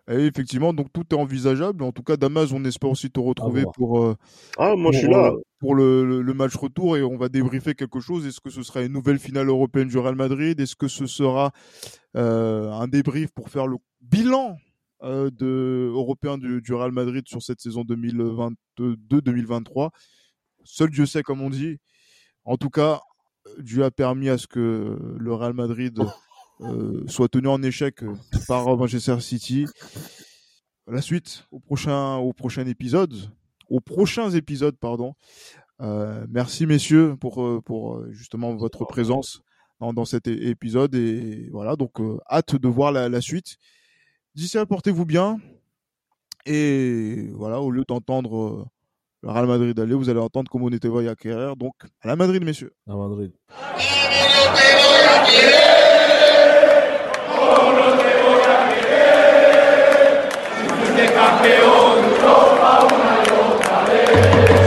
Et 0.08 0.26
effectivement, 0.26 0.72
donc 0.72 0.92
tout 0.92 1.02
est 1.10 1.14
envisageable. 1.18 1.82
En 1.82 1.92
tout 1.92 2.02
cas, 2.02 2.16
Damas, 2.16 2.52
on 2.52 2.64
espère 2.64 2.90
aussi 2.90 3.10
te 3.10 3.18
retrouver 3.20 3.62
voir. 3.62 3.72
pour 3.74 4.02
euh, 4.04 4.14
Ah, 4.58 4.76
moi, 4.76 4.92
je 4.92 4.98
suis 4.98 5.06
pour, 5.08 5.16
là. 5.16 5.30
euh, 5.32 5.40
pour 5.58 5.74
le, 5.74 6.04
le- 6.04 6.22
le 6.22 6.34
match 6.34 6.54
retour 6.54 6.96
et 6.96 7.02
on 7.02 7.16
va 7.16 7.28
débriefer 7.28 7.74
quelque 7.74 7.98
chose. 8.00 8.26
Est-ce 8.26 8.40
que 8.40 8.50
ce 8.50 8.62
sera 8.62 8.82
une 8.82 8.92
nouvelle 8.92 9.18
finale 9.18 9.48
européenne 9.48 9.88
du 9.88 9.98
Real 9.98 10.14
Madrid? 10.14 10.60
Est-ce 10.60 10.76
que 10.76 10.88
ce 10.88 11.06
sera 11.06 11.50
euh, 12.16 12.70
un 12.72 12.86
débrief 12.88 13.30
pour 13.32 13.48
faire 13.50 13.66
le 13.66 13.76
bilan 14.00 14.56
euh, 15.02 15.30
de 15.30 15.90
européen 15.92 16.38
du, 16.38 16.62
du 16.62 16.72
Real 16.72 16.92
Madrid 16.92 17.24
sur 17.26 17.42
cette 17.42 17.60
saison 17.60 17.82
2022-2023 18.78 19.90
Seul 20.64 20.90
Dieu 20.90 21.06
sait, 21.06 21.22
comme 21.22 21.42
on 21.42 21.50
dit. 21.50 21.78
En 22.44 22.56
tout 22.56 22.70
cas, 22.70 23.00
Dieu 23.58 23.84
a 23.84 23.90
permis 23.90 24.28
à 24.28 24.38
ce 24.38 24.46
que 24.46 24.98
le 25.18 25.32
Real 25.34 25.52
Madrid 25.52 25.98
euh, 26.60 27.04
soit 27.06 27.28
tenu 27.28 27.48
en 27.48 27.62
échec 27.62 28.02
euh, 28.02 28.14
par 28.48 28.76
Manchester 28.76 29.20
City. 29.20 29.66
La 30.86 31.02
suite 31.02 31.44
au 31.50 31.58
prochain, 31.58 32.16
au 32.16 32.32
prochain 32.32 32.66
épisode, 32.66 33.12
aux 33.68 33.80
prochains 33.80 34.30
épisodes, 34.30 34.76
pardon. 34.78 35.14
Euh, 35.82 36.24
merci 36.30 36.64
messieurs 36.64 37.16
pour, 37.20 37.62
pour 37.64 38.02
justement 38.10 38.54
votre 38.56 38.84
présence 38.86 39.42
dans, 39.80 39.92
dans 39.92 40.06
cet 40.06 40.26
épisode 40.26 40.94
et 40.94 41.48
voilà 41.52 41.76
donc 41.76 42.00
euh, 42.00 42.18
hâte 42.30 42.56
de 42.56 42.68
voir 42.68 42.92
la, 42.92 43.08
la 43.08 43.20
suite. 43.20 43.56
D'ici 44.34 44.56
là, 44.56 44.64
portez-vous 44.64 45.04
bien 45.04 45.38
et 46.46 47.28
voilà 47.34 47.60
au 47.60 47.70
lieu 47.70 47.84
d'entendre 47.86 48.68
le 49.22 49.30
Real 49.30 49.46
Madrid 49.46 49.78
aller, 49.78 49.94
vous 49.94 50.08
allez 50.08 50.20
entendre 50.20 50.50
comment 50.50 50.66
on 50.66 50.72
était 50.72 50.88
voyé 50.88 51.08
acquérir 51.08 51.56
donc 51.56 51.74
à 52.00 52.08
la 52.08 52.16
Madrid 52.16 52.42
messieurs. 52.44 52.72
À 52.88 52.94
Madrid. 52.94 53.32
Campeón, 61.16 62.04
Europa 62.04 62.86
una 62.92 63.22
y 63.24 63.54
otra 63.54 63.84
vez. 63.84 64.65